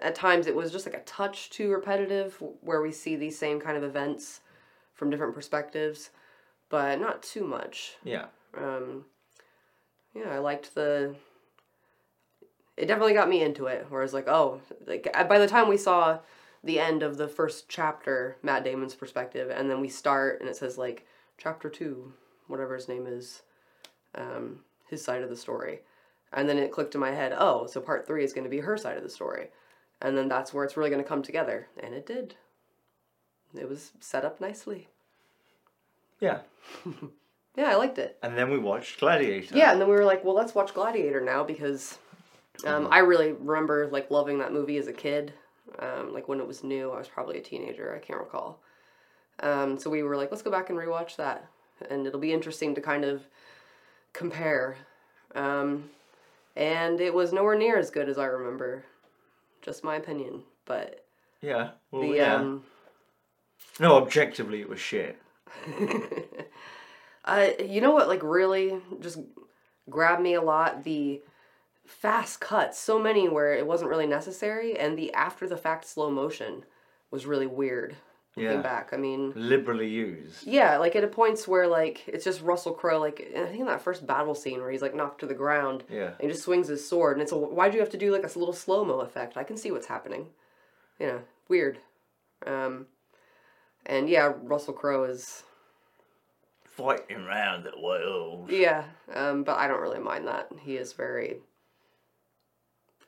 At 0.00 0.14
times, 0.14 0.46
it 0.46 0.54
was 0.54 0.70
just 0.70 0.86
like 0.86 0.94
a 0.94 1.00
touch 1.00 1.50
too 1.50 1.72
repetitive, 1.72 2.40
where 2.60 2.80
we 2.80 2.92
see 2.92 3.16
these 3.16 3.36
same 3.36 3.60
kind 3.60 3.76
of 3.76 3.82
events 3.82 4.40
from 4.94 5.10
different 5.10 5.34
perspectives, 5.34 6.10
but 6.68 7.00
not 7.00 7.22
too 7.22 7.44
much. 7.44 7.96
Yeah. 8.04 8.26
Um, 8.56 9.04
yeah, 10.14 10.30
I 10.30 10.38
liked 10.38 10.74
the. 10.74 11.14
It 12.76 12.86
definitely 12.86 13.14
got 13.14 13.28
me 13.28 13.42
into 13.42 13.66
it. 13.66 13.86
Where 13.88 14.00
I 14.00 14.04
was 14.04 14.14
like, 14.14 14.28
oh, 14.28 14.60
like 14.86 15.12
by 15.28 15.38
the 15.38 15.48
time 15.48 15.68
we 15.68 15.76
saw 15.76 16.20
the 16.62 16.78
end 16.78 17.02
of 17.02 17.16
the 17.16 17.28
first 17.28 17.68
chapter, 17.68 18.36
Matt 18.42 18.64
Damon's 18.64 18.94
perspective, 18.94 19.50
and 19.50 19.70
then 19.70 19.80
we 19.80 19.88
start 19.88 20.40
and 20.40 20.48
it 20.48 20.56
says 20.56 20.78
like 20.78 21.06
chapter 21.36 21.68
two, 21.68 22.12
whatever 22.48 22.74
his 22.74 22.88
name 22.88 23.06
is, 23.06 23.42
um, 24.14 24.60
his 24.88 25.04
side 25.04 25.22
of 25.22 25.28
the 25.28 25.36
story, 25.36 25.80
and 26.32 26.48
then 26.48 26.58
it 26.58 26.72
clicked 26.72 26.94
in 26.94 27.00
my 27.00 27.12
head, 27.12 27.32
oh, 27.36 27.66
so 27.66 27.80
part 27.80 28.06
three 28.06 28.24
is 28.24 28.32
going 28.32 28.44
to 28.44 28.50
be 28.50 28.58
her 28.58 28.76
side 28.76 28.96
of 28.96 29.02
the 29.02 29.08
story, 29.08 29.48
and 30.02 30.16
then 30.16 30.28
that's 30.28 30.52
where 30.52 30.64
it's 30.64 30.76
really 30.76 30.90
going 30.90 31.02
to 31.02 31.08
come 31.08 31.22
together, 31.22 31.68
and 31.80 31.94
it 31.94 32.06
did. 32.06 32.34
It 33.54 33.68
was 33.68 33.92
set 34.00 34.24
up 34.24 34.40
nicely. 34.40 34.88
Yeah. 36.20 36.38
Yeah, 37.56 37.70
I 37.70 37.74
liked 37.76 37.98
it. 37.98 38.18
And 38.22 38.36
then 38.38 38.50
we 38.50 38.58
watched 38.58 39.00
Gladiator. 39.00 39.56
Yeah, 39.56 39.72
and 39.72 39.80
then 39.80 39.88
we 39.88 39.94
were 39.94 40.04
like, 40.04 40.24
well, 40.24 40.34
let's 40.34 40.54
watch 40.54 40.74
Gladiator 40.74 41.20
now 41.20 41.42
because 41.42 41.98
Um, 42.64 42.88
I 42.90 42.98
really 43.00 43.32
remember 43.32 43.88
like 43.88 44.10
loving 44.10 44.38
that 44.38 44.52
movie 44.52 44.78
as 44.78 44.86
a 44.88 44.92
kid. 44.92 45.32
Um, 45.78 46.12
like 46.12 46.28
when 46.28 46.40
it 46.40 46.46
was 46.46 46.62
new, 46.64 46.90
I 46.90 46.98
was 46.98 47.08
probably 47.08 47.38
a 47.38 47.42
teenager. 47.42 47.94
I 47.94 47.98
can't 48.04 48.18
recall. 48.20 48.60
Um, 49.40 49.78
so 49.78 49.90
we 49.90 50.02
were 50.02 50.16
like, 50.16 50.30
let's 50.30 50.42
go 50.42 50.50
back 50.50 50.70
and 50.70 50.78
rewatch 50.78 51.16
that, 51.16 51.46
and 51.90 52.06
it'll 52.06 52.18
be 52.20 52.32
interesting 52.32 52.74
to 52.74 52.80
kind 52.80 53.04
of 53.04 53.22
compare. 54.12 54.76
Um, 55.34 55.90
and 56.56 57.00
it 57.00 57.14
was 57.14 57.32
nowhere 57.32 57.56
near 57.56 57.78
as 57.78 57.90
good 57.90 58.08
as 58.08 58.18
I 58.18 58.24
remember. 58.26 58.84
Just 59.62 59.84
my 59.84 59.96
opinion, 59.96 60.42
but 60.64 61.04
Yeah. 61.40 61.70
Well, 61.92 62.02
the 62.02 62.16
yeah. 62.16 62.34
um, 62.36 62.64
no, 63.78 63.96
objectively, 63.96 64.60
it 64.60 64.68
was 64.68 64.80
shit. 64.80 65.20
Uh, 67.24 67.50
you 67.62 67.82
know 67.82 67.90
what, 67.90 68.08
like, 68.08 68.22
really 68.22 68.80
just 69.00 69.18
grabbed 69.90 70.22
me 70.22 70.32
a 70.32 70.40
lot? 70.40 70.82
The 70.84 71.20
fast 71.84 72.40
cuts, 72.40 72.78
so 72.78 72.98
many 72.98 73.28
where 73.28 73.52
it 73.52 73.66
wasn't 73.66 73.90
really 73.90 74.06
necessary, 74.06 74.78
and 74.78 74.96
the 74.96 75.12
after 75.12 75.46
the 75.46 75.56
fact 75.56 75.84
slow 75.84 76.10
motion 76.10 76.64
was 77.10 77.26
really 77.26 77.46
weird 77.46 77.96
looking 78.34 78.52
Yeah. 78.52 78.62
back. 78.62 78.90
I 78.92 78.96
mean, 78.96 79.32
Liberally 79.36 79.88
used. 79.88 80.46
yeah, 80.46 80.78
like 80.78 80.96
at 80.96 81.04
a 81.04 81.08
points 81.08 81.46
where, 81.46 81.66
like, 81.66 82.06
it's 82.08 82.24
just 82.24 82.40
Russell 82.40 82.72
Crowe, 82.72 83.00
like, 83.00 83.20
I 83.36 83.44
think 83.46 83.60
in 83.60 83.66
that 83.66 83.82
first 83.82 84.06
battle 84.06 84.34
scene 84.34 84.60
where 84.60 84.70
he's, 84.70 84.80
like, 84.82 84.94
knocked 84.94 85.20
to 85.20 85.26
the 85.26 85.34
ground, 85.34 85.84
Yeah. 85.90 86.12
and 86.12 86.20
he 86.20 86.28
just 86.28 86.44
swings 86.44 86.68
his 86.68 86.88
sword, 86.88 87.14
and 87.16 87.22
it's 87.22 87.32
a, 87.32 87.36
why 87.36 87.68
do 87.68 87.74
you 87.74 87.80
have 87.80 87.90
to 87.90 87.98
do, 87.98 88.10
like, 88.10 88.22
a 88.24 88.38
little 88.38 88.54
slow 88.54 88.86
mo 88.86 89.00
effect? 89.00 89.36
I 89.36 89.44
can 89.44 89.58
see 89.58 89.70
what's 89.70 89.86
happening. 89.88 90.28
You 90.98 91.06
know, 91.08 91.20
weird. 91.48 91.78
Um, 92.46 92.86
and 93.88 94.08
yeah, 94.08 94.32
Russell 94.42 94.74
Crowe 94.74 95.04
is 95.04 95.42
Fighting 96.64 97.16
around 97.16 97.64
the 97.64 97.72
world. 97.80 98.50
Yeah, 98.52 98.84
um, 99.12 99.42
but 99.42 99.58
I 99.58 99.66
don't 99.66 99.80
really 99.80 99.98
mind 99.98 100.28
that. 100.28 100.48
He 100.60 100.76
is 100.76 100.92
very 100.92 101.38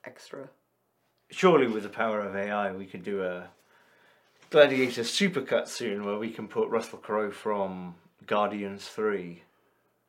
extra. 0.03 0.49
Surely, 1.29 1.67
with 1.67 1.83
the 1.83 1.89
power 1.89 2.19
of 2.19 2.35
AI, 2.35 2.73
we 2.73 2.85
could 2.85 3.03
do 3.03 3.23
a 3.23 3.47
Gladiator 4.49 5.03
supercut 5.03 5.69
soon 5.69 6.03
where 6.03 6.17
we 6.17 6.29
can 6.31 6.49
put 6.49 6.67
Russell 6.67 6.97
Crowe 6.97 7.31
from 7.31 7.95
Guardians 8.27 8.89
3 8.89 9.41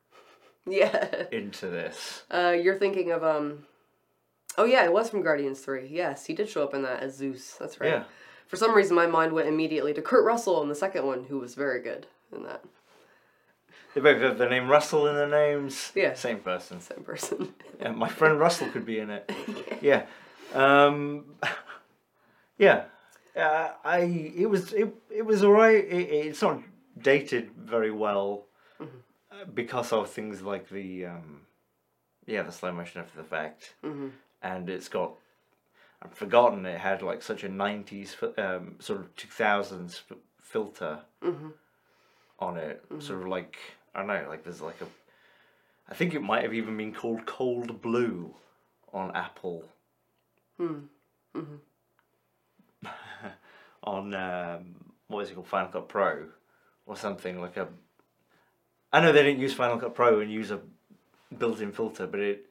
Yeah. 0.67 1.27
into 1.31 1.67
this. 1.69 2.23
Uh, 2.29 2.55
you're 2.61 2.77
thinking 2.77 3.11
of 3.11 3.23
um. 3.23 3.65
Oh 4.57 4.65
yeah, 4.65 4.83
it 4.83 4.91
was 4.91 5.09
from 5.09 5.21
Guardians 5.23 5.61
Three. 5.61 5.87
Yes, 5.89 6.25
he 6.25 6.33
did 6.33 6.49
show 6.49 6.63
up 6.63 6.73
in 6.73 6.81
that 6.83 7.01
as 7.01 7.15
Zeus. 7.15 7.55
That's 7.59 7.79
right. 7.79 7.89
Yeah. 7.89 8.03
For 8.47 8.57
some 8.57 8.75
reason, 8.75 8.95
my 8.95 9.07
mind 9.07 9.33
went 9.33 9.47
immediately 9.47 9.93
to 9.93 10.01
Kurt 10.01 10.23
Russell 10.25 10.61
in 10.61 10.69
the 10.69 10.75
second 10.75 11.05
one, 11.05 11.25
who 11.25 11.39
was 11.39 11.55
very 11.55 11.81
good 11.81 12.05
in 12.35 12.43
that. 12.43 12.63
They 13.93 14.01
both 14.01 14.21
have 14.21 14.37
the 14.37 14.49
name 14.49 14.67
Russell 14.69 15.07
in 15.07 15.15
their 15.15 15.29
names. 15.29 15.91
Yeah. 15.95 16.13
Same 16.13 16.39
person. 16.39 16.81
Same 16.81 17.03
person. 17.03 17.53
Yeah, 17.81 17.91
my 17.91 18.07
friend 18.07 18.39
Russell 18.39 18.69
could 18.69 18.85
be 18.85 18.99
in 18.99 19.09
it. 19.09 19.29
Yeah. 19.81 20.05
Um, 20.53 21.25
yeah. 22.57 22.85
Uh, 23.35 23.71
I 23.83 23.99
it 24.37 24.49
was 24.49 24.71
it, 24.73 24.93
it 25.09 25.25
was 25.25 25.43
alright. 25.43 25.83
It, 25.83 26.09
it's 26.27 26.41
not 26.41 26.61
dated 27.01 27.51
very 27.57 27.91
well 27.91 28.45
uh, 28.79 28.85
because 29.53 29.91
of 29.91 30.09
things 30.09 30.41
like 30.43 30.69
the 30.69 31.07
um, 31.07 31.41
yeah 32.27 32.43
the 32.43 32.51
slow 32.51 32.71
motion 32.71 33.01
after 33.01 33.17
the 33.17 33.27
fact, 33.27 33.73
hmm 33.83 34.09
and 34.43 34.69
it's 34.69 34.87
got 34.87 35.13
I've 36.03 36.13
forgotten 36.13 36.65
it 36.65 36.79
had 36.79 37.01
like 37.01 37.21
such 37.21 37.43
a 37.43 37.49
nineties 37.49 38.15
um, 38.37 38.75
sort 38.79 38.99
of 38.99 39.15
two 39.15 39.29
thousands 39.29 40.01
f- 40.09 40.17
filter 40.41 40.99
hmm 41.21 41.49
on 42.39 42.57
it, 42.57 42.83
sort 42.99 43.21
of 43.21 43.27
like 43.27 43.57
I 43.95 43.99
don't 43.99 44.07
know, 44.07 44.25
like 44.27 44.43
there's 44.43 44.59
like 44.61 44.81
a, 44.81 44.85
I 45.89 45.93
think 45.93 46.13
it 46.13 46.21
might 46.21 46.43
have 46.43 46.53
even 46.53 46.75
been 46.75 46.93
called 46.93 47.25
Cold 47.25 47.81
Blue, 47.81 48.33
on 48.93 49.15
Apple. 49.15 49.63
Hmm. 50.57 50.79
on 53.83 54.13
um, 54.13 54.75
what 55.07 55.21
is 55.21 55.31
it 55.31 55.35
called, 55.35 55.47
Final 55.47 55.69
Cut 55.69 55.89
Pro, 55.89 56.25
or 56.85 56.95
something 56.95 57.41
like 57.41 57.57
a. 57.57 57.67
I 58.91 59.01
know 59.01 59.11
they 59.11 59.23
didn't 59.23 59.41
use 59.41 59.53
Final 59.53 59.79
Cut 59.79 59.95
Pro 59.95 60.19
and 60.19 60.31
use 60.31 60.51
a 60.51 60.59
built-in 61.37 61.71
filter, 61.71 62.07
but 62.07 62.19
it. 62.19 62.45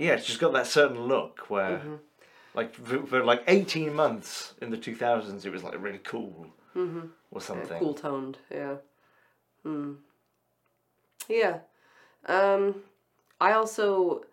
Yeah, 0.00 0.16
she's 0.16 0.38
got 0.38 0.52
that 0.54 0.66
certain 0.66 1.02
look 1.06 1.50
where, 1.50 1.78
Mm-hmm. 1.78 1.94
like 2.54 2.74
for, 2.74 3.06
for 3.06 3.24
like 3.24 3.42
eighteen 3.46 3.94
months 3.94 4.54
in 4.62 4.70
the 4.70 4.76
two 4.78 4.94
thousands, 4.96 5.44
it 5.44 5.52
was 5.52 5.62
like 5.62 5.74
really 5.78 6.00
cool 6.02 6.46
hmm 6.72 7.00
or 7.30 7.40
something. 7.40 7.78
cool 7.78 7.94
toned. 7.94 8.38
Yeah. 8.50 8.76
Hmm. 9.62 9.92
Yeah. 11.28 11.58
Um, 12.26 12.76
I 13.40 13.52
also 13.52 14.24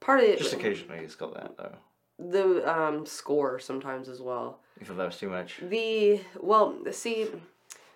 part 0.00 0.20
of 0.20 0.26
it. 0.26 0.38
Just 0.38 0.52
occasionally, 0.54 0.98
it's 1.04 1.14
got 1.16 1.34
that 1.34 1.56
though. 1.56 1.76
the 2.18 2.70
um, 2.72 3.04
score 3.06 3.58
sometimes 3.58 4.08
as 4.08 4.20
well. 4.20 4.60
You 4.80 4.86
thought 4.86 4.98
that 4.98 5.06
was 5.06 5.18
too 5.18 5.28
much. 5.30 5.58
The 5.60 6.20
well, 6.40 6.76
see, 6.92 7.26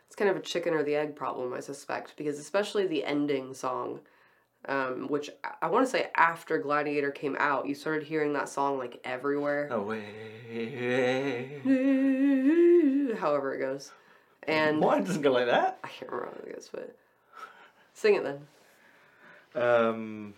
it's 0.07 0.17
kind 0.17 0.31
of 0.31 0.37
a 0.37 0.41
chicken 0.41 0.75
or 0.75 0.83
the 0.83 0.97
egg 0.97 1.15
problem, 1.15 1.53
I 1.55 1.61
suspect, 1.61 2.17
because 2.17 2.39
especially 2.39 2.87
the 2.87 3.05
ending 3.05 3.55
song, 3.55 4.01
um, 4.67 5.09
which 5.09 5.31
I- 5.43 5.55
I 5.63 5.71
want 5.71 5.87
to 5.87 5.91
say 5.91 6.11
after 6.15 6.59
Gladiator 6.59 7.11
came 7.11 7.37
out, 7.39 7.67
you 7.67 7.75
started 7.75 8.07
hearing 8.07 8.33
that 8.35 8.49
song 8.49 8.79
like 8.79 9.01
everywhere. 9.05 9.69
Away. 9.69 11.61
However 13.19 13.55
it 13.55 13.59
goes, 13.61 13.93
and 14.45 14.81
Why 14.81 15.01
doesn't 15.01 15.23
go 15.23 15.33
like 15.33 15.47
that? 15.47 15.79
I 15.85 15.89
can't 15.89 16.11
remember 16.11 16.33
how 16.35 16.43
it 16.49 16.55
goes, 16.55 16.69
but 16.73 16.95
sing 17.95 18.15
it 18.15 18.25
then. 18.25 18.47
Um, 19.63 20.35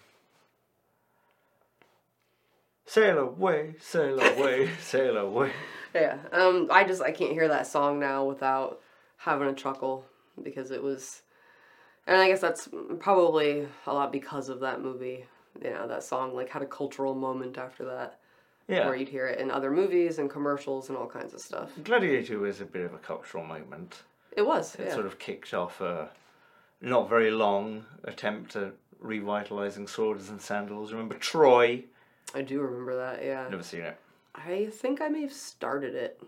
sail 2.86 3.18
away, 3.18 3.74
sail 3.80 4.18
away, 4.20 4.70
sail 4.80 5.16
away. 5.16 5.52
Yeah. 5.94 6.16
Um, 6.32 6.68
I 6.72 6.84
just 6.84 7.02
I 7.02 7.12
can't 7.12 7.32
hear 7.32 7.48
that 7.48 7.66
song 7.66 8.00
now 8.00 8.24
without 8.24 8.80
having 9.18 9.48
a 9.48 9.54
chuckle 9.54 10.06
because 10.42 10.70
it 10.70 10.82
was, 10.82 11.22
and 12.06 12.16
I 12.16 12.28
guess 12.28 12.40
that's 12.40 12.68
probably 12.98 13.68
a 13.86 13.92
lot 13.92 14.12
because 14.12 14.48
of 14.48 14.60
that 14.60 14.80
movie. 14.80 15.24
You 15.62 15.70
know, 15.70 15.86
that 15.86 16.02
song 16.02 16.34
like 16.34 16.48
had 16.48 16.62
a 16.62 16.66
cultural 16.66 17.14
moment 17.14 17.58
after 17.58 17.84
that 17.84 18.18
Yeah. 18.68 18.86
where 18.86 18.96
you'd 18.96 19.08
hear 19.08 19.26
it 19.26 19.38
in 19.38 19.50
other 19.50 19.70
movies 19.70 20.18
and 20.18 20.30
commercials 20.30 20.88
and 20.88 20.96
all 20.96 21.06
kinds 21.06 21.34
of 21.34 21.40
stuff. 21.40 21.70
Gladiator 21.84 22.38
was 22.38 22.60
a 22.60 22.64
bit 22.64 22.84
of 22.86 22.94
a 22.94 22.98
cultural 22.98 23.44
moment. 23.44 24.02
It 24.34 24.42
was. 24.42 24.74
It 24.76 24.86
yeah. 24.86 24.94
sort 24.94 25.06
of 25.06 25.18
kicked 25.18 25.52
off 25.52 25.80
a 25.80 26.10
not 26.80 27.08
very 27.08 27.30
long 27.30 27.84
attempt 28.04 28.56
at 28.56 28.72
revitalizing 28.98 29.86
swords 29.86 30.30
and 30.30 30.40
sandals. 30.40 30.92
Remember 30.92 31.16
Troy? 31.16 31.84
I 32.34 32.42
do 32.42 32.60
remember 32.60 32.96
that. 32.96 33.22
Yeah. 33.22 33.46
Never 33.50 33.62
seen 33.62 33.82
it. 33.82 33.98
I 34.34 34.70
think 34.72 35.02
I 35.02 35.08
may 35.08 35.20
have 35.20 35.32
started 35.32 35.94
it 35.94 36.22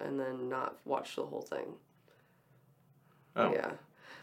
and 0.00 0.18
then 0.18 0.48
not 0.48 0.76
watched 0.84 1.14
the 1.16 1.26
whole 1.26 1.42
thing. 1.42 1.74
Oh. 3.36 3.52
Yeah. 3.52 3.70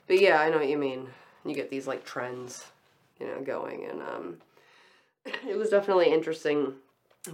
But 0.08 0.20
yeah, 0.22 0.40
I 0.40 0.50
know 0.50 0.58
what 0.58 0.70
you 0.70 0.78
mean. 0.78 1.08
You 1.46 1.54
get 1.56 1.70
these 1.70 1.88
like 1.88 2.06
trends, 2.06 2.66
you 3.20 3.28
know, 3.28 3.42
going 3.42 3.86
and 3.86 4.02
um 4.02 4.38
it 5.48 5.58
was 5.58 5.70
definitely 5.70 6.12
interesting 6.12 6.74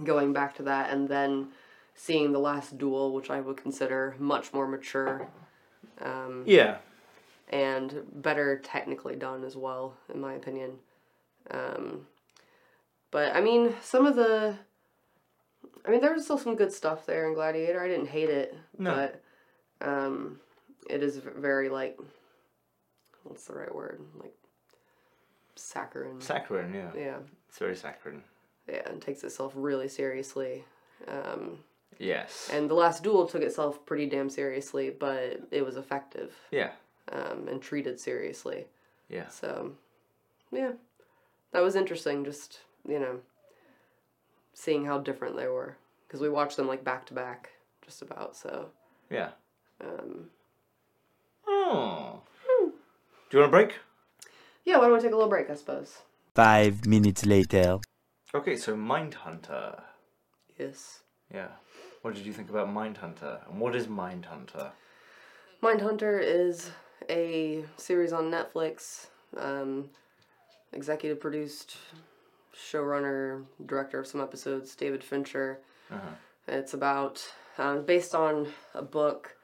going 0.04 0.32
back 0.32 0.54
to 0.56 0.62
that 0.64 0.90
and 0.90 1.08
then 1.08 1.48
seeing 1.94 2.32
the 2.32 2.38
last 2.38 2.78
duel, 2.78 3.12
which 3.12 3.28
I 3.30 3.40
would 3.40 3.56
consider 3.58 4.16
much 4.18 4.52
more 4.54 4.66
mature 4.66 5.28
um, 6.00 6.44
Yeah. 6.46 6.78
and 7.50 8.02
better 8.14 8.58
technically 8.58 9.14
done 9.16 9.44
as 9.44 9.56
well, 9.56 9.94
in 10.12 10.18
my 10.20 10.32
opinion. 10.32 10.78
Um, 11.50 12.06
but 13.10 13.36
I 13.36 13.42
mean, 13.42 13.74
some 13.82 14.06
of 14.06 14.16
the, 14.16 14.56
I 15.86 15.90
mean, 15.90 16.00
there 16.00 16.14
was 16.14 16.24
still 16.24 16.38
some 16.38 16.56
good 16.56 16.72
stuff 16.72 17.04
there 17.04 17.28
in 17.28 17.34
Gladiator. 17.34 17.82
I 17.82 17.88
didn't 17.88 18.08
hate 18.08 18.30
it, 18.30 18.56
No. 18.78 18.94
but 18.94 19.86
um, 19.86 20.40
it 20.88 21.02
is 21.02 21.18
very 21.18 21.68
like, 21.68 21.98
what's 23.24 23.44
the 23.44 23.54
right 23.54 23.74
word? 23.74 24.00
Like 24.18 24.34
saccharine. 25.56 26.20
Saccharine, 26.20 26.72
yeah. 26.74 26.90
yeah, 26.96 27.16
It's 27.48 27.58
very 27.58 27.76
saccharine. 27.76 28.22
yeah, 28.68 28.88
and 28.88 29.00
takes 29.02 29.22
itself 29.24 29.52
really 29.54 29.88
seriously. 29.88 30.64
Um, 31.08 31.58
Yes. 31.98 32.48
and 32.52 32.68
the 32.70 32.74
last 32.74 33.02
duel 33.04 33.26
took 33.28 33.42
itself 33.42 33.84
pretty 33.86 34.06
damn 34.06 34.30
seriously, 34.30 34.90
but 34.90 35.40
it 35.50 35.64
was 35.64 35.76
effective 35.76 36.34
yeah. 36.50 36.70
um, 37.12 37.46
and 37.48 37.60
treated 37.62 38.00
seriously. 38.00 38.66
Yeah. 39.08 39.28
So, 39.28 39.72
yeah, 40.50 40.72
that 41.52 41.60
was 41.62 41.76
interesting. 41.76 42.24
Just 42.24 42.60
you 42.88 42.98
know, 42.98 43.20
seeing 44.54 44.84
how 44.86 44.98
different 44.98 45.36
they 45.36 45.46
were 45.46 45.76
because 46.08 46.20
we 46.20 46.28
watched 46.30 46.56
them 46.56 46.66
like 46.66 46.82
back 46.82 47.04
to 47.06 47.14
back, 47.14 47.50
just 47.84 48.00
about. 48.02 48.36
So, 48.36 48.70
Yeah. 49.10 49.30
um, 49.80 50.30
Oh. 51.46 52.20
Do 53.32 53.38
you 53.38 53.44
want 53.44 53.54
a 53.54 53.56
break? 53.56 53.78
yeah, 54.66 54.76
why 54.76 54.88
don't 54.88 54.92
we 54.92 55.00
take 55.00 55.12
a 55.12 55.14
little 55.14 55.30
break? 55.30 55.48
I 55.48 55.54
suppose. 55.54 56.02
Five 56.34 56.84
minutes 56.84 57.24
later. 57.24 57.78
Okay, 58.34 58.56
so 58.58 58.76
Mindhunter. 58.76 59.80
Yes. 60.58 61.00
Yeah. 61.32 61.48
What 62.02 62.14
did 62.14 62.26
you 62.26 62.34
think 62.34 62.50
about 62.50 62.68
Mindhunter? 62.68 63.48
And 63.48 63.58
what 63.58 63.74
is 63.74 63.86
Mindhunter? 63.86 64.72
Mindhunter 65.62 66.20
is 66.22 66.72
a 67.08 67.64
series 67.78 68.12
on 68.12 68.30
Netflix, 68.30 69.06
um, 69.38 69.88
executive 70.74 71.18
produced, 71.18 71.78
showrunner, 72.54 73.46
director 73.64 73.98
of 73.98 74.06
some 74.06 74.20
episodes, 74.20 74.76
David 74.76 75.02
Fincher. 75.02 75.58
Uh-huh. 75.90 76.16
It's 76.48 76.74
about 76.74 77.26
um, 77.56 77.86
based 77.86 78.14
on 78.14 78.48
a 78.74 78.82
book, 78.82 79.36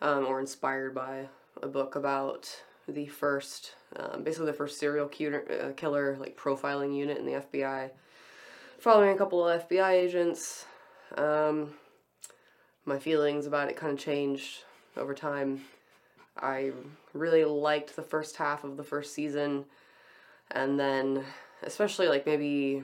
um, 0.00 0.26
or 0.26 0.38
inspired 0.38 0.94
by 0.94 1.26
a 1.60 1.66
book 1.66 1.96
about 1.96 2.48
the 2.88 3.06
first, 3.06 3.74
um, 3.96 4.22
basically 4.22 4.46
the 4.46 4.52
first 4.52 4.78
serial 4.78 5.08
killer, 5.08 5.44
uh, 5.50 5.72
killer 5.72 6.16
like 6.18 6.36
profiling 6.36 6.96
unit 6.96 7.18
in 7.18 7.26
the 7.26 7.32
FBI, 7.32 7.90
following 8.78 9.14
a 9.14 9.18
couple 9.18 9.46
of 9.46 9.68
FBI 9.68 9.92
agents. 9.92 10.66
Um, 11.16 11.74
my 12.84 12.98
feelings 12.98 13.46
about 13.46 13.68
it 13.68 13.76
kind 13.76 13.92
of 13.92 13.98
changed 13.98 14.64
over 14.96 15.14
time. 15.14 15.62
I 16.36 16.72
really 17.12 17.44
liked 17.44 17.96
the 17.96 18.02
first 18.02 18.36
half 18.36 18.64
of 18.64 18.76
the 18.76 18.84
first 18.84 19.14
season, 19.14 19.64
and 20.50 20.78
then, 20.78 21.24
especially 21.62 22.08
like 22.08 22.26
maybe 22.26 22.82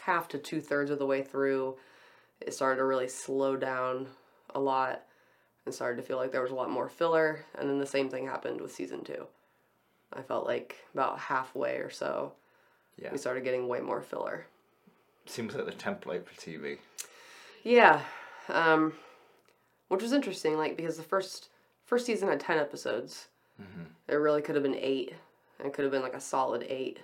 half 0.00 0.28
to 0.28 0.38
two 0.38 0.60
thirds 0.60 0.90
of 0.90 0.98
the 0.98 1.06
way 1.06 1.22
through, 1.22 1.76
it 2.40 2.54
started 2.54 2.78
to 2.78 2.84
really 2.84 3.08
slow 3.08 3.56
down 3.56 4.06
a 4.54 4.60
lot 4.60 5.02
and 5.64 5.74
started 5.74 5.96
to 5.96 6.06
feel 6.06 6.16
like 6.16 6.32
there 6.32 6.42
was 6.42 6.50
a 6.50 6.54
lot 6.54 6.70
more 6.70 6.88
filler. 6.88 7.44
And 7.58 7.68
then 7.68 7.78
the 7.78 7.86
same 7.86 8.08
thing 8.08 8.26
happened 8.26 8.60
with 8.60 8.72
season 8.72 9.04
two. 9.04 9.26
I 10.14 10.22
felt 10.22 10.46
like 10.46 10.76
about 10.94 11.18
halfway 11.18 11.76
or 11.76 11.90
so, 11.90 12.32
Yeah. 12.96 13.10
we 13.12 13.18
started 13.18 13.44
getting 13.44 13.68
way 13.68 13.80
more 13.80 14.00
filler. 14.02 14.46
Seems 15.26 15.54
like 15.54 15.66
the 15.66 15.72
template 15.72 16.24
for 16.24 16.34
TV. 16.34 16.78
Yeah, 17.62 18.02
um, 18.48 18.94
which 19.88 20.02
was 20.02 20.12
interesting, 20.12 20.56
like 20.56 20.76
because 20.76 20.96
the 20.96 21.02
first 21.02 21.48
first 21.84 22.06
season 22.06 22.28
had 22.28 22.40
ten 22.40 22.58
episodes. 22.58 23.28
It 24.08 24.14
really 24.16 24.42
could 24.42 24.56
have 24.56 24.64
been 24.64 24.74
eight. 24.74 25.14
It 25.64 25.72
could 25.72 25.84
have 25.84 25.92
been 25.92 26.02
like 26.02 26.14
a 26.14 26.20
solid 26.20 26.64
eight. 26.68 26.98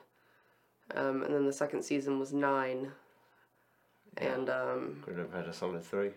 Um, 0.95 1.23
and 1.23 1.33
then 1.33 1.47
the 1.47 1.53
second 1.53 1.83
season 1.85 2.19
was 2.19 2.33
nine. 2.33 2.91
And 4.17 4.51
um, 4.51 5.03
Could 5.05 5.19
have 5.19 5.33
had 5.33 5.47
a 5.47 5.53
solid 5.53 5.85
three. 5.85 6.11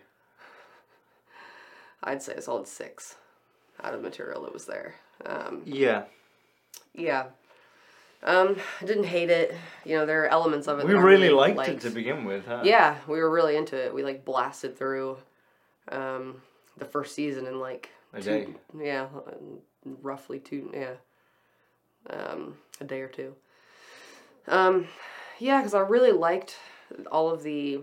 I'd 2.02 2.22
say 2.22 2.34
a 2.34 2.42
solid 2.42 2.66
six 2.66 3.14
out 3.82 3.94
of 3.94 4.02
material 4.02 4.42
that 4.42 4.52
was 4.52 4.66
there. 4.66 4.96
Um, 5.24 5.62
Yeah. 5.64 6.04
Yeah. 6.94 7.26
Um, 8.24 8.56
I 8.80 8.84
didn't 8.84 9.04
hate 9.04 9.30
it. 9.30 9.54
You 9.84 9.96
know, 9.96 10.06
there 10.06 10.22
are 10.24 10.28
elements 10.28 10.68
of 10.68 10.78
it. 10.78 10.86
We 10.86 10.94
really 10.94 11.30
liked, 11.30 11.58
it 11.68 11.80
to 11.80 11.90
begin 11.90 12.24
with, 12.24 12.46
huh? 12.46 12.62
Yeah, 12.64 12.96
we 13.08 13.18
were 13.18 13.30
really 13.30 13.56
into 13.56 13.76
it. 13.76 13.92
We 13.92 14.04
like 14.04 14.24
blasted 14.24 14.78
through 14.78 15.18
um, 15.88 16.40
the 16.78 16.84
first 16.84 17.14
season 17.14 17.46
in 17.46 17.58
like 17.58 17.90
A 18.14 18.20
two, 18.20 18.30
day. 18.30 18.46
yeah, 18.80 19.06
roughly 19.84 20.38
two, 20.38 20.70
yeah, 20.72 20.94
um, 22.10 22.56
a 22.80 22.84
day 22.84 23.00
or 23.00 23.08
two. 23.08 23.34
Um, 24.46 24.86
yeah, 25.40 25.58
because 25.58 25.74
I 25.74 25.80
really 25.80 26.12
liked 26.12 26.56
all 27.10 27.28
of 27.28 27.42
the 27.42 27.80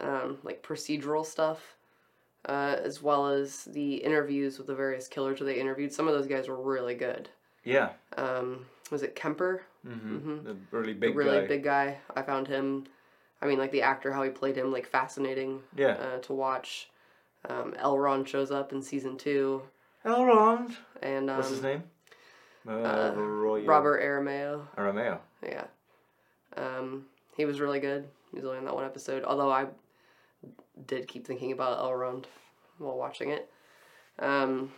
um, 0.00 0.38
like 0.42 0.62
procedural 0.62 1.24
stuff, 1.24 1.76
uh, 2.46 2.76
as 2.82 3.02
well 3.02 3.26
as 3.28 3.64
the 3.64 3.96
interviews 3.96 4.56
with 4.56 4.66
the 4.66 4.74
various 4.74 5.06
killers 5.06 5.38
that 5.38 5.44
they 5.44 5.60
interviewed. 5.60 5.92
Some 5.92 6.08
of 6.08 6.14
those 6.14 6.26
guys 6.26 6.48
were 6.48 6.60
really 6.60 6.94
good. 6.94 7.28
Yeah. 7.64 7.90
Um, 8.16 8.66
was 8.90 9.02
it 9.02 9.14
Kemper? 9.14 9.62
Mm-hmm. 9.86 10.44
The 10.44 10.56
really 10.70 10.92
The 10.92 10.98
big 10.98 11.16
really 11.16 11.40
guy. 11.40 11.46
big 11.46 11.64
guy. 11.64 11.98
I 12.16 12.22
found 12.22 12.48
him. 12.48 12.84
I 13.42 13.46
mean, 13.46 13.58
like 13.58 13.72
the 13.72 13.82
actor, 13.82 14.12
how 14.12 14.22
he 14.22 14.30
played 14.30 14.56
him, 14.56 14.70
like 14.72 14.86
fascinating 14.86 15.60
Yeah. 15.76 15.92
uh, 15.94 16.18
to 16.18 16.32
watch. 16.32 16.90
Um, 17.48 17.72
Elron 17.82 18.26
shows 18.26 18.50
up 18.50 18.72
in 18.72 18.82
season 18.82 19.16
two, 19.16 19.62
Elrond. 20.04 20.74
and 21.02 21.30
um, 21.30 21.36
What's 21.38 21.48
his 21.48 21.62
name? 21.62 21.84
Uh, 22.68 23.12
Roy 23.16 23.64
Robert 23.64 24.02
Aramayo. 24.02 24.66
Aramayo. 24.76 25.18
Yeah, 25.42 25.64
um, 26.58 27.06
he 27.38 27.46
was 27.46 27.58
really 27.58 27.80
good. 27.80 28.06
He 28.30 28.36
was 28.36 28.44
only 28.44 28.58
in 28.58 28.66
that 28.66 28.74
one 28.74 28.84
episode. 28.84 29.24
Although 29.24 29.50
I 29.50 29.68
did 30.86 31.08
keep 31.08 31.26
thinking 31.26 31.52
about 31.52 31.78
Elrond 31.78 32.26
while 32.76 32.98
watching 32.98 33.30
it. 33.30 33.50
Um, 34.18 34.70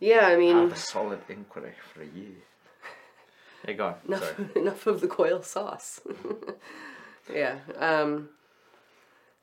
yeah, 0.00 0.26
I 0.26 0.36
mean, 0.36 0.56
Have 0.56 0.72
a 0.72 0.76
solid 0.76 1.20
inquiry 1.28 1.72
for 1.92 2.02
a 2.02 2.06
year. 2.06 2.34
Yeah, 3.66 3.72
go 3.74 3.94
enough, 4.06 4.36
Sorry. 4.36 4.48
enough 4.56 4.86
of 4.86 5.00
the 5.00 5.08
quail 5.08 5.42
sauce. 5.42 6.00
yeah. 7.34 7.58
Um, 7.78 8.28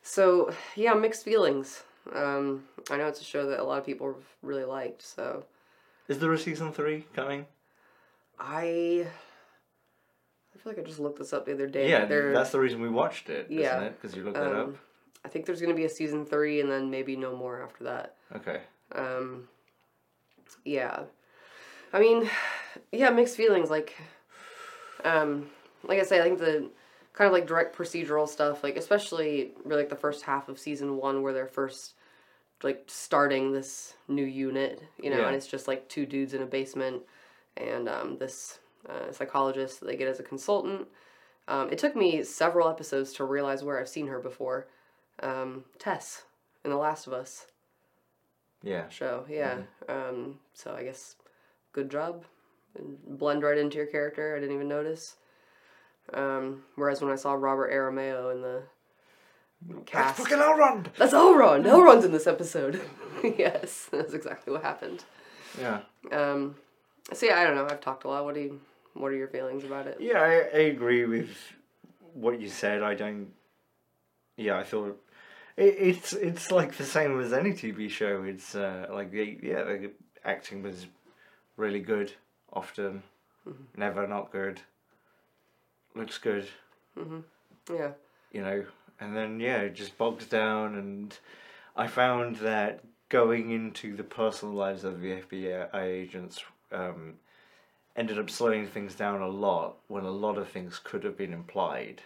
so 0.01 0.53
yeah, 0.75 0.93
mixed 0.93 1.23
feelings. 1.25 1.83
Um, 2.13 2.65
I 2.89 2.97
know 2.97 3.07
it's 3.07 3.21
a 3.21 3.25
show 3.25 3.47
that 3.49 3.59
a 3.59 3.63
lot 3.63 3.77
of 3.79 3.85
people 3.85 4.15
really 4.41 4.65
liked. 4.65 5.01
So 5.01 5.45
Is 6.07 6.19
there 6.19 6.31
a 6.33 6.37
season 6.37 6.71
three 6.73 7.05
coming? 7.13 7.45
I, 8.39 9.05
I 10.53 10.57
feel 10.57 10.73
like 10.73 10.79
I 10.79 10.81
just 10.83 10.99
looked 10.99 11.19
this 11.19 11.31
up 11.33 11.45
the 11.45 11.53
other 11.53 11.67
day. 11.67 11.89
Yeah, 11.89 12.05
There- 12.05 12.33
that's 12.33 12.49
the 12.51 12.59
reason 12.59 12.81
we 12.81 12.89
watched 12.89 13.29
it, 13.29 13.47
Yeah. 13.49 13.75
not 13.75 13.83
it? 13.83 14.01
Because 14.01 14.15
you 14.17 14.23
looked 14.23 14.35
that 14.35 14.47
up. 14.53 14.67
um, 14.67 14.79
I 15.23 15.29
think 15.29 15.45
there's 15.45 15.61
gonna 15.61 15.73
be 15.73 15.85
a 15.85 15.89
season 15.89 16.25
three, 16.25 16.59
and 16.59 16.69
then 16.69 16.89
maybe 16.89 17.15
no 17.15 17.35
more 17.37 17.61
after 17.63 17.85
that. 17.85 18.15
Okay. 18.35 18.61
Um, 18.91 19.47
yeah, 20.65 21.03
I 21.91 21.99
mean, 21.99 22.29
yeah, 22.91 23.09
mixed 23.09 23.37
feelings. 23.37 23.69
Like, 23.69 23.95
um, 25.03 25.49
like 25.83 25.99
I 25.99 26.03
say, 26.03 26.19
I 26.19 26.23
think 26.23 26.39
the 26.39 26.69
kind 27.13 27.27
of 27.27 27.33
like 27.33 27.45
direct 27.47 27.75
procedural 27.77 28.27
stuff, 28.27 28.63
like 28.63 28.77
especially 28.77 29.51
really 29.63 29.83
like 29.83 29.89
the 29.89 29.95
first 29.95 30.23
half 30.23 30.49
of 30.49 30.57
season 30.59 30.97
one, 30.97 31.21
where 31.21 31.33
they're 31.33 31.47
first 31.47 31.93
like 32.63 32.83
starting 32.87 33.51
this 33.51 33.95
new 34.07 34.23
unit, 34.23 34.81
you 35.01 35.09
know, 35.09 35.19
Yeah. 35.19 35.27
and 35.27 35.35
it's 35.35 35.47
just 35.47 35.67
like 35.67 35.89
two 35.89 36.05
dudes 36.05 36.33
in 36.33 36.41
a 36.41 36.45
basement, 36.45 37.03
and 37.57 37.89
um, 37.89 38.17
this 38.17 38.59
uh, 38.89 39.11
psychologist 39.11 39.79
that 39.81 39.85
they 39.87 39.95
get 39.97 40.07
as 40.07 40.19
a 40.19 40.23
consultant. 40.23 40.87
Um, 41.49 41.69
it 41.71 41.77
took 41.77 41.93
me 41.95 42.23
several 42.23 42.69
episodes 42.69 43.11
to 43.13 43.25
realize 43.25 43.63
where 43.63 43.79
I've 43.79 43.89
seen 43.89 44.07
her 44.07 44.19
before. 44.19 44.67
Um, 45.21 45.65
Tess 45.77 46.23
in 46.63 46.71
The 46.71 46.77
Last 46.77 47.05
of 47.05 47.11
Us 47.13 47.47
Yeah. 48.64 48.88
show. 48.89 49.26
Yeah. 49.30 49.57
Um, 49.89 50.39
so 50.53 50.74
I 50.74 50.84
guess 50.84 51.16
good 51.74 51.91
job. 51.91 52.24
And 52.78 52.97
blend 53.20 53.43
right 53.43 53.57
into 53.57 53.78
your 53.78 53.86
character. 53.86 54.36
I 54.36 54.39
didn't 54.39 54.55
even 54.55 54.68
notice. 54.68 55.18
Um, 56.14 56.64
whereas 56.76 57.01
when 57.01 57.11
I 57.11 57.16
saw 57.16 57.34
Robert 57.34 57.72
Aramayo 57.72 58.34
in 58.34 58.41
the 58.41 58.64
cast, 59.86 60.18
That's 60.18 60.30
fucking 60.30 60.43
Elrond! 60.43 60.88
that's 60.97 61.14
Elrond. 61.14 61.66
Elrond's 61.66 62.03
in 62.05 62.11
this 62.11 62.28
episode. 62.28 62.82
yes, 63.24 63.88
that's 63.91 64.14
exactly 64.14 64.51
what 64.53 64.64
happened. 64.64 65.03
Yeah. 65.59 65.82
Um, 66.11 66.55
so 67.14 67.26
yeah, 67.26 67.39
I 67.39 67.43
don't 67.43 67.55
know. 67.55 67.66
I've 67.70 67.80
talked 67.82 68.05
a 68.05 68.07
lot. 68.07 68.26
What 68.26 68.34
do 68.36 68.41
you? 68.41 68.61
What 68.95 69.07
are 69.11 69.16
your 69.16 69.28
feelings 69.28 69.64
about 69.64 69.88
it? 69.88 69.97
Yeah, 69.99 70.20
I, 70.20 70.57
I 70.57 70.61
agree 70.64 71.05
with 71.05 71.30
what 72.14 72.39
you 72.39 72.49
said. 72.49 72.82
I 72.84 72.95
don't. 72.95 73.28
Yeah, 74.36 74.57
I 74.57 74.64
thought 74.64 74.99
it, 75.57 75.75
it's 75.77 76.13
it's 76.13 76.51
like 76.51 76.75
the 76.77 76.85
same 76.85 77.19
as 77.19 77.33
any 77.33 77.51
TV 77.51 77.89
show. 77.89 78.23
It's 78.23 78.55
uh, 78.55 78.87
like 78.91 79.11
the 79.11 79.37
yeah, 79.41 79.63
the 79.63 79.91
acting 80.25 80.63
was 80.63 80.85
really 81.57 81.79
good. 81.81 82.13
Often, 82.51 83.03
never 83.75 84.07
not 84.07 84.31
good. 84.31 84.61
Looks 85.95 86.17
good, 86.17 86.47
Yeah. 87.69 87.91
you 88.31 88.41
know. 88.41 88.65
And 88.99 89.15
then 89.15 89.39
yeah, 89.39 89.57
it 89.61 89.75
just 89.75 89.97
bogs 89.97 90.25
down. 90.25 90.75
And 90.75 91.17
I 91.75 91.87
found 91.87 92.37
that 92.37 92.83
going 93.09 93.51
into 93.51 93.95
the 93.95 94.03
personal 94.03 94.53
lives 94.55 94.83
of 94.83 95.01
the 95.01 95.21
FBI 95.21 95.73
agents 95.75 96.43
um, 96.71 97.15
ended 97.95 98.17
up 98.17 98.29
slowing 98.29 98.67
things 98.67 98.95
down 98.95 99.21
a 99.21 99.27
lot 99.27 99.77
when 99.87 100.03
a 100.03 100.11
lot 100.11 100.37
of 100.37 100.49
things 100.49 100.79
could 100.83 101.03
have 101.03 101.17
been 101.17 101.33
implied. 101.33 102.01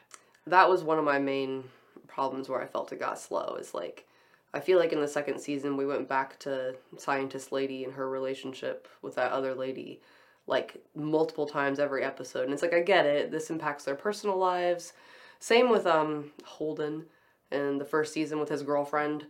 that 0.46 0.70
was 0.70 0.84
one 0.84 0.98
of 1.00 1.06
my 1.06 1.20
main 1.20 1.64
problems 2.08 2.50
where 2.50 2.62
I 2.62 2.66
felt 2.66 2.92
it 2.92 3.00
got 3.00 3.20
slow. 3.20 3.58
Is 3.60 3.74
like, 3.74 4.08
I 4.54 4.60
feel 4.60 4.80
like 4.80 4.94
in 4.94 5.02
the 5.02 5.08
second 5.08 5.40
season 5.40 5.78
we 5.78 5.86
went 5.86 6.08
back 6.08 6.40
to 6.40 6.76
scientist 6.98 7.52
lady 7.52 7.84
and 7.84 7.94
her 7.94 8.10
relationship 8.10 8.88
with 9.02 9.16
that 9.16 9.32
other 9.32 9.54
lady, 9.54 10.02
like 10.48 10.82
multiple 10.96 11.46
times 11.46 11.80
every 11.80 12.04
episode. 12.04 12.46
And 12.46 12.54
it's 12.54 12.62
like 12.62 12.74
I 12.74 12.82
get 12.82 13.06
it. 13.06 13.32
This 13.32 13.50
impacts 13.50 13.84
their 13.84 13.96
personal 13.96 14.38
lives. 14.38 14.94
Same 15.40 15.70
with 15.70 15.86
um 15.86 16.32
Holden 16.44 17.06
in 17.52 17.78
the 17.78 17.86
first 17.86 18.14
season 18.14 18.40
with 18.40 18.50
his 18.50 18.64
girlfriend. 18.64 19.26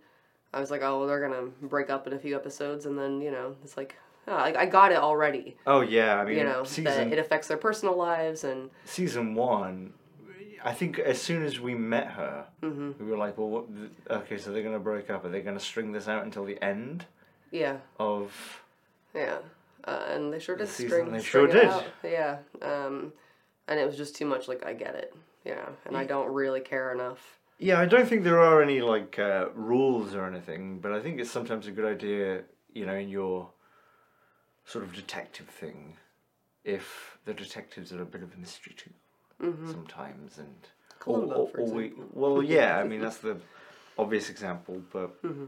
I 0.54 0.60
was 0.60 0.72
like, 0.72 0.82
oh, 0.82 1.00
well, 1.00 1.08
they're 1.08 1.22
gonna 1.22 1.48
break 1.62 1.90
up 1.90 2.08
in 2.08 2.14
a 2.14 2.20
few 2.20 2.36
episodes, 2.36 2.86
and 2.86 2.98
then 2.98 3.22
you 3.22 3.32
know, 3.32 3.56
it's 3.64 3.78
like, 3.78 3.96
oh, 4.28 4.34
I, 4.34 4.62
I 4.62 4.66
got 4.66 4.92
it 4.92 4.98
already. 4.98 5.58
Oh 5.68 5.82
yeah, 5.82 6.20
I 6.20 6.26
mean 6.26 6.38
You 6.38 6.44
know, 6.46 6.64
season 6.64 7.10
that 7.10 7.12
it 7.12 7.20
affects 7.20 7.48
their 7.48 7.58
personal 7.58 7.96
lives, 7.98 8.44
and 8.44 8.70
season 8.86 9.36
one. 9.36 9.94
I 10.68 10.74
think 10.74 11.00
as 11.00 11.22
soon 11.22 11.46
as 11.46 11.60
we 11.60 11.76
met 11.76 12.08
her, 12.12 12.46
Mm-hmm. 12.62 12.92
we 13.04 13.10
were 13.12 13.18
like, 13.18 13.38
"Well, 13.38 13.50
what, 13.50 13.66
okay, 14.10 14.38
so 14.38 14.52
they're 14.52 14.64
gonna 14.64 14.80
break 14.92 15.10
up. 15.10 15.24
Are 15.24 15.30
they 15.30 15.42
gonna 15.42 15.60
string 15.72 15.92
this 15.94 16.08
out 16.08 16.24
until 16.26 16.44
the 16.44 16.62
end 16.62 17.06
yeah. 17.52 17.78
of?" 18.00 18.32
Yeah, 19.16 19.38
uh, 19.86 20.04
and 20.14 20.34
they 20.34 20.40
sure 20.40 20.56
did 20.58 20.68
The 20.68 20.72
string. 20.72 21.12
they 21.12 21.20
string 21.20 21.22
sure 21.22 21.48
did. 21.48 21.66
out. 21.68 21.86
Yeah, 22.04 22.38
um, 22.62 23.14
and 23.70 23.80
it 23.80 23.86
was 23.86 23.96
just 23.96 24.16
too 24.16 24.26
much. 24.26 24.48
Like 24.50 24.66
I 24.66 24.74
get 24.74 24.96
it, 24.96 25.16
yeah, 25.46 25.70
and 25.86 25.96
I 25.96 26.04
don't 26.04 26.34
really 26.34 26.60
care 26.60 26.92
enough. 26.92 27.22
Yeah, 27.60 27.80
I 27.80 27.86
don't 27.86 28.08
think 28.08 28.24
there 28.24 28.42
are 28.42 28.62
any 28.62 28.82
like 28.82 29.18
uh, 29.18 29.46
rules 29.56 30.14
or 30.14 30.26
anything, 30.28 30.80
but 30.80 30.92
I 30.92 31.00
think 31.00 31.20
it's 31.22 31.32
sometimes 31.32 31.66
a 31.68 31.72
good 31.72 31.86
idea, 31.86 32.44
you 32.74 32.86
know, 32.86 32.94
in 32.96 33.10
your 33.10 33.50
sort 34.66 34.84
of 34.84 34.94
detective 34.94 35.48
thing, 35.48 35.96
if 36.66 37.18
the 37.26 37.34
detectives 37.34 37.94
are 37.94 38.02
a 38.02 38.06
bit 38.06 38.22
of 38.22 38.34
a 38.36 38.38
mystery 38.38 38.74
too. 38.76 38.92
Mm-hmm. 39.42 39.72
sometimes, 39.72 40.38
and 40.38 40.56
Columbo, 41.00 41.36
or, 41.36 41.48
for 41.50 41.60
or 41.60 41.66
we, 41.66 41.94
well, 42.14 42.44
yeah, 42.56 42.78
I 42.78 42.84
mean 42.84 43.02
that's 43.02 43.18
the 43.18 43.38
obvious 43.98 44.30
example, 44.30 44.82
but 44.92 45.22
mm-hmm. 45.24 45.46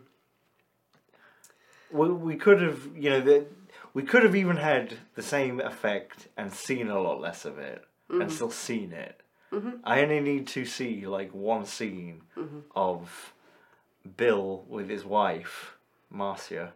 we 1.92 2.10
we 2.10 2.36
could 2.36 2.62
have, 2.62 2.88
you 2.96 3.10
know, 3.10 3.22
the, 3.22 3.46
we 3.94 4.04
could 4.04 4.24
have 4.24 4.36
even 4.36 4.58
had 4.58 4.98
the 5.16 5.24
same 5.24 5.60
effect 5.60 6.28
and 6.38 6.54
seen 6.54 6.90
a 6.90 7.00
lot 7.00 7.20
less 7.20 7.46
of 7.46 7.58
it, 7.58 7.84
and 8.10 8.22
mm-hmm. 8.22 8.30
still 8.30 8.52
seen 8.52 8.94
it. 8.94 9.22
I 9.84 10.04
only 10.04 10.20
need 10.20 10.48
to 10.50 10.66
see 10.66 11.08
like 11.08 11.34
one 11.34 11.66
scene 11.66 12.22
of 12.76 13.34
Bill 14.18 14.64
with 14.68 14.90
his 14.90 15.06
wife, 15.06 15.76
Marcia. 16.10 16.74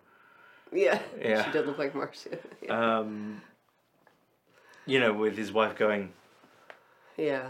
Yeah. 0.71 0.99
Yeah. 1.19 1.45
She 1.45 1.51
did 1.51 1.67
look 1.67 1.77
like 1.77 1.93
Marcia. 1.93 2.37
yeah. 2.61 2.97
Um, 2.99 3.41
you 4.85 4.99
know, 4.99 5.13
with 5.13 5.37
his 5.37 5.51
wife 5.51 5.77
going, 5.77 6.13
yeah. 7.17 7.49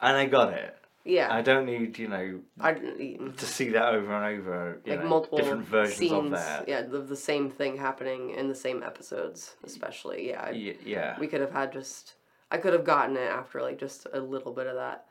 and 0.00 0.16
I 0.16 0.26
got 0.26 0.52
it. 0.52 0.76
Yeah. 1.04 1.34
I 1.34 1.42
don't 1.42 1.66
need, 1.66 1.98
you 1.98 2.06
know, 2.06 2.40
I 2.60 2.74
didn't 2.74 3.36
to 3.38 3.46
see 3.46 3.70
that 3.70 3.94
over 3.94 4.14
and 4.14 4.38
over. 4.40 4.80
You 4.84 4.92
like 4.92 5.02
know, 5.02 5.08
multiple 5.08 5.38
different 5.38 5.66
versions 5.66 5.96
scenes. 5.98 6.12
of 6.12 6.30
that. 6.30 6.68
Yeah, 6.68 6.80
of 6.80 7.08
the 7.08 7.16
same 7.16 7.50
thing 7.50 7.76
happening 7.76 8.30
in 8.30 8.48
the 8.48 8.54
same 8.54 8.82
episodes, 8.84 9.56
especially. 9.64 10.28
Yeah. 10.28 10.42
I- 10.42 10.76
yeah. 10.84 11.18
we 11.18 11.26
could 11.26 11.40
have 11.40 11.52
had 11.52 11.72
just 11.72 12.14
I 12.52 12.58
could 12.58 12.72
have 12.74 12.84
gotten 12.84 13.16
it 13.16 13.30
after 13.30 13.62
like 13.62 13.78
just 13.78 14.06
a 14.12 14.20
little 14.20 14.52
bit 14.52 14.66
of 14.66 14.76
that. 14.76 15.06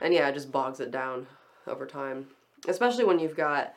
And 0.00 0.12
yeah, 0.12 0.28
it 0.28 0.34
just 0.34 0.50
bogs 0.50 0.80
it 0.80 0.90
down 0.90 1.26
over 1.66 1.86
time. 1.86 2.28
Especially 2.66 3.04
when 3.04 3.18
you've 3.18 3.36
got 3.36 3.74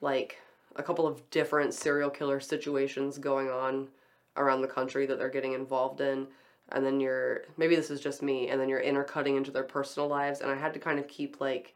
like 0.00 0.38
a 0.74 0.82
couple 0.82 1.06
of 1.06 1.28
different 1.30 1.74
serial 1.74 2.10
killer 2.10 2.40
situations 2.40 3.18
going 3.18 3.48
on 3.48 3.88
around 4.36 4.62
the 4.62 4.68
country 4.68 5.06
that 5.06 5.18
they're 5.18 5.28
getting 5.30 5.52
involved 5.52 6.00
in 6.00 6.26
and 6.72 6.84
then 6.84 7.00
you're 7.00 7.42
maybe 7.56 7.76
this 7.76 7.90
is 7.90 8.00
just 8.00 8.22
me 8.22 8.48
and 8.48 8.60
then 8.60 8.68
you're 8.68 8.80
intercutting 8.80 9.36
into 9.36 9.50
their 9.50 9.62
personal 9.64 10.08
lives 10.08 10.40
and 10.40 10.50
I 10.50 10.54
had 10.56 10.74
to 10.74 10.80
kind 10.80 10.98
of 10.98 11.06
keep 11.08 11.40
like 11.40 11.74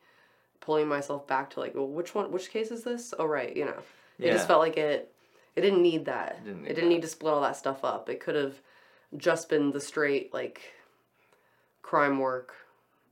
pulling 0.61 0.89
myself 0.89 1.27
back 1.27 1.51
to 1.51 1.61
like 1.61 1.75
well, 1.75 1.87
which 1.87 2.15
one 2.15 2.31
which 2.33 2.51
case 2.51 2.71
is 2.71 2.83
this? 2.85 3.15
Oh 3.19 3.25
right, 3.27 3.57
you 3.57 3.65
know. 3.65 3.79
It 4.19 4.27
Yeah. 4.27 4.33
just 4.35 4.47
felt 4.49 4.61
like 4.61 4.77
it 4.77 5.13
it 5.57 5.61
didn't 5.63 5.83
need 5.83 6.05
that. 6.07 6.45
Didn't 6.45 6.63
need 6.63 6.71
it 6.71 6.75
didn't 6.75 6.91
need 6.91 7.03
to 7.03 7.09
split 7.09 7.33
all 7.33 7.41
that 7.43 7.57
stuff 7.57 7.85
up. 7.85 8.09
It 8.09 8.21
could 8.21 8.35
have 8.35 8.61
just 9.17 9.49
been 9.49 9.71
the 9.73 9.81
straight 9.81 10.33
like 10.35 10.61
crime 11.83 12.19
work 12.19 12.55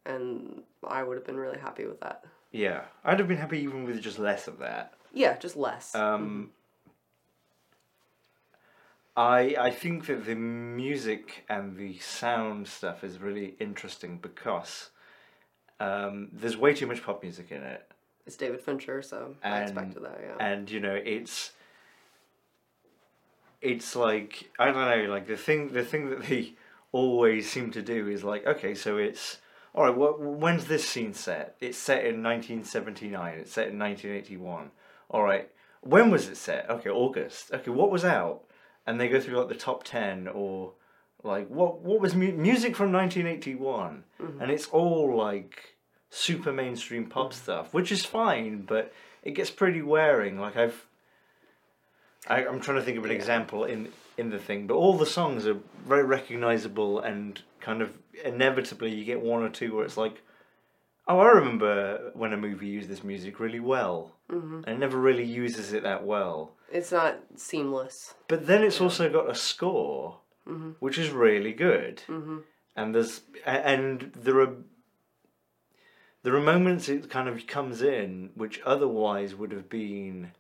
and 0.05 0.63
I 0.87 1.03
would 1.03 1.17
have 1.17 1.27
been 1.27 1.37
really 1.37 1.59
happy 1.59 1.85
with 1.87 2.01
that. 2.01 2.25
Yeah. 2.53 2.83
I'd 3.05 3.19
have 3.19 3.29
been 3.29 3.37
happy 3.37 3.61
even 3.61 3.85
with 3.85 4.01
just 4.01 4.19
less 4.19 4.49
of 4.49 4.59
that. 4.59 4.95
Yeah, 5.13 5.37
just 5.39 5.57
less. 5.57 5.95
Um, 5.95 6.51
I 9.19 9.57
I 9.59 9.71
think 9.73 10.07
that 10.07 10.27
the 10.27 10.37
music 10.37 11.45
and 11.49 11.77
the 11.77 11.99
sound 11.99 12.69
stuff 12.69 13.03
is 13.03 13.19
really 13.19 13.57
interesting 13.59 14.19
because 14.19 14.91
um, 15.81 16.29
there's 16.33 16.57
way 16.57 16.73
too 16.73 16.87
much 16.87 17.03
pop 17.03 17.21
music 17.23 17.51
in 17.51 17.65
it. 17.65 17.85
it's 18.27 18.37
David 18.37 18.61
Fincher, 18.61 19.03
so 19.03 19.35
I 19.43 19.63
expected 19.63 20.05
that, 20.05 20.21
yeah. 20.23 20.47
and 20.47 20.71
you 20.71 20.79
know 20.79 20.95
it's 20.95 21.51
it's 23.61 23.97
like 23.97 24.53
I 24.57 24.67
don't 24.67 24.89
know, 24.89 25.11
like 25.11 25.27
the 25.27 25.37
thing 25.37 25.73
the 25.73 25.85
thing 25.85 26.11
that 26.11 26.23
they 26.27 26.55
always 26.93 27.51
seem 27.51 27.73
to 27.73 27.83
do 27.83 28.07
is 28.07 28.23
like, 28.23 28.47
okay, 28.47 28.77
so 28.77 28.99
it's 28.99 29.39
all 29.75 29.83
right. 29.83 29.97
What 29.97 30.21
when's 30.21 30.67
this 30.67 30.89
scene 30.89 31.13
set? 31.13 31.57
It's 31.61 31.77
set 31.77 32.07
in 32.07 32.23
nineteen 32.23 32.63
seventy 32.63 33.09
nine. 33.09 33.39
It's 33.41 33.53
set 33.53 33.67
in 33.67 33.79
nineteen 33.79 34.13
eighty 34.13 34.37
one. 34.37 34.71
All 35.11 35.25
right, 35.25 35.51
when 35.81 36.13
was 36.13 36.29
it 36.29 36.37
set? 36.37 36.71
Okay, 36.71 36.91
August. 36.91 37.53
Okay, 37.53 37.73
what 37.73 37.91
was 37.91 38.05
out? 38.05 38.45
And 38.89 38.99
they 38.99 39.09
go 39.09 39.21
through 39.21 39.39
like 39.39 39.49
the 39.49 39.65
top 39.69 39.85
ten 39.85 40.27
or 40.27 40.73
like 41.23 41.47
what 41.49 41.73
what 41.83 42.01
was 42.01 42.15
mu- 42.15 42.33
music 42.49 42.75
from 42.75 42.91
nineteen 42.91 43.27
eighty 43.27 43.55
one, 43.55 44.05
mm-hmm. 44.19 44.41
and 44.41 44.51
it's 44.51 44.69
all 44.69 45.15
like 45.15 45.77
super 46.09 46.53
mainstream 46.55 47.05
pop 47.05 47.27
mm-hmm. 47.27 47.43
stuff, 47.43 47.75
which 47.75 47.93
is 47.93 48.07
fine, 48.07 48.63
but 48.63 48.85
it 49.23 49.33
gets 49.33 49.51
pretty 49.51 49.83
wearing. 49.83 50.41
Like 50.41 50.57
I've, 50.57 50.87
I, 52.27 52.47
I'm 52.47 52.61
trying 52.61 52.79
to 52.79 52.83
think 52.83 52.97
of 52.97 53.05
an 53.05 53.11
example 53.11 53.65
in 53.65 53.93
in 54.17 54.31
the 54.31 54.39
thing, 54.39 54.67
but 54.67 54.75
all 54.75 54.97
the 54.97 55.13
songs 55.19 55.47
are 55.47 55.59
very 55.87 56.05
recognizable 56.05 57.01
and 57.01 57.43
kind 57.61 57.83
of 57.83 57.91
inevitably 58.25 58.91
you 58.95 59.05
get 59.05 59.21
one 59.21 59.43
or 59.43 59.51
two 59.51 59.75
where 59.75 59.85
it's 59.85 59.99
like, 59.99 60.23
oh, 61.09 61.19
I 61.19 61.29
remember 61.29 62.11
when 62.15 62.33
a 62.33 62.37
movie 62.37 62.67
used 62.67 62.89
this 62.89 63.03
music 63.03 63.41
really 63.41 63.61
well, 63.61 64.17
mm-hmm. 64.31 64.61
and 64.65 64.69
it 64.69 64.79
never 64.79 64.99
really 64.99 65.25
uses 65.25 65.73
it 65.73 65.83
that 65.83 66.05
well. 66.05 66.53
It's 66.71 66.93
not 66.93 67.21
seamless. 67.37 68.15
But 68.29 68.47
then 68.47 68.63
it's 68.63 68.81
also 68.81 69.11
got 69.11 69.31
a 69.31 69.35
score, 69.35 70.19
mm-hmm. 70.47 70.73
which 70.81 70.99
is 70.99 71.11
really 71.11 71.53
good, 71.53 72.03
mm-hmm. 72.07 72.39
and 72.77 72.95
there's 72.95 73.23
and 73.47 74.13
there 74.15 74.41
are 74.41 74.55
there 76.23 76.35
are 76.37 76.41
moments 76.41 76.89
it 76.89 77.09
kind 77.09 77.29
of 77.29 77.47
comes 77.47 77.81
in 77.81 78.31
which 78.35 78.61
otherwise 78.67 79.35
would 79.35 79.53
have 79.53 79.71
been 79.71 80.33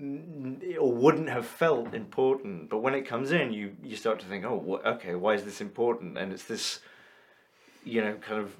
or 0.00 0.92
wouldn't 0.92 1.28
have 1.28 1.44
felt 1.44 1.92
important, 1.92 2.70
but 2.70 2.78
when 2.78 2.94
it 2.94 3.02
comes 3.02 3.32
in, 3.32 3.52
you 3.52 3.76
you 3.82 3.96
start 3.96 4.20
to 4.20 4.26
think, 4.26 4.44
oh, 4.44 4.80
okay, 4.86 5.14
why 5.16 5.34
is 5.34 5.42
this 5.42 5.60
important? 5.60 6.16
And 6.16 6.32
it's 6.32 6.44
this, 6.44 6.80
you 7.84 8.02
know, 8.02 8.14
kind 8.14 8.40
of 8.40 8.54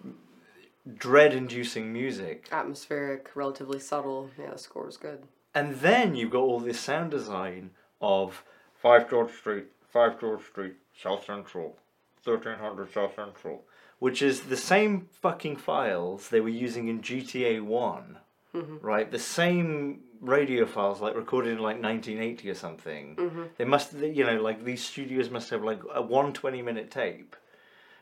dread-inducing 0.97 1.93
music. 1.93 2.49
Atmospheric, 2.51 3.31
relatively 3.35 3.79
subtle. 3.79 4.31
Yeah, 4.39 4.53
the 4.53 4.59
score 4.59 4.87
was 4.87 4.97
good. 4.97 5.25
And 5.55 5.77
then 5.77 6.15
you've 6.15 6.31
got 6.31 6.41
all 6.41 6.61
this 6.61 6.81
sound 6.81 7.11
design 7.11 7.71
of 8.01 8.45
5 8.75 9.11
George 9.11 9.33
Street, 9.33 9.67
5 9.91 10.21
George 10.21 10.45
Street, 10.45 10.75
South 11.01 11.25
Central, 11.25 11.77
1300 12.25 12.93
South 12.93 13.15
Central, 13.17 13.65
which 13.99 14.23
is 14.23 14.43
the 14.43 14.57
same 14.57 15.09
fucking 15.21 15.57
files 15.57 16.29
they 16.29 16.41
were 16.41 16.49
using 16.49 16.89
in 16.89 17.01
GTA 17.01 17.63
one 17.63 18.19
mm-hmm. 18.55 18.77
right? 18.85 19.11
The 19.11 19.19
same 19.19 20.01
radio 20.21 20.67
files, 20.67 21.01
like 21.01 21.15
recorded 21.15 21.53
in 21.53 21.59
like 21.59 21.81
1980 21.81 22.51
or 22.51 22.55
something. 22.55 23.17
Mm-hmm. 23.17 23.43
They 23.57 23.65
must, 23.65 23.95
you 23.95 24.25
know, 24.25 24.41
like 24.41 24.65
these 24.65 24.85
studios 24.85 25.31
must 25.31 25.51
have 25.51 25.63
like 25.63 25.81
a 25.93 26.03
one 26.03 26.33
20 26.33 26.63
minute 26.63 26.91
tape. 26.91 27.37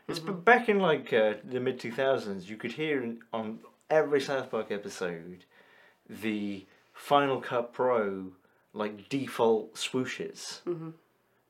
It's 0.07 0.19
but 0.19 0.45
back 0.45 0.69
in 0.69 0.79
like 0.79 1.11
uh, 1.11 1.33
the 1.43 1.59
mid 1.59 1.79
2000s, 1.79 2.47
you 2.47 2.55
could 2.55 2.73
hear 2.73 3.03
in- 3.03 3.19
on 3.33 3.59
every 3.89 4.21
South 4.21 4.51
Park 4.51 4.71
episode 4.71 5.45
the 6.09 6.65
Final 6.93 7.41
Cut 7.41 7.73
Pro 7.73 8.31
like 8.73 9.09
default 9.09 9.75
swooshes 9.75 10.61
mm-hmm. 10.63 10.89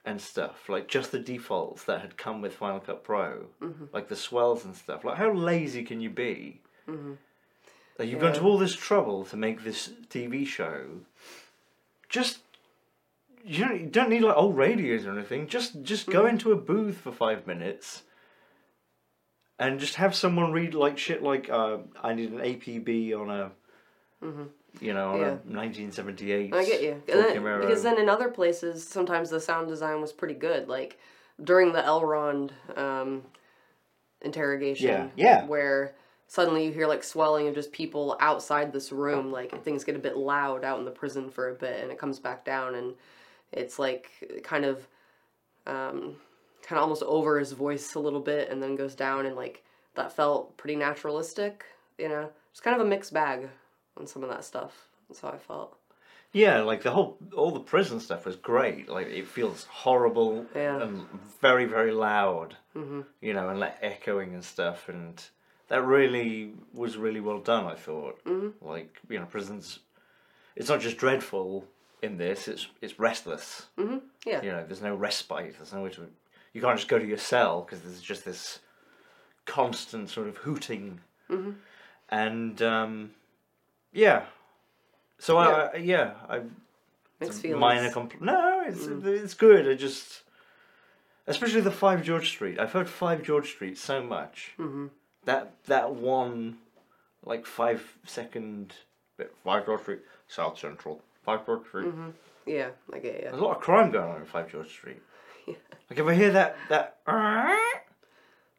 and 0.06 0.22
stuff, 0.22 0.70
like 0.70 0.88
just 0.88 1.12
the 1.12 1.20
defaults 1.20 1.84
that 1.84 2.02
had 2.02 2.18
come 2.18 2.42
with 2.42 2.54
Final 2.54 2.80
Cut 2.80 3.04
Pro, 3.04 3.46
mm-hmm. 3.62 3.86
like 3.94 4.08
the 4.08 4.16
swells 4.16 4.66
and 4.66 4.76
stuff. 4.76 5.04
Like, 5.04 5.18
how 5.18 5.34
lazy 5.34 5.84
can 5.84 6.02
you 6.02 6.10
be? 6.10 6.62
Like, 8.00 8.10
you've 8.10 8.22
gone 8.22 8.34
to 8.34 8.42
all 8.42 8.58
this 8.58 8.76
trouble 8.76 9.26
to 9.26 9.38
make 9.38 9.64
this 9.64 9.90
TV 10.10 10.46
show. 10.46 10.86
Just 12.10 12.40
you 13.44 13.66
don't, 13.66 13.80
you 13.80 13.88
don't 13.88 14.10
need 14.10 14.22
like 14.22 14.38
old 14.38 14.56
radios 14.56 15.06
or 15.06 15.12
anything. 15.12 15.48
Just 15.48 15.84
just 15.84 16.08
go 16.08 16.26
into 16.26 16.52
a 16.52 16.56
booth 16.56 16.98
for 16.98 17.12
five 17.12 17.46
minutes. 17.46 18.04
And 19.60 19.80
just 19.80 19.96
have 19.96 20.14
someone 20.16 20.52
read 20.52 20.74
like 20.76 20.98
shit 20.98 21.24
like 21.24 21.50
uh, 21.50 21.78
I 22.04 22.14
need 22.14 22.32
an 22.32 22.40
APB 22.40 23.14
on 23.20 23.30
a, 23.32 23.52
you 24.80 24.94
know, 24.94 25.14
on 25.14 25.20
Yeah. 25.20 25.28
a 25.28 25.32
1978. 25.50 26.54
I 26.54 26.64
get 26.66 26.84
you. 26.84 27.02
Then, 27.08 27.44
because 27.62 27.82
then 27.84 27.98
in 28.00 28.08
other 28.10 28.30
places, 28.30 28.88
sometimes 28.88 29.30
the 29.32 29.40
sound 29.42 29.68
design 29.68 30.00
was 30.00 30.14
pretty 30.14 30.36
good. 30.36 30.68
Like 30.68 31.00
during 31.44 31.72
the 31.74 31.82
Elrond 31.82 32.52
um, 32.78 33.24
interrogation, 34.22 34.88
Yeah, 34.88 35.10
yeah. 35.16 35.46
where 35.46 35.96
suddenly 36.28 36.66
you 36.66 36.72
hear 36.72 36.88
like 36.88 37.04
swelling 37.04 37.48
of 37.48 37.56
just 37.56 37.72
people 37.72 38.18
outside 38.20 38.72
this 38.74 38.92
room. 38.92 39.32
Like 39.32 39.64
things 39.64 39.84
get 39.84 39.96
a 39.96 40.00
bit 40.00 40.18
loud 40.18 40.64
out 40.64 40.78
in 40.80 40.86
the 40.86 40.92
prison 40.92 41.30
for 41.30 41.50
a 41.50 41.56
bit, 41.56 41.82
and 41.82 41.92
it 41.92 41.98
comes 41.98 42.20
back 42.20 42.46
down, 42.46 42.76
and 42.76 42.94
it's 43.52 43.80
like 43.80 44.12
kind 44.44 44.66
of, 44.66 44.88
um, 45.66 46.16
kind 46.68 46.78
of 46.78 46.84
almost 46.84 47.04
over 47.04 47.40
his 47.40 47.54
voice 47.54 47.96
a 47.96 48.00
little 48.00 48.20
bit, 48.20 48.50
and 48.50 48.62
then 48.62 48.76
goes 48.76 48.94
down, 48.96 49.26
and 49.26 49.36
like 49.36 49.64
that 49.96 50.12
felt 50.12 50.56
pretty 50.58 50.76
naturalistic. 50.76 51.64
You 51.98 52.10
know, 52.10 52.30
it's 52.52 52.60
kind 52.60 52.76
of 52.80 52.86
a 52.86 52.90
mixed 52.90 53.14
bag 53.14 53.48
on 53.98 54.06
some 54.06 54.24
of 54.24 54.30
that 54.30 54.44
stuff. 54.44 54.88
That's 55.08 55.22
how 55.22 55.30
I 55.30 55.38
felt. 55.38 55.78
Yeah, 56.34 56.62
like 56.62 56.84
the 56.84 56.92
whole 56.92 57.18
all 57.36 57.52
the 57.52 57.62
prison 57.62 58.00
stuff 58.02 58.26
was 58.26 58.36
great. 58.36 58.90
Like 58.90 59.08
it 59.08 59.28
feels 59.28 59.64
horrible 59.64 60.46
Yeah. 60.54 60.82
and 60.82 61.08
very 61.42 61.66
very 61.66 61.92
loud, 61.94 62.58
hmm 62.74 63.02
you 63.22 63.34
know, 63.34 63.50
and 63.50 63.60
like 63.60 63.78
echoing 63.82 64.34
and 64.34 64.44
stuff, 64.44 64.90
and 64.90 65.24
that 65.70 65.84
really 65.84 66.54
was 66.74 66.98
really 66.98 67.22
well 67.22 67.40
done. 67.40 67.66
I 67.66 67.76
thought, 67.76 68.24
Mhm. 68.26 68.54
like 68.62 69.00
you 69.10 69.20
know, 69.20 69.26
prisons. 69.26 69.80
It's 70.56 70.70
not 70.70 70.82
just 70.82 70.98
dreadful 70.98 71.66
in 72.02 72.18
this; 72.18 72.48
it's 72.48 72.68
it's 72.82 73.00
restless. 73.00 73.68
hmm 73.78 74.00
Yeah. 74.26 74.42
You 74.44 74.52
know, 74.52 74.64
there's 74.66 74.82
no 74.82 74.96
respite. 74.96 75.56
There's 75.58 75.74
no 75.74 75.82
way 75.84 75.90
to. 75.92 76.08
You 76.58 76.64
can't 76.64 76.76
just 76.76 76.88
go 76.88 76.98
to 76.98 77.06
your 77.06 77.20
cell 77.20 77.62
because 77.62 77.82
there's 77.82 78.02
just 78.02 78.26
this 78.26 78.58
constant 79.46 80.10
sort 80.10 80.28
of 80.28 80.38
hooting, 80.38 81.02
Mhm. 81.30 81.58
and 82.10 82.60
um, 82.64 83.12
yeah. 83.94 84.26
So 85.20 85.38
I, 85.38 85.66
I 85.68 85.76
yeah 85.76 86.14
I 86.28 86.38
Mixed 86.40 86.50
it's 87.22 87.38
a 87.38 87.42
feelings. 87.44 87.60
minor 87.60 87.92
compl- 87.92 88.22
No, 88.22 88.64
it's 88.66 88.88
it's 88.88 89.36
good. 89.36 89.70
I 89.70 89.76
just 89.76 90.24
especially 91.28 91.62
the 91.62 91.70
Five 91.70 92.02
George 92.02 92.30
Street. 92.30 92.60
I've 92.60 92.72
heard 92.72 92.90
Five 92.90 93.22
George 93.22 93.50
Street 93.52 93.78
so 93.78 94.02
much. 94.02 94.54
Mm-hmm. 94.58 94.88
That 95.26 95.64
that 95.66 95.94
one, 95.94 96.58
like 97.24 97.46
five 97.46 97.98
second 98.04 98.74
bit. 99.16 99.32
Five 99.44 99.68
George 99.68 99.82
Street, 99.82 100.00
South 100.28 100.58
Central. 100.58 101.04
Five 101.24 101.46
George 101.46 101.68
Street. 101.68 101.86
Mm-hmm. 101.86 102.10
Yeah, 102.48 102.70
I 102.92 102.98
get 102.98 103.14
yeah. 103.22 103.30
There's 103.30 103.42
a 103.42 103.46
lot 103.46 103.58
of 103.58 103.62
crime 103.62 103.92
going 103.92 104.10
on 104.10 104.22
in 104.22 104.26
Five 104.26 104.52
George 104.52 104.70
Street. 104.70 105.04
Yeah. 105.48 105.54
Like 105.90 106.00
if 106.00 106.06
I 106.06 106.14
hear 106.16 106.32
that 106.32 106.58
that 106.70 106.98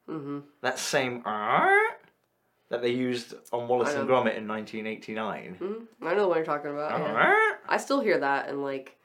Mm-hmm. 0.09 0.39
that 0.62 0.78
same 0.78 1.22
that 1.22 2.80
they 2.82 2.91
used 2.91 3.34
on 3.53 3.68
Wallace 3.68 3.95
and. 3.95 4.09
Gromit 4.09 4.36
in 4.36 4.49
1989. 4.49 5.57
Mm-hmm. 5.61 6.07
I 6.07 6.14
know 6.14 6.28
what 6.28 6.36
you're 6.36 6.45
talking 6.47 6.70
about. 6.70 6.99
yeah. 6.99 7.53
I 7.68 7.76
still 7.76 8.01
hear 8.01 8.18
that 8.20 8.49
and 8.49 8.62
like 8.62 8.97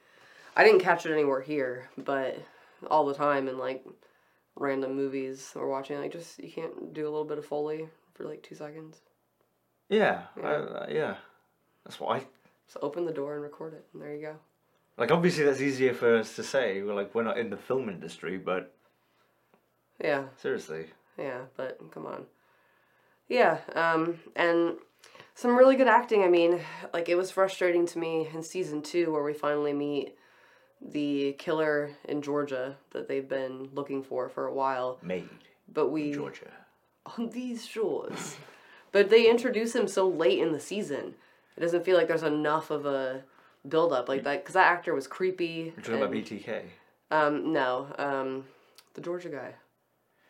I 0.55 0.63
didn't 0.63 0.79
catch 0.81 1.05
it 1.05 1.11
anywhere 1.11 1.41
here, 1.41 1.89
but 1.97 2.37
all 2.89 3.05
the 3.05 3.13
time 3.13 3.47
in 3.49 3.57
like 3.57 3.83
random 4.55 4.95
movies 4.95 5.51
or 5.55 5.67
watching 5.67 5.97
like 5.99 6.11
just 6.13 6.39
you 6.41 6.51
can't 6.51 6.93
do 6.93 7.03
a 7.03 7.09
little 7.11 7.25
bit 7.25 7.37
of 7.39 7.45
foley 7.45 7.89
for 8.13 8.23
like 8.23 8.41
2 8.43 8.55
seconds. 8.55 9.01
Yeah, 9.89 10.23
Yeah. 10.37 10.47
uh, 10.47 10.85
yeah. 10.89 11.15
That's 11.83 11.99
why 11.99 12.17
I 12.17 12.19
Just 12.67 12.77
open 12.81 13.05
the 13.05 13.11
door 13.11 13.33
and 13.33 13.43
record 13.43 13.73
it 13.73 13.85
and 13.91 14.01
there 14.01 14.15
you 14.15 14.21
go. 14.21 14.35
Like. 14.97 15.11
Obviously, 15.11 15.43
that's 15.43 15.61
easier 15.61 15.93
for 15.93 16.15
us 16.17 16.35
to 16.35 16.43
say. 16.43 16.81
We're 16.81 16.93
like 16.93 17.13
we're 17.13 17.23
not 17.23 17.37
in 17.37 17.49
the 17.49 17.57
film 17.57 17.89
industry, 17.89 18.37
but 18.37 18.73
Yeah, 20.03 20.25
seriously, 20.37 20.87
yeah, 21.17 21.41
but 21.57 21.79
come 21.91 22.05
on. 22.05 22.25
Yeah, 23.27 23.59
um 23.75 24.19
and 24.35 24.75
some 25.35 25.57
really 25.57 25.75
good 25.75 25.87
acting. 25.87 26.23
I 26.23 26.29
mean, 26.29 26.59
like 26.93 27.09
it 27.09 27.15
was 27.15 27.31
frustrating 27.31 27.85
to 27.87 27.99
me 27.99 28.27
in 28.33 28.43
season 28.43 28.81
2 28.81 29.11
where 29.11 29.23
we 29.23 29.33
finally 29.33 29.73
meet 29.73 30.15
the 30.81 31.33
killer 31.39 31.91
in 32.05 32.21
Georgia 32.21 32.75
that 32.91 33.07
they've 33.07 33.27
been 33.27 33.69
looking 33.73 34.03
for 34.03 34.29
for 34.29 34.47
a 34.47 34.53
while, 34.53 34.99
made 35.01 35.29
but 35.71 35.89
we 35.89 36.09
in 36.09 36.13
Georgia. 36.13 36.51
on 37.17 37.29
these 37.29 37.65
shores. 37.65 38.35
but 38.91 39.09
they 39.09 39.29
introduce 39.29 39.73
him 39.73 39.87
so 39.87 40.07
late 40.07 40.39
in 40.39 40.51
the 40.51 40.59
season. 40.59 41.15
It 41.55 41.61
doesn't 41.61 41.85
feel 41.85 41.97
like 41.97 42.07
there's 42.07 42.23
enough 42.23 42.69
of 42.69 42.85
a 42.85 43.23
build 43.67 43.93
up 43.93 44.09
like 44.09 44.23
that 44.23 44.41
because 44.43 44.53
that 44.53 44.71
actor 44.71 44.93
was 44.93 45.07
creepy. 45.07 45.73
You're 45.75 45.83
talking 45.83 46.01
about 46.01 46.11
BTK, 46.11 46.63
Um, 47.11 47.53
no, 47.53 47.87
um, 47.97 48.45
the 48.93 49.01
Georgia 49.01 49.29
guy, 49.29 49.53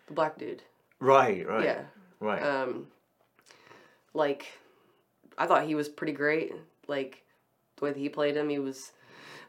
the 0.07 0.13
black 0.13 0.37
dude. 0.37 0.61
right? 0.99 1.45
Right. 1.47 1.63
Yeah. 1.65 1.81
Right. 2.19 2.41
Um, 2.41 2.87
like, 4.13 4.47
I 5.37 5.47
thought 5.47 5.65
he 5.65 5.75
was 5.75 5.89
pretty 5.89 6.13
great. 6.13 6.53
Like, 6.87 7.23
the 7.77 7.85
way 7.85 7.91
that 7.91 7.99
he 7.99 8.09
played 8.09 8.35
him, 8.37 8.49
he 8.49 8.59
was. 8.59 8.91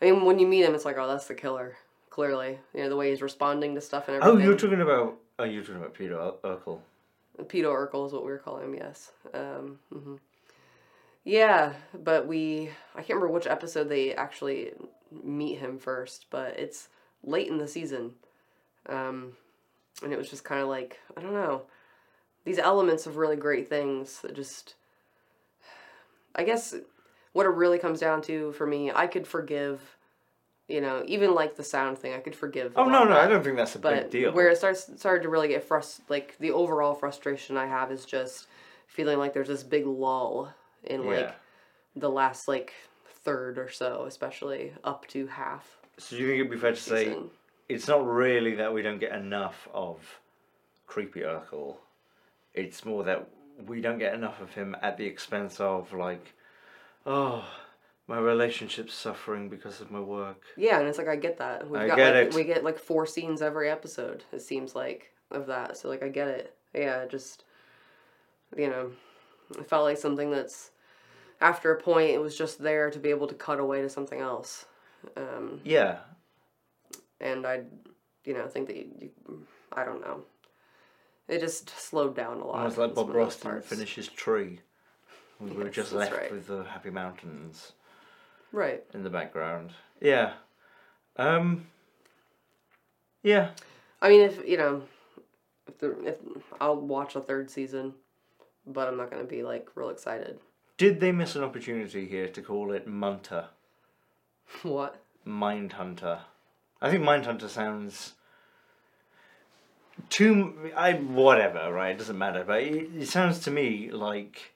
I 0.01 0.07
mean, 0.11 0.24
when 0.24 0.39
you 0.39 0.47
meet 0.47 0.64
him, 0.64 0.74
it's 0.74 0.85
like, 0.85 0.97
oh, 0.99 1.07
that's 1.07 1.26
the 1.26 1.35
killer. 1.35 1.76
Clearly, 2.11 2.59
you 2.72 2.80
know 2.82 2.89
the 2.89 2.95
way 2.97 3.11
he's 3.11 3.20
responding 3.22 3.74
to 3.74 3.80
stuff 3.80 4.07
and 4.07 4.16
everything. 4.18 4.41
oh, 4.41 4.45
you're 4.45 4.57
talking 4.57 4.80
about. 4.80 5.16
Oh, 5.39 5.45
you're 5.45 5.62
talking 5.62 5.76
about 5.76 5.95
Peter 5.95 6.14
Ur- 6.14 6.35
Urkel. 6.45 6.78
Pedo 7.43 7.64
Urkel 7.72 8.07
is 8.07 8.12
what 8.12 8.24
we 8.24 8.30
were 8.30 8.39
calling 8.39 8.66
him, 8.66 8.74
yes. 8.74 9.11
Um, 9.35 9.80
mhm. 9.93 10.18
Yeah, 11.25 11.72
but 11.95 12.27
we, 12.27 12.70
I 12.95 12.99
can't 12.99 13.16
remember 13.16 13.29
which 13.33 13.47
episode 13.47 13.89
they 13.89 14.14
actually 14.14 14.72
meet 15.22 15.59
him 15.59 15.79
first, 15.79 16.27
but 16.31 16.59
it's 16.59 16.89
late 17.22 17.49
in 17.49 17.57
the 17.59 17.66
season. 17.66 18.12
Um, 18.89 19.33
and 20.03 20.12
it 20.12 20.18
was 20.18 20.29
just 20.29 20.45
kind 20.45 20.61
of 20.61 20.68
like, 20.68 21.01
I 21.16 21.22
don't 21.22 21.33
know, 21.33 21.62
these 22.45 22.59
elements 22.59 23.07
of 23.07 23.16
really 23.16 23.37
great 23.37 23.68
things 23.68 24.20
that 24.20 24.35
just, 24.35 24.75
I 26.35 26.45
guess 26.45 26.75
what 27.33 27.47
it 27.47 27.51
really 27.51 27.79
comes 27.79 28.01
down 28.01 28.20
to 28.22 28.53
for 28.53 28.66
me, 28.66 28.93
I 28.93 29.07
could 29.07 29.27
forgive, 29.27 29.97
you 30.68 30.83
know, 30.83 31.05
even 31.07 31.35
like 31.35 31.57
the 31.57 31.64
sound 31.64 31.99
thing, 31.99 32.12
I 32.12 32.18
could 32.18 32.37
forgive. 32.37 32.75
Oh 32.77 32.85
no, 32.85 33.05
no, 33.05 33.14
that 33.14 33.25
I 33.25 33.27
don't 33.29 33.43
think 33.43 33.57
that's 33.57 33.77
a 33.77 33.79
but 33.79 33.95
big 33.95 34.11
deal. 34.11 34.33
where 34.33 34.51
it 34.51 34.59
starts 34.59 34.91
started 34.97 35.22
to 35.22 35.31
really 35.31 35.49
get 35.49 35.66
frust 35.66 36.01
like 36.11 36.37
the 36.39 36.51
overall 36.51 36.95
frustration 36.95 37.57
I 37.57 37.66
have 37.66 37.91
is 37.91 38.05
just 38.05 38.47
feeling 38.87 39.18
like 39.18 39.33
there's 39.33 39.49
this 39.49 39.62
big 39.62 39.87
lull 39.87 40.53
in 40.87 41.03
yeah. 41.03 41.09
like 41.09 41.35
the 41.97 42.11
last 42.11 42.49
like 42.49 42.72
third 43.07 43.59
or 43.59 43.70
so, 43.70 44.05
especially 44.07 44.72
up 44.85 45.07
to 45.09 45.26
half. 45.26 45.78
So 45.99 46.16
do 46.16 46.22
you 46.22 46.28
think 46.28 46.41
it'd 46.41 46.51
be 46.51 46.59
fair 46.59 46.72
to 46.72 46.76
say 46.76 47.05
season. 47.07 47.30
it's 47.68 47.89
not 47.89 48.07
really 48.07 48.57
that 48.57 48.72
we 48.72 48.82
don't 48.82 48.99
get 48.99 49.12
enough 49.12 49.68
of 49.72 49.99
creepy 50.87 51.20
Urkel. 51.20 51.76
It's 52.53 52.85
more 52.85 53.05
that 53.05 53.28
we 53.66 53.80
don't 53.80 53.99
get 53.99 54.14
enough 54.14 54.41
of 54.41 54.53
him 54.53 54.76
at 54.82 54.97
the 54.97 55.05
expense 55.05 55.61
of 55.61 55.93
like, 55.93 56.35
oh, 57.07 57.45
my 58.07 58.18
relationship's 58.18 58.95
suffering 58.95 59.49
because 59.49 59.80
of 59.80 59.91
my 59.91 60.01
work. 60.01 60.43
Yeah, 60.57 60.78
and 60.78 60.89
it's 60.89 60.99
like 60.99 61.09
I 61.09 61.16
get 61.16 61.39
that. 61.39 61.68
We've 61.68 61.80
I 61.80 61.87
got 61.89 61.97
get 61.97 62.14
like 62.14 62.26
it. 62.26 62.35
we 62.35 62.45
get 62.45 62.64
like 62.64 62.78
four 62.78 63.07
scenes 63.07 63.43
every 63.43 63.70
episode, 63.70 64.24
it 64.32 64.43
seems 64.43 64.74
like, 64.74 65.12
of 65.30 65.47
that. 65.47 65.76
So 65.76 65.89
like 65.89 66.03
I 66.03 66.09
get 66.09 66.28
it. 66.28 66.55
Yeah, 66.74 67.07
just 67.07 67.45
you 68.57 68.68
know, 68.68 68.91
it 69.59 69.68
felt 69.68 69.85
like 69.85 69.99
something 69.99 70.30
that's 70.30 70.70
after 71.45 71.72
a 71.72 71.76
point 71.80 72.09
it 72.11 72.20
was 72.20 72.36
just 72.36 72.59
there 72.59 72.90
to 72.90 72.99
be 72.99 73.11
able 73.11 73.26
to 73.26 73.34
cut 73.34 73.61
away 73.61 73.82
to 73.82 73.88
something 73.90 74.20
else. 74.20 74.64
Um, 75.16 75.61
Yeah, 75.62 75.99
and 77.20 77.47
I, 77.47 77.64
you 78.24 78.32
know, 78.32 78.47
think 78.49 78.66
that 78.68 78.76
you, 78.76 78.86
you, 78.99 79.47
I 79.70 79.84
don't 79.84 80.01
know. 80.01 80.22
It 81.28 81.40
just 81.40 81.68
slowed 81.78 82.16
down 82.16 82.40
a 82.40 82.47
lot. 82.47 82.57
almost 82.57 82.78
like 82.78 82.95
Bob 82.95 83.07
some 83.07 83.09
of 83.09 83.14
those 83.14 83.24
Ross 83.24 83.36
didn't 83.36 83.64
finish 83.64 83.95
his 83.95 84.09
tree. 84.09 84.61
We 85.38 85.51
were 85.51 85.68
just 85.68 85.92
left 85.92 86.12
right. 86.12 86.32
with 86.32 86.47
the 86.47 86.64
happy 86.64 86.90
mountains 86.90 87.72
Right. 88.51 88.82
in 88.95 89.03
the 89.03 89.11
background. 89.11 89.72
Yeah. 90.01 90.32
Um. 91.16 91.66
Yeah. 93.22 93.51
I 94.01 94.09
mean, 94.09 94.22
if 94.22 94.47
you 94.49 94.57
know, 94.57 94.82
if, 95.66 95.78
the, 95.78 96.07
if 96.07 96.16
I'll 96.61 96.76
watch 96.76 97.16
a 97.16 97.20
third 97.20 97.51
season, 97.51 97.95
but 98.66 98.88
I'm 98.88 98.97
not 98.97 99.11
gonna 99.11 99.24
be 99.24 99.42
like 99.42 99.68
real 99.74 99.90
excited. 99.90 100.38
Did 100.77 101.01
they 101.01 101.12
miss 101.12 101.37
an 101.37 101.45
opportunity 101.45 102.07
here 102.07 102.29
to 102.29 102.43
call 102.43 102.72
it 102.72 102.87
Munter? 102.87 103.47
what? 104.62 105.03
Mindhunter. 105.27 106.20
I 106.83 106.91
think 106.91 107.03
Mindhunter 107.03 107.49
sounds 107.49 108.14
too. 110.11 110.70
I 110.77 110.95
whatever, 110.95 111.72
right? 111.72 111.95
It 111.95 111.99
doesn't 111.99 112.18
matter, 112.18 112.45
but 112.45 112.62
it, 112.62 112.91
it 112.95 113.09
sounds 113.09 113.39
to 113.41 113.51
me 113.51 113.91
like 113.91 114.53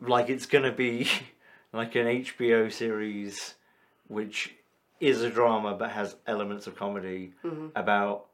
like 0.00 0.28
it's 0.28 0.46
gonna 0.46 0.72
be 0.72 1.08
like 1.72 1.94
an 1.94 2.06
HBO 2.06 2.72
series, 2.72 3.54
which 4.08 4.54
is 4.98 5.22
a 5.22 5.30
drama 5.30 5.74
but 5.74 5.90
has 5.90 6.16
elements 6.26 6.66
of 6.66 6.76
comedy 6.76 7.32
mm-hmm. 7.44 7.68
about 7.74 8.26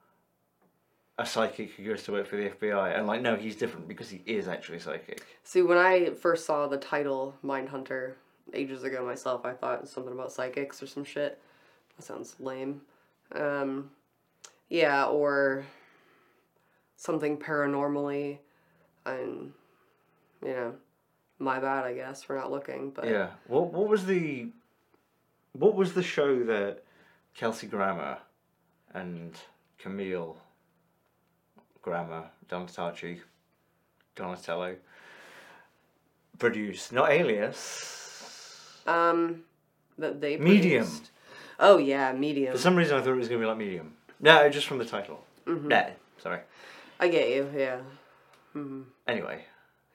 a 1.19 1.25
psychic 1.25 1.73
who 1.73 1.85
goes 1.85 2.03
to 2.05 2.13
work 2.13 2.27
for 2.27 2.37
the 2.37 2.51
FBI, 2.51 2.97
and 2.97 3.07
like 3.07 3.23
no, 3.23 3.37
he's 3.37 3.57
different 3.57 3.89
because 3.89 4.11
he 4.11 4.23
is 4.27 4.49
actually 4.49 4.79
psychic. 4.79 5.23
See, 5.45 5.63
when 5.63 5.79
I 5.79 6.11
first 6.11 6.45
saw 6.45 6.67
the 6.67 6.77
title 6.77 7.35
Mindhunter 7.45 8.13
ages 8.53 8.85
ago 8.85 9.05
myself, 9.05 9.45
I 9.47 9.53
thought 9.53 9.89
something 9.89 10.13
about 10.13 10.33
psychics 10.33 10.83
or 10.83 10.87
some 10.87 11.05
shit. 11.05 11.41
That 11.97 12.05
sounds 12.05 12.37
lame. 12.39 12.83
Um, 13.35 13.91
yeah, 14.69 15.07
or 15.07 15.65
something 16.97 17.39
paranormally, 17.39 18.39
and 19.07 19.53
you 20.43 20.53
know, 20.53 20.75
my 21.39 21.59
bad, 21.59 21.85
I 21.85 21.95
guess, 21.95 22.23
for 22.23 22.37
not 22.37 22.51
looking. 22.51 22.91
But 22.91 23.09
Yeah. 23.09 23.31
What 23.47 23.73
what 23.73 23.89
was 23.89 24.05
the 24.05 24.51
what 25.53 25.75
was 25.75 25.95
the 25.95 26.03
show 26.03 26.45
that 26.45 26.83
Kelsey 27.35 27.67
Grammer 27.67 28.19
and 28.93 29.35
Camille 29.79 30.37
Grammer, 31.87 32.25
Donatacci, 32.49 33.21
Donatello 34.17 34.75
produced? 36.37 36.93
Not 36.93 37.11
Alias. 37.13 38.83
um, 38.89 39.45
that 39.97 40.21
they 40.21 40.37
Medium. 40.37 40.83
produced. 40.85 41.11
Oh 41.61 41.79
yeah, 41.79 42.13
medium. 42.13 42.53
For 42.53 42.59
some 42.59 42.75
reason 42.75 42.97
I 42.99 43.01
thought 43.03 43.13
it 43.13 43.17
was 43.17 43.29
gonna 43.29 43.39
be 43.41 43.47
like 43.47 43.57
Medium. 43.57 43.95
No, 44.21 44.49
just 44.51 44.67
from 44.67 44.79
the 44.79 44.85
title. 44.85 45.23
Mm-hmm. 45.47 45.69
No, 45.69 45.87
sorry. 46.21 46.41
I 46.99 47.07
get 47.07 47.29
you. 47.31 47.49
Yeah. 47.57 47.79
Hmm. 48.53 48.83
Anyway. 49.07 49.45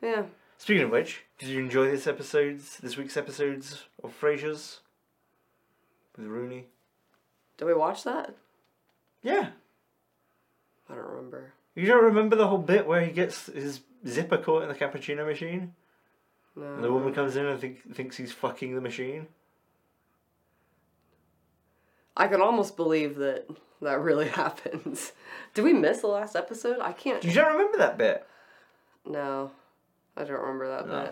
Yeah. 0.02 0.24
Speaking 0.60 0.84
of 0.84 0.92
which, 0.92 1.24
did 1.40 1.50
you 1.50 1.60
enjoy 1.60 1.92
this 1.92 2.08
episodes 2.08 2.78
this 2.78 2.96
week's 2.96 3.18
episodes 3.18 3.84
of 4.02 4.18
Frasier's? 4.18 4.80
With 6.16 6.28
Rooney? 6.28 6.68
Did 7.58 7.66
we 7.66 7.74
watch 7.74 8.04
that? 8.06 8.34
Yeah. 9.22 9.50
I 10.90 10.96
don't 10.96 11.06
remember. 11.06 11.54
You 11.76 11.86
don't 11.88 12.04
remember 12.04 12.36
the 12.36 12.48
whole 12.48 12.58
bit 12.58 12.86
where 12.86 13.02
he 13.06 13.12
gets 13.12 13.46
his 13.48 13.82
zipper 14.08 14.38
caught 14.38 14.64
in 14.64 14.70
the 14.70 14.76
cappuccino 14.76 15.26
machine? 15.26 15.74
No. 16.56 16.74
And 16.76 16.84
the 16.84 16.92
woman 16.92 17.14
comes 17.14 17.36
in 17.38 17.46
and 17.46 17.60
think, 17.60 17.96
thinks 17.96 18.18
he's 18.18 18.34
fucking 18.34 18.76
the 18.76 18.82
machine? 18.82 19.28
I 22.18 22.28
can 22.28 22.42
almost 22.42 22.76
believe 22.76 23.16
that 23.18 23.46
that 23.82 24.00
really 24.02 24.28
happens. 24.30 25.14
Did 25.54 25.64
we 25.64 25.74
miss 25.74 26.02
the 26.02 26.08
last 26.08 26.36
episode? 26.36 26.80
I 26.82 26.92
can't. 26.92 27.24
You 27.24 27.34
don't 27.34 27.54
remember 27.54 27.78
that 27.78 27.98
bit? 27.98 28.28
No, 29.06 29.52
I 30.18 30.24
don't 30.26 30.40
remember 30.42 30.68
that 30.70 30.88
No. 30.88 31.10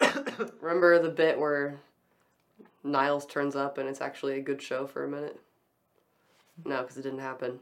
bit. 0.00 0.54
remember 0.60 0.98
the 1.00 1.08
bit 1.08 1.38
where 1.38 1.78
Niles 2.82 3.26
turns 3.26 3.54
up 3.54 3.78
and 3.78 3.88
it's 3.88 4.00
actually 4.00 4.36
a 4.38 4.42
good 4.42 4.60
show 4.60 4.86
for 4.88 5.04
a 5.04 5.08
minute. 5.08 5.40
No, 6.64 6.82
because 6.82 6.96
it 6.96 7.02
didn't 7.02 7.20
happen. 7.20 7.60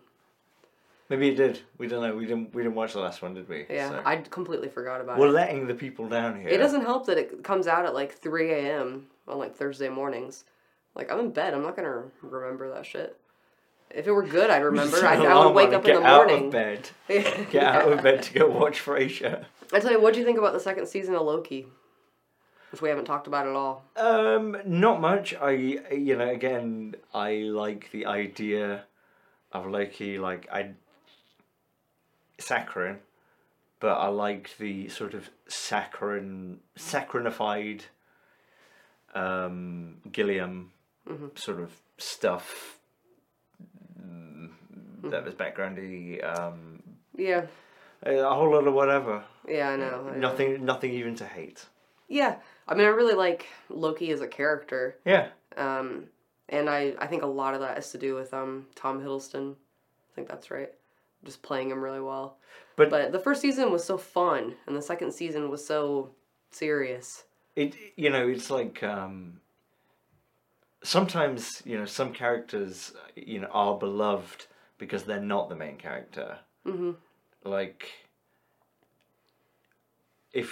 Maybe 1.12 1.28
it 1.28 1.34
did. 1.34 1.60
We 1.76 1.88
don't 1.88 2.00
know. 2.00 2.16
We 2.16 2.24
didn't. 2.24 2.54
We 2.54 2.62
didn't 2.62 2.74
watch 2.74 2.94
the 2.94 3.00
last 3.00 3.20
one, 3.20 3.34
did 3.34 3.46
we? 3.46 3.66
Yeah, 3.68 3.90
So- 3.90 4.02
I 4.02 4.16
completely 4.16 4.70
forgot 4.70 5.02
about 5.02 5.18
it. 5.18 5.20
We're 5.20 5.28
letting 5.28 5.66
the 5.66 5.74
people 5.74 6.08
down 6.08 6.40
here. 6.40 6.48
It 6.48 6.56
doesn't 6.56 6.80
help 6.80 7.04
that 7.04 7.18
it 7.18 7.44
comes 7.44 7.66
out 7.66 7.84
at 7.84 7.92
like 7.92 8.14
3 8.14 8.50
a.m. 8.50 9.08
on 9.28 9.36
like 9.38 9.54
Thursday 9.54 9.90
mornings. 9.90 10.46
Like, 10.94 11.12
I'm 11.12 11.18
in 11.20 11.30
bed. 11.30 11.52
I'm 11.52 11.60
not 11.62 11.76
going 11.76 11.86
to 11.86 12.04
remember 12.26 12.72
that 12.72 12.86
shit. 12.86 13.18
If 13.90 14.06
it 14.06 14.10
were 14.10 14.22
good, 14.26 14.48
I'd 14.48 14.62
remember. 14.62 14.96
I, 15.06 15.16
an 15.16 15.20
I 15.20 15.32
alarm 15.32 15.48
would 15.48 15.54
wake 15.54 15.74
up 15.74 15.86
in 15.86 15.96
the 15.96 16.00
morning. 16.00 16.48
get 16.48 16.66
out 16.66 16.78
of 17.08 17.26
bed. 17.26 17.46
Get 17.50 17.62
out 17.62 17.92
of 17.92 18.02
bed 18.02 18.22
to 18.22 18.32
go 18.32 18.48
watch 18.48 18.82
Frasier. 18.82 19.44
I 19.70 19.80
tell 19.80 19.92
you, 19.92 20.00
what 20.00 20.14
do 20.14 20.20
you 20.20 20.24
think 20.24 20.38
about 20.38 20.54
the 20.54 20.60
second 20.60 20.86
season 20.86 21.14
of 21.14 21.20
Loki? 21.26 21.66
Which 22.70 22.80
we 22.80 22.88
haven't 22.88 23.04
talked 23.04 23.26
about 23.26 23.46
at 23.46 23.54
all. 23.54 23.84
Um, 23.96 24.56
not 24.64 25.02
much. 25.02 25.34
I, 25.34 25.50
you 25.50 26.16
know, 26.16 26.26
again, 26.30 26.94
I 27.12 27.32
like 27.52 27.90
the 27.92 28.06
idea 28.06 28.84
of 29.52 29.66
Loki. 29.66 30.18
Like 30.18 30.48
I, 30.50 30.70
saccharine, 32.42 32.98
but 33.80 33.92
I 33.98 34.08
like 34.08 34.56
the 34.58 34.88
sort 34.88 35.14
of 35.14 35.30
saccharine, 35.48 36.58
saccharinified 36.78 37.82
um, 39.14 39.96
Gilliam 40.10 40.72
sort 41.34 41.60
of 41.60 41.72
stuff. 41.98 42.78
mm, 44.00 44.50
That 45.04 45.24
was 45.24 45.34
backgroundy. 45.34 46.22
Um, 46.24 46.82
Yeah, 47.16 47.46
a 48.04 48.34
whole 48.34 48.50
lot 48.52 48.66
of 48.66 48.74
whatever. 48.74 49.24
yeah, 49.48 49.70
I 49.70 49.76
know. 49.76 50.06
I 50.08 50.12
know. 50.12 50.18
Nothing. 50.18 50.64
Nothing 50.64 50.92
even 50.92 51.14
to 51.16 51.26
hate. 51.26 51.66
Yeah, 52.08 52.36
I 52.68 52.74
mean, 52.74 52.84
I 52.86 52.90
really 52.90 53.14
like 53.14 53.46
Loki 53.70 54.10
as 54.10 54.20
a 54.20 54.26
character. 54.28 54.96
Yeah. 55.04 55.28
Um, 55.56 56.04
and 56.48 56.68
I, 56.68 56.94
I 56.98 57.06
think 57.06 57.22
a 57.22 57.26
lot 57.26 57.54
of 57.54 57.60
that 57.60 57.76
has 57.76 57.92
to 57.92 57.98
do 57.98 58.14
with 58.14 58.34
um, 58.34 58.66
Tom 58.74 59.00
Hiddleston. 59.00 59.52
I 59.54 60.14
think 60.14 60.28
that's 60.28 60.50
right. 60.50 60.70
Just 61.24 61.42
playing 61.42 61.70
him 61.70 61.80
really 61.82 62.00
well. 62.00 62.38
But- 62.76 62.90
but 62.90 63.12
the 63.12 63.18
first 63.18 63.40
season 63.40 63.70
was 63.70 63.84
so 63.84 63.96
fun, 63.98 64.56
and 64.66 64.76
the 64.76 64.82
second 64.82 65.12
season 65.12 65.50
was 65.50 65.64
so 65.64 66.10
serious. 66.50 67.24
it 67.56 67.74
you 67.96 68.08
know 68.10 68.28
it's 68.28 68.50
like 68.50 68.82
um 68.82 69.40
sometimes 70.82 71.62
you 71.64 71.78
know 71.78 71.84
some 71.84 72.12
characters 72.12 72.92
you 73.14 73.38
know 73.40 73.48
are 73.52 73.78
beloved 73.78 74.46
because 74.78 75.04
they're 75.04 75.20
not 75.20 75.48
the 75.48 75.54
main 75.54 75.76
character 75.76 76.38
hmm 76.64 76.92
like 77.44 77.88
if 80.32 80.50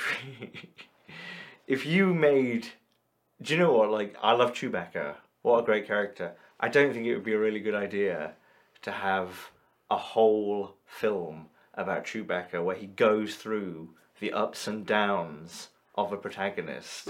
if 1.67 1.87
you 1.87 2.13
made 2.15 2.69
do 3.43 3.55
you 3.55 3.59
know 3.61 3.73
what 3.73 3.91
like 3.91 4.15
i 4.23 4.33
love 4.33 4.53
chewbacca 4.53 5.15
what 5.43 5.59
a 5.61 5.63
great 5.65 5.87
character 5.87 6.33
i 6.61 6.69
don't 6.69 6.93
think 6.93 7.07
it 7.07 7.15
would 7.15 7.25
be 7.25 7.33
a 7.33 7.39
really 7.39 7.61
good 7.61 7.75
idea 7.75 8.33
to 8.83 8.91
have 8.91 9.51
a 9.91 9.97
whole 9.97 10.77
film 10.87 11.47
about 11.75 12.05
chewbacca 12.05 12.63
where 12.63 12.77
he 12.77 12.87
goes 12.87 13.35
through 13.37 13.91
the 14.21 14.33
ups 14.33 14.67
and 14.67 14.87
downs 14.87 15.69
of 15.97 16.13
a 16.13 16.17
protagonist 16.17 17.09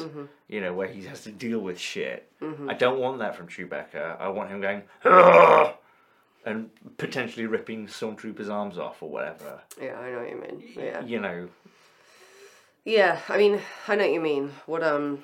you 0.49 0.61
know 0.61 0.73
where 0.73 0.89
he 0.89 1.03
has 1.05 1.23
to 1.23 1.31
deal 1.31 1.59
with 1.61 1.79
shit 1.79 2.31
i 2.69 2.75
don't 2.75 2.99
want 2.99 3.19
that 3.19 3.35
from 3.37 3.47
chewbacca 3.47 4.19
i 4.21 4.29
want 4.29 4.49
him 4.51 4.61
going 4.61 4.83
"Ugh!" 5.05 5.75
and 6.47 6.71
potentially 6.97 7.47
ripping 7.47 7.87
stormtroopers 7.87 8.49
arms 8.51 8.79
off 8.79 9.03
or 9.03 9.11
whatever 9.11 9.61
Yeah, 9.81 9.99
I 9.99 10.11
know 10.11 10.19
what 10.21 10.31
you 10.31 10.41
mean. 10.41 10.63
Yeah. 10.75 11.05
you 11.05 11.21
know 11.21 11.49
Yeah, 12.85 13.21
I 13.29 13.37
mean, 13.37 13.61
I 13.87 13.95
know 13.97 14.05
what 14.05 14.13
you 14.15 14.21
mean. 14.21 14.53
What 14.67 14.83
um, 14.83 15.23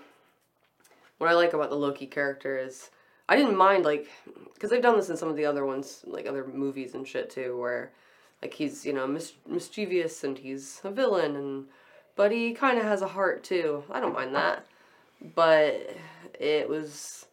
what 1.18 1.30
I 1.30 1.32
like 1.32 1.54
about 1.54 1.70
the 1.70 1.76
Loki 1.76 2.07
character 2.07 2.59
is 2.59 2.90
I 3.29 3.37
didn't 3.37 3.57
mind 3.57 3.85
like 3.85 4.09
because 4.55 4.70
they've 4.70 4.83
done 4.83 4.97
this 4.97 5.11
in 5.11 5.16
some 5.16 5.29
of 5.29 5.37
the 5.37 5.45
other 5.45 5.66
ones, 5.66 6.03
like 6.07 6.27
other 6.27 6.47
movies 6.47 6.95
and 6.95 7.07
shit 7.07 7.31
too, 7.31 7.59
where 7.59 7.93
like 8.43 8.55
he's 8.55 8.87
you 8.87 8.93
know 8.93 9.07
mis- 9.07 9.35
mischievous 9.47 10.24
and 10.24 10.39
he's 10.39 10.81
a 10.85 10.91
villain 10.91 11.37
and 11.37 11.66
but 12.14 12.33
he 12.33 12.53
kind 12.55 12.79
of 12.79 12.85
has 12.85 13.03
a 13.03 13.09
heart 13.09 13.45
too. 13.45 13.85
I 13.91 14.01
don't 14.01 14.14
mind 14.14 14.35
that, 14.35 14.66
but 15.35 15.97
it 16.39 16.68
was 16.68 17.27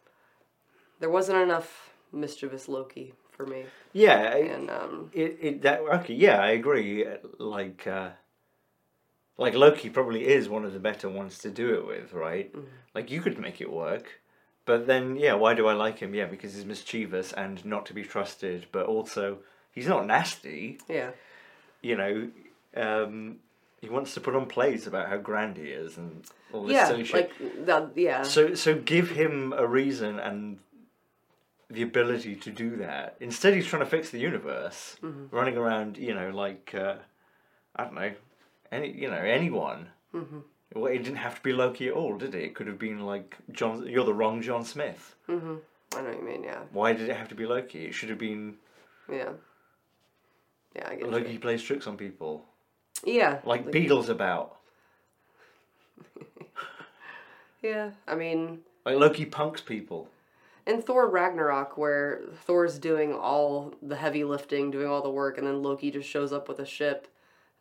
there 1.00 1.10
wasn't 1.10 1.38
enough 1.38 1.94
mischievous 2.12 2.68
Loki 2.68 3.14
for 3.30 3.46
me, 3.46 3.64
yeah 3.92 4.36
and 4.36 4.70
um, 4.70 5.10
it, 5.12 5.38
it 5.40 5.62
that 5.62 5.80
okay 5.80 6.14
yeah 6.14 6.40
i 6.40 6.50
agree. 6.50 7.04
Like 7.38 7.86
uh 7.86 8.10
like 9.36 9.54
loki 9.54 9.90
probably 9.90 10.24
is 10.26 10.48
one 10.48 10.64
of 10.64 10.72
the 10.72 10.78
better 10.78 11.08
ones 11.08 11.38
to 11.38 11.50
do 11.50 11.74
it 11.74 11.86
with 11.86 12.12
right? 12.12 12.54
Like 12.94 13.10
you 13.10 13.20
could 13.20 13.38
make 13.38 13.60
it 13.60 13.70
work 13.70 14.20
but 14.66 14.86
then 14.86 15.16
yeah 15.16 15.34
why 15.34 15.54
do 15.54 15.66
i 15.66 15.72
like 15.72 15.98
him 15.98 16.14
yeah 16.14 16.26
because 16.26 16.54
he's 16.54 16.64
mischievous 16.64 17.32
and 17.32 17.64
not 17.64 17.84
to 17.86 17.92
be 17.94 18.02
trusted 18.02 18.66
but 18.72 18.86
also 18.86 19.38
he's 19.72 19.86
not 19.86 20.06
nasty 20.06 20.78
yeah, 20.88 21.10
you 21.82 21.96
know 21.96 22.28
um 22.76 23.36
he 23.80 23.88
wants 23.90 24.14
to 24.14 24.20
put 24.20 24.34
on 24.34 24.46
plays 24.46 24.86
about 24.86 25.08
how 25.08 25.16
grand 25.18 25.56
he 25.58 25.64
is 25.64 25.98
and 25.98 26.24
all 26.52 26.64
this 26.64 26.74
yeah, 26.74 26.86
silly 26.86 27.04
shit 27.04 27.14
like 27.40 27.66
that, 27.66 27.90
yeah, 27.96 28.22
so 28.22 28.54
so 28.54 28.74
give 28.74 29.10
him 29.10 29.52
a 29.56 29.66
reason 29.66 30.18
and 30.18 30.58
the 31.70 31.82
ability 31.82 32.36
to 32.36 32.50
do 32.50 32.76
that. 32.76 33.16
Instead, 33.20 33.54
he's 33.54 33.66
trying 33.66 33.80
to 33.82 33.86
fix 33.86 34.10
the 34.10 34.18
universe, 34.20 34.96
Mm-hmm. 35.02 35.34
running 35.34 35.56
around. 35.56 35.96
You 35.96 36.14
know, 36.14 36.30
like 36.30 36.72
uh, 36.74 36.96
I 37.74 37.84
don't 37.84 37.94
know, 37.94 38.12
any 38.70 38.92
you 38.92 39.10
know 39.10 39.16
anyone. 39.16 39.88
Mm-hmm. 40.14 40.38
Well, 40.74 40.86
it 40.86 40.98
didn't 40.98 41.16
have 41.16 41.36
to 41.36 41.42
be 41.42 41.52
Loki 41.52 41.88
at 41.88 41.94
all, 41.94 42.16
did 42.18 42.34
it? 42.34 42.42
It 42.42 42.54
could 42.54 42.66
have 42.66 42.78
been 42.78 43.00
like 43.06 43.36
John. 43.52 43.86
You're 43.86 44.04
the 44.04 44.12
wrong 44.14 44.42
John 44.42 44.64
Smith. 44.64 45.14
Mhm. 45.28 45.60
I 45.96 46.00
know 46.02 46.08
what 46.08 46.18
you 46.18 46.24
mean. 46.24 46.42
Yeah, 46.42 46.62
Why 46.72 46.92
did 46.92 47.08
it 47.08 47.16
have 47.16 47.28
to 47.28 47.34
be 47.36 47.46
Loki? 47.46 47.86
It 47.86 47.92
should 47.94 48.08
have 48.10 48.18
been 48.18 48.56
yeah, 49.08 49.30
yeah. 50.74 50.88
I 50.88 50.96
get 50.96 51.08
Loki 51.10 51.34
you. 51.34 51.38
plays 51.38 51.62
tricks 51.62 51.86
on 51.86 51.96
people, 51.96 52.44
Yeah, 53.04 53.40
like 53.44 53.70
Beagle's 53.70 54.08
about. 54.08 54.56
Yeah, 57.62 57.92
I 58.06 58.14
mean, 58.14 58.60
Like 58.84 58.96
Loki 58.96 59.24
punks 59.24 59.60
people. 59.62 60.08
in 60.66 60.82
Thor 60.82 61.08
Ragnarok, 61.08 61.78
where 61.78 62.20
Thor's 62.44 62.78
doing 62.78 63.14
all 63.14 63.72
the 63.80 63.96
heavy 63.96 64.22
lifting, 64.24 64.70
doing 64.70 64.86
all 64.86 65.00
the 65.02 65.08
work, 65.10 65.38
and 65.38 65.46
then 65.46 65.62
Loki 65.62 65.90
just 65.90 66.08
shows 66.08 66.30
up 66.32 66.46
with 66.48 66.58
a 66.58 66.66
ship, 66.66 67.08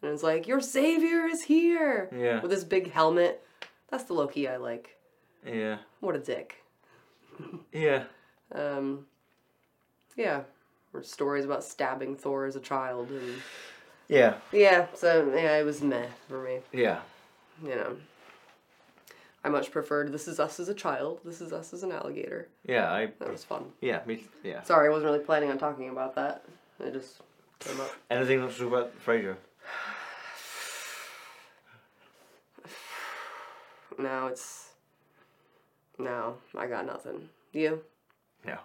and 0.03 0.11
it's 0.11 0.23
like, 0.23 0.47
"Your 0.47 0.59
savior 0.61 1.25
is 1.25 1.43
here!" 1.43 2.09
Yeah. 2.15 2.41
with 2.41 2.51
his 2.51 2.63
big 2.65 2.91
helmet. 2.91 3.45
That's 3.89 4.03
the 4.05 4.13
Loki 4.13 4.47
I 4.47 4.57
like. 4.57 4.95
Yeah, 5.45 5.77
What 5.99 6.15
a 6.15 6.19
dick. 6.19 6.63
yeah. 7.71 8.03
Um, 8.53 9.07
yeah, 10.15 10.41
or 10.93 11.03
stories 11.03 11.43
about 11.45 11.63
stabbing 11.63 12.15
Thor 12.15 12.45
as 12.45 12.55
a 12.55 12.59
child, 12.59 13.09
and 13.09 13.35
Yeah, 14.07 14.35
yeah, 14.51 14.87
so 14.93 15.31
yeah, 15.35 15.57
it 15.57 15.63
was 15.65 15.81
meh 15.81 16.05
for 16.27 16.41
me. 16.43 16.59
yeah. 16.71 16.99
You 17.63 17.75
know, 17.75 17.97
I 19.43 19.49
much 19.49 19.71
preferred 19.71 20.11
"This 20.11 20.27
Is 20.27 20.39
Us" 20.39 20.59
as 20.59 20.69
a 20.69 20.73
child. 20.73 21.19
"This 21.25 21.41
Is 21.41 21.51
Us" 21.53 21.73
as 21.73 21.83
an 21.83 21.91
alligator. 21.91 22.47
Yeah, 22.65 22.91
I. 22.91 23.07
That 23.19 23.31
was 23.31 23.43
fun. 23.43 23.71
Yeah, 23.81 24.01
me. 24.05 24.25
Yeah. 24.43 24.61
Sorry, 24.63 24.87
I 24.87 24.91
wasn't 24.91 25.11
really 25.11 25.23
planning 25.23 25.49
on 25.51 25.57
talking 25.57 25.89
about 25.89 26.15
that. 26.15 26.43
It 26.79 26.93
just 26.93 27.21
came 27.59 27.79
up. 27.79 27.91
Anything 28.09 28.41
else 28.41 28.59
about 28.59 28.91
Frasier? 29.05 29.35
No, 33.97 34.27
it's 34.27 34.69
no. 35.97 36.37
I 36.57 36.67
got 36.67 36.85
nothing. 36.85 37.29
You? 37.51 37.81
No. 38.45 38.57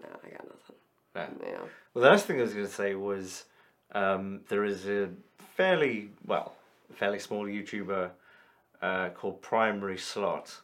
No, 0.00 0.08
I 0.24 0.28
got 0.30 0.44
nothing. 0.44 0.76
No. 1.14 1.46
Yeah. 1.46 1.58
Well, 1.94 2.04
the 2.04 2.10
last 2.10 2.26
thing 2.26 2.38
I 2.38 2.42
was 2.42 2.52
going 2.52 2.66
to 2.66 2.72
say 2.72 2.94
was 2.94 3.44
um, 3.92 4.40
there 4.48 4.64
is 4.64 4.86
a 4.86 5.08
fairly, 5.56 6.10
well, 6.26 6.54
fairly 6.94 7.18
small 7.18 7.46
YouTuber 7.46 8.10
uh, 8.82 9.08
called 9.10 9.40
Primary 9.40 9.96
Slot 9.96 10.60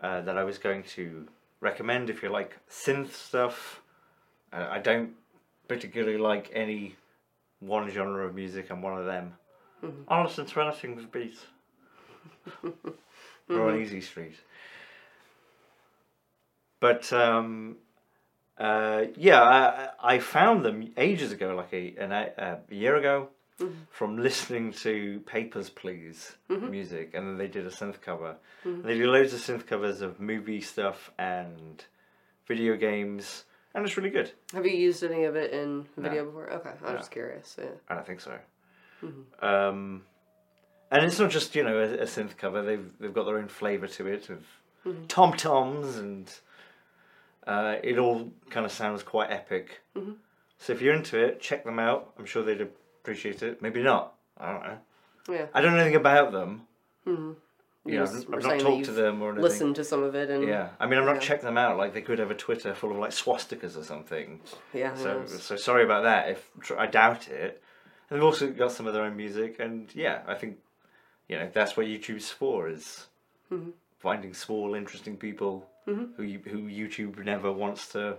uh, 0.00 0.20
that 0.22 0.38
I 0.38 0.44
was 0.44 0.58
going 0.58 0.82
to 0.94 1.26
recommend 1.60 2.08
if 2.08 2.22
you 2.22 2.28
like 2.28 2.56
synth 2.70 3.12
stuff. 3.12 3.82
Uh, 4.52 4.66
I 4.70 4.78
don't 4.78 5.10
particularly 5.68 6.18
like 6.18 6.50
any 6.54 6.96
one 7.60 7.90
genre 7.90 8.26
of 8.26 8.34
music, 8.34 8.70
I'm 8.70 8.82
one 8.82 8.98
of 8.98 9.06
them. 9.06 9.34
I'll 10.08 10.24
listen 10.24 10.46
to 10.46 10.60
anything 10.60 10.96
with 10.96 11.10
beats. 11.12 11.46
We're 13.48 13.68
on 13.68 13.80
Easy 13.80 14.00
Street. 14.00 14.34
But 16.80 17.12
um, 17.12 17.76
uh, 18.58 19.04
yeah, 19.16 19.42
I, 19.42 20.14
I 20.14 20.18
found 20.18 20.64
them 20.64 20.92
ages 20.96 21.32
ago, 21.32 21.54
like 21.54 21.72
a, 21.72 21.94
an, 21.98 22.12
a, 22.12 22.58
a 22.70 22.74
year 22.74 22.96
ago, 22.96 23.28
from 23.90 24.18
listening 24.18 24.72
to 24.72 25.20
Papers, 25.26 25.70
Please 25.70 26.36
music, 26.48 27.12
and 27.14 27.26
then 27.26 27.38
they 27.38 27.46
did 27.48 27.66
a 27.66 27.70
synth 27.70 28.00
cover. 28.02 28.36
They 28.64 28.98
do 28.98 29.10
loads 29.10 29.32
of 29.32 29.40
synth 29.40 29.66
covers 29.66 30.00
of 30.02 30.20
movie 30.20 30.60
stuff 30.60 31.10
and 31.18 31.82
video 32.46 32.76
games, 32.76 33.44
and 33.74 33.84
it's 33.86 33.96
really 33.96 34.10
good. 34.10 34.30
Have 34.52 34.66
you 34.66 34.72
used 34.76 35.02
any 35.02 35.24
of 35.24 35.36
it 35.36 35.52
in 35.52 35.86
video 35.96 36.26
before? 36.26 36.50
Okay, 36.52 36.68
I 36.70 36.72
was 36.82 36.92
No. 36.92 36.96
just 36.98 37.10
curious. 37.10 37.56
Yeah. 37.58 37.68
I 37.88 37.94
don't 37.94 38.06
think 38.06 38.20
so. 38.20 38.38
Um, 39.40 40.02
and 40.96 41.06
it's 41.06 41.18
not 41.18 41.30
just 41.30 41.54
you 41.54 41.62
know 41.64 41.78
a, 41.78 41.94
a 41.94 42.04
synth 42.04 42.36
cover; 42.36 42.62
they've 42.62 42.88
they've 43.00 43.14
got 43.14 43.24
their 43.24 43.38
own 43.38 43.48
flavour 43.48 43.86
to 43.86 44.06
it 44.06 44.28
of 44.30 44.44
tom 45.08 45.32
toms 45.32 45.96
and 45.96 46.32
Uh, 47.46 47.76
it 47.84 47.96
all 47.98 48.30
kind 48.50 48.66
of 48.66 48.72
sounds 48.72 49.02
quite 49.04 49.30
epic. 49.30 49.80
So 50.58 50.72
if 50.72 50.80
you're 50.82 50.94
into 50.94 51.16
it, 51.24 51.40
check 51.40 51.64
them 51.64 51.78
out. 51.78 52.12
I'm 52.18 52.24
sure 52.26 52.42
they'd 52.42 52.60
appreciate 52.60 53.40
it. 53.42 53.62
Maybe 53.62 53.82
not. 53.82 54.14
I 54.38 54.52
don't 54.52 54.62
know. 54.64 54.78
Yeah. 55.30 55.46
I 55.54 55.60
don't 55.60 55.72
know 55.74 55.78
anything 55.80 55.96
about 56.00 56.32
them. 56.32 56.62
Mm-hmm. 57.06 57.32
You 57.88 57.98
know, 57.98 58.02
I've, 58.02 58.34
I've 58.34 58.42
not 58.42 58.58
talked 58.58 58.86
to 58.86 58.90
them 58.92 59.22
or 59.22 59.28
anything. 59.28 59.42
Listen 59.44 59.74
to 59.74 59.84
some 59.84 60.02
of 60.02 60.16
it 60.16 60.28
and 60.28 60.42
Yeah, 60.42 60.70
I 60.80 60.86
mean, 60.86 60.98
I'm 60.98 61.04
not 61.06 61.16
Yeah. 61.16 61.28
checked 61.28 61.42
them 61.44 61.56
out. 61.56 61.78
Like 61.78 61.94
they 61.94 62.00
could 62.02 62.18
have 62.18 62.32
a 62.32 62.34
Twitter 62.34 62.74
full 62.74 62.90
of 62.90 62.96
like 62.98 63.12
swastikas 63.12 63.76
or 63.78 63.84
something. 63.84 64.40
yeah. 64.72 64.96
So, 64.96 65.20
knows? 65.20 65.40
so 65.42 65.54
sorry 65.54 65.84
about 65.84 66.02
that. 66.02 66.30
If 66.30 66.50
I 66.76 66.86
doubt 66.86 67.28
it, 67.28 67.62
and 68.10 68.16
they've 68.18 68.24
also 68.24 68.50
got 68.50 68.72
some 68.72 68.88
of 68.88 68.92
their 68.94 69.04
own 69.04 69.16
music, 69.16 69.60
and 69.60 69.88
yeah, 69.94 70.22
I 70.26 70.34
think 70.34 70.56
you 71.28 71.38
know 71.38 71.50
that's 71.52 71.76
what 71.76 71.86
YouTube's 71.86 72.30
for 72.30 72.68
is 72.68 73.06
Mm-hmm. 73.52 73.70
finding 74.00 74.34
small, 74.34 74.74
interesting 74.74 75.16
people 75.16 75.68
who 75.84 76.24
you, 76.24 76.40
who 76.44 76.62
YouTube 76.62 77.24
never 77.24 77.52
wants 77.52 77.86
to 77.92 78.16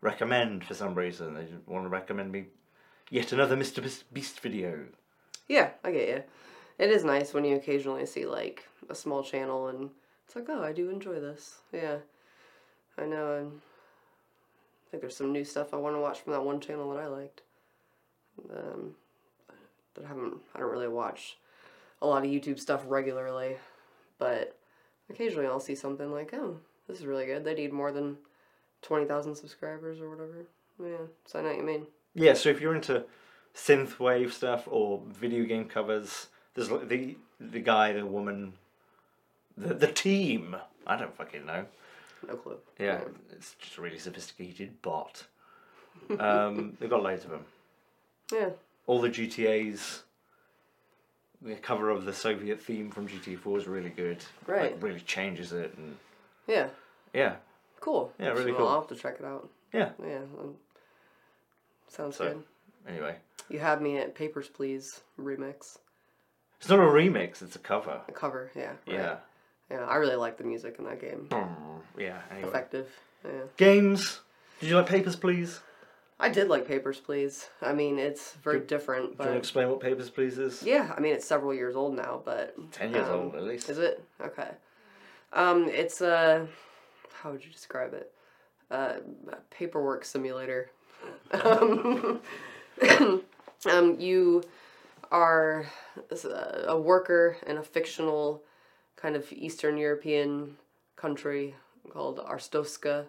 recommend 0.00 0.64
for 0.64 0.74
some 0.74 0.96
reason. 0.96 1.34
They 1.34 1.44
just 1.44 1.68
want 1.68 1.84
to 1.84 1.88
recommend 1.88 2.32
me 2.32 2.46
yet 3.08 3.30
another 3.32 3.56
Mr. 3.56 3.80
Beast- 4.12 4.40
video. 4.40 4.86
Yeah, 5.46 5.70
I 5.84 5.92
get 5.92 6.08
you. 6.08 6.22
It 6.78 6.90
is 6.90 7.04
nice 7.04 7.32
when 7.32 7.44
you 7.44 7.54
occasionally 7.54 8.04
see 8.04 8.26
like 8.26 8.66
a 8.90 8.96
small 8.96 9.22
channel 9.22 9.68
and 9.68 9.90
it's 10.26 10.34
like, 10.34 10.46
oh, 10.48 10.62
I 10.64 10.72
do 10.72 10.90
enjoy 10.90 11.20
this. 11.20 11.58
Yeah, 11.72 11.98
I 12.98 13.04
know. 13.04 13.36
And 13.36 13.52
I 13.60 14.90
think 14.90 15.02
there's 15.02 15.16
some 15.16 15.32
new 15.32 15.44
stuff 15.44 15.72
I 15.72 15.76
want 15.76 15.94
to 15.94 16.00
watch 16.00 16.18
from 16.18 16.32
that 16.32 16.42
one 16.44 16.58
channel 16.60 16.90
that 16.92 17.00
I 17.00 17.06
liked. 17.06 17.42
Um, 18.52 18.96
that 19.94 20.04
I 20.04 20.08
haven't. 20.08 20.34
I 20.56 20.58
don't 20.58 20.70
really 20.72 20.88
watch 20.88 21.36
a 22.00 22.06
lot 22.06 22.24
of 22.24 22.30
YouTube 22.30 22.58
stuff 22.58 22.82
regularly, 22.86 23.56
but 24.18 24.56
occasionally 25.10 25.46
I'll 25.46 25.60
see 25.60 25.74
something 25.74 26.12
like, 26.12 26.32
oh, 26.34 26.58
this 26.86 26.98
is 26.98 27.06
really 27.06 27.26
good. 27.26 27.44
They 27.44 27.54
need 27.54 27.72
more 27.72 27.92
than 27.92 28.16
twenty 28.82 29.06
thousand 29.06 29.34
subscribers 29.36 30.00
or 30.00 30.10
whatever. 30.10 30.46
Yeah, 30.80 31.06
so 31.26 31.38
I 31.38 31.42
know 31.42 31.48
what 31.48 31.58
you 31.58 31.64
mean. 31.64 31.86
Yeah, 32.14 32.34
so 32.34 32.48
if 32.48 32.60
you're 32.60 32.74
into 32.74 33.04
synthwave 33.54 34.32
stuff 34.32 34.68
or 34.70 35.02
video 35.08 35.44
game 35.44 35.64
covers, 35.64 36.28
there's 36.54 36.68
the 36.68 37.16
the 37.40 37.60
guy, 37.60 37.92
the 37.92 38.06
woman, 38.06 38.54
the 39.56 39.74
the 39.74 39.88
team. 39.88 40.56
I 40.86 40.96
don't 40.96 41.14
fucking 41.16 41.44
know. 41.44 41.66
No 42.26 42.34
clue. 42.36 42.58
Yeah, 42.78 43.00
it's 43.30 43.54
just 43.60 43.76
a 43.78 43.80
really 43.80 43.98
sophisticated 43.98 44.80
bot. 44.82 45.24
Um, 46.18 46.76
they've 46.78 46.90
got 46.90 47.02
loads 47.02 47.24
of 47.24 47.30
them. 47.30 47.44
Yeah. 48.32 48.50
All 48.86 49.00
the 49.00 49.10
GTA's. 49.10 50.02
The 51.42 51.54
cover 51.54 51.90
of 51.90 52.04
the 52.04 52.12
Soviet 52.12 52.60
theme 52.60 52.90
from 52.90 53.06
GTA 53.08 53.38
Four 53.38 53.58
is 53.58 53.66
really 53.68 53.90
good. 53.90 54.24
Right. 54.46 54.72
Like, 54.72 54.82
really 54.82 55.00
changes 55.00 55.52
it 55.52 55.74
and 55.76 55.96
Yeah. 56.46 56.68
yeah, 57.12 57.36
Cool. 57.80 58.12
Yeah, 58.18 58.30
really 58.30 58.52
cool. 58.52 58.66
I'll 58.66 58.80
have 58.80 58.88
to 58.88 58.96
check 58.96 59.16
it 59.20 59.24
out. 59.24 59.48
yeah. 59.72 59.90
Yeah. 60.04 60.18
um, 60.40 60.56
sounds 61.88 62.16
So- 62.16 62.24
good. 62.34 62.42
Anyway, 62.88 63.16
You 63.48 63.58
had 63.60 63.80
me 63.82 63.98
at 63.98 64.14
Papers, 64.14 64.48
Please 64.48 65.00
remix. 65.18 65.78
it's 66.58 66.68
not 66.68 66.78
a 66.80 66.82
remix; 66.82 67.40
it's 67.42 67.54
a 67.56 67.58
cover. 67.60 68.00
The 68.06 68.12
cover, 68.12 68.50
yeah. 68.54 68.68
right. 68.70 68.76
Yeah. 68.86 69.16
Yeah, 69.70 69.84
I 69.86 69.96
really 69.96 70.16
like 70.16 70.38
the 70.38 70.44
music 70.44 70.76
in 70.78 70.84
that 70.86 71.00
game. 71.00 71.28
Yeah. 71.96 72.20
Anyway, 72.30 72.48
Effective. 72.48 72.88
Yeah. 73.24 73.30
games. 73.56 74.20
Did 74.60 74.70
you 74.70 74.76
like 74.76 74.86
Papers, 74.86 75.14
Please? 75.16 75.60
I 76.20 76.28
did 76.28 76.48
like 76.48 76.66
Papers, 76.66 76.98
Please. 76.98 77.48
I 77.62 77.72
mean, 77.72 77.98
it's 77.98 78.32
very 78.42 78.60
different, 78.60 79.04
Do 79.04 79.12
you 79.12 79.18
want 79.18 79.28
to 79.28 79.34
but 79.34 79.36
explain 79.36 79.68
what 79.70 79.80
Papers, 79.80 80.10
Please 80.10 80.36
is? 80.38 80.62
yeah, 80.62 80.92
I 80.96 81.00
mean, 81.00 81.14
it's 81.14 81.26
several 81.26 81.54
years 81.54 81.76
old 81.76 81.94
now, 81.94 82.20
but 82.24 82.56
Ten 82.72 82.92
years 82.92 83.08
um, 83.08 83.14
old 83.14 83.34
at 83.36 83.44
least. 83.44 83.68
Is 83.68 83.78
it 83.78 84.02
okay? 84.20 84.50
Um, 85.32 85.68
it's 85.68 86.00
a 86.00 86.46
how 87.22 87.30
would 87.32 87.44
you 87.44 87.50
describe 87.52 87.94
it? 87.94 88.12
Uh, 88.70 88.94
a 89.30 89.36
paperwork 89.50 90.04
simulator. 90.04 90.70
um, 91.30 92.20
um, 93.70 93.96
you 93.98 94.42
are 95.10 95.66
a 96.66 96.78
worker 96.78 97.36
in 97.46 97.58
a 97.58 97.62
fictional 97.62 98.42
kind 98.96 99.16
of 99.16 99.32
Eastern 99.32 99.78
European 99.78 100.56
country 100.96 101.54
called 101.90 102.18
Arstotzka, 102.18 103.06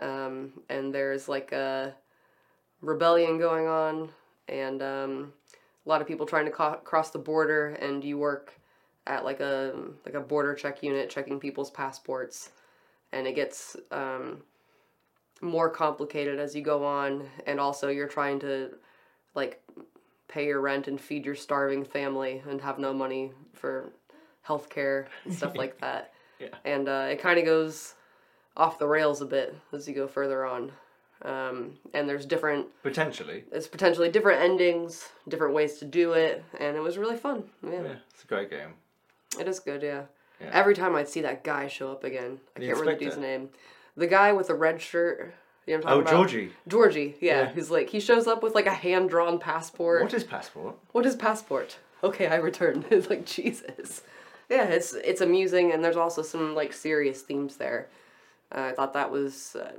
um, 0.00 0.52
and 0.68 0.94
there's 0.94 1.28
like 1.28 1.52
a 1.52 1.94
rebellion 2.80 3.38
going 3.38 3.66
on, 3.66 4.10
and 4.48 4.82
um, 4.82 5.32
a 5.84 5.88
lot 5.88 6.00
of 6.00 6.06
people 6.06 6.26
trying 6.26 6.44
to 6.44 6.50
co- 6.50 6.80
cross 6.84 7.10
the 7.10 7.18
border, 7.18 7.68
and 7.80 8.04
you 8.04 8.18
work 8.18 8.54
at 9.06 9.24
like 9.24 9.40
a 9.40 9.74
like 10.04 10.14
a 10.14 10.20
border 10.20 10.54
check 10.54 10.82
unit 10.82 11.10
checking 11.10 11.40
people's 11.40 11.70
passports, 11.70 12.50
and 13.12 13.26
it 13.26 13.34
gets 13.34 13.76
um, 13.90 14.42
more 15.40 15.70
complicated 15.70 16.38
as 16.38 16.54
you 16.54 16.62
go 16.62 16.84
on, 16.84 17.28
and 17.46 17.60
also 17.60 17.88
you're 17.88 18.08
trying 18.08 18.38
to 18.40 18.70
like 19.34 19.62
pay 20.28 20.46
your 20.46 20.60
rent 20.60 20.88
and 20.88 21.00
feed 21.00 21.24
your 21.24 21.34
starving 21.34 21.84
family 21.84 22.42
and 22.48 22.60
have 22.60 22.78
no 22.78 22.92
money 22.92 23.32
for 23.54 23.90
health 24.42 24.68
care 24.68 25.08
and 25.24 25.34
stuff 25.34 25.56
like 25.56 25.78
that. 25.80 26.12
Yeah. 26.38 26.48
And 26.64 26.88
uh, 26.88 27.08
it 27.10 27.20
kind 27.20 27.38
of 27.38 27.44
goes 27.44 27.94
off 28.56 28.78
the 28.78 28.86
rails 28.86 29.20
a 29.20 29.26
bit 29.26 29.56
as 29.72 29.88
you 29.88 29.94
go 29.94 30.06
further 30.06 30.44
on. 30.44 30.72
Um, 31.22 31.78
and 31.94 32.08
there's 32.08 32.24
different 32.26 32.66
Potentially. 32.82 33.44
there's 33.50 33.66
potentially 33.66 34.08
different 34.08 34.40
endings, 34.40 35.08
different 35.28 35.52
ways 35.54 35.78
to 35.78 35.84
do 35.84 36.12
it, 36.12 36.44
and 36.60 36.76
it 36.76 36.80
was 36.80 36.96
really 36.96 37.16
fun. 37.16 37.44
Yeah, 37.64 37.82
Yeah, 37.82 37.94
it's 38.14 38.22
a 38.24 38.26
great 38.26 38.50
game. 38.50 38.74
it 39.38 39.48
is 39.48 39.58
good. 39.60 39.82
Yeah. 39.82 40.02
Yeah. 40.40 40.50
Every 40.52 40.74
time 40.76 40.94
I'd 40.94 41.08
see 41.08 41.20
that 41.22 41.42
guy 41.42 41.66
show 41.66 41.90
up 41.90 42.04
again, 42.04 42.38
I 42.56 42.60
The 42.60 42.66
can't 42.66 42.78
remember 42.78 43.00
dude's 43.00 43.16
name. 43.16 43.48
The 43.96 44.06
guy 44.06 44.32
with 44.32 44.46
the 44.46 44.54
red 44.54 44.80
shirt. 44.80 45.34
You 45.66 45.78
know 45.78 45.84
Oh, 45.86 46.00
about? 46.00 46.14
Jorji. 46.28 46.50
Jorji, 46.68 47.14
yeah, 47.20 47.40
Yeah. 47.40 47.46
who's 47.50 47.70
like 47.70 47.90
he 47.90 47.98
shows 48.00 48.26
up 48.28 48.42
with 48.42 48.54
like 48.54 48.66
a 48.66 48.72
hand 48.72 49.10
drawn 49.10 49.38
passport. 49.40 50.02
What 50.04 50.14
is 50.14 50.22
passport? 50.24 50.76
What 50.92 51.04
is 51.04 51.16
passport? 51.16 51.78
Okay, 52.04 52.28
I 52.28 52.36
return. 52.36 52.84
it's 52.90 53.10
like 53.10 53.26
Jesus. 53.26 54.02
Yeah, 54.48 54.64
it's 54.64 54.94
it's 54.94 55.20
amusing, 55.20 55.72
and 55.72 55.84
there's 55.84 55.96
also 55.96 56.22
some 56.22 56.54
like 56.54 56.72
serious 56.72 57.22
themes 57.22 57.56
there. 57.56 57.88
Uh, 58.54 58.68
I 58.70 58.72
thought 58.72 58.92
that 58.94 59.10
was 59.10 59.56
uh, 59.56 59.72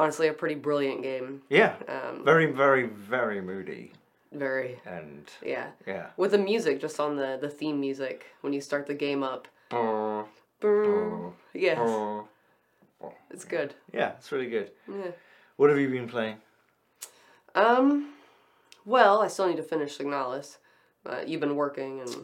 honestly 0.00 0.28
a 0.28 0.32
pretty 0.32 0.54
brilliant 0.54 1.02
game. 1.02 1.42
Yeah. 1.50 1.74
Um, 1.86 2.24
Very, 2.24 2.46
very, 2.50 2.86
very 2.86 3.40
moody. 3.42 3.92
very 4.32 4.80
And 4.86 5.28
yeah. 5.44 5.68
yeah. 5.86 6.06
With 6.16 6.30
the 6.30 6.38
music, 6.38 6.80
just 6.80 6.98
on 6.98 7.16
the 7.16 7.38
the 7.40 7.50
theme 7.50 7.78
music 7.80 8.24
when 8.40 8.52
you 8.52 8.60
start 8.60 8.86
the 8.86 8.94
game 8.94 9.22
up. 9.22 9.46
Yeah, 9.72 10.24
Brrr. 10.60 11.32
Yes, 11.54 11.78
it's 13.30 13.44
good. 13.44 13.74
Yeah, 13.92 14.12
it's 14.18 14.32
really 14.32 14.48
good. 14.50 14.70
Yeah. 14.88 15.12
What 15.56 15.70
have 15.70 15.78
you 15.78 15.88
been 15.88 16.08
playing? 16.08 16.36
Um, 17.54 18.14
well, 18.84 19.20
I 19.20 19.28
still 19.28 19.48
need 19.48 19.56
to 19.56 19.62
finish 19.62 19.98
Signalis. 19.98 20.56
Uh, 21.04 21.20
you've 21.26 21.40
been 21.40 21.56
working, 21.56 22.00
and 22.00 22.16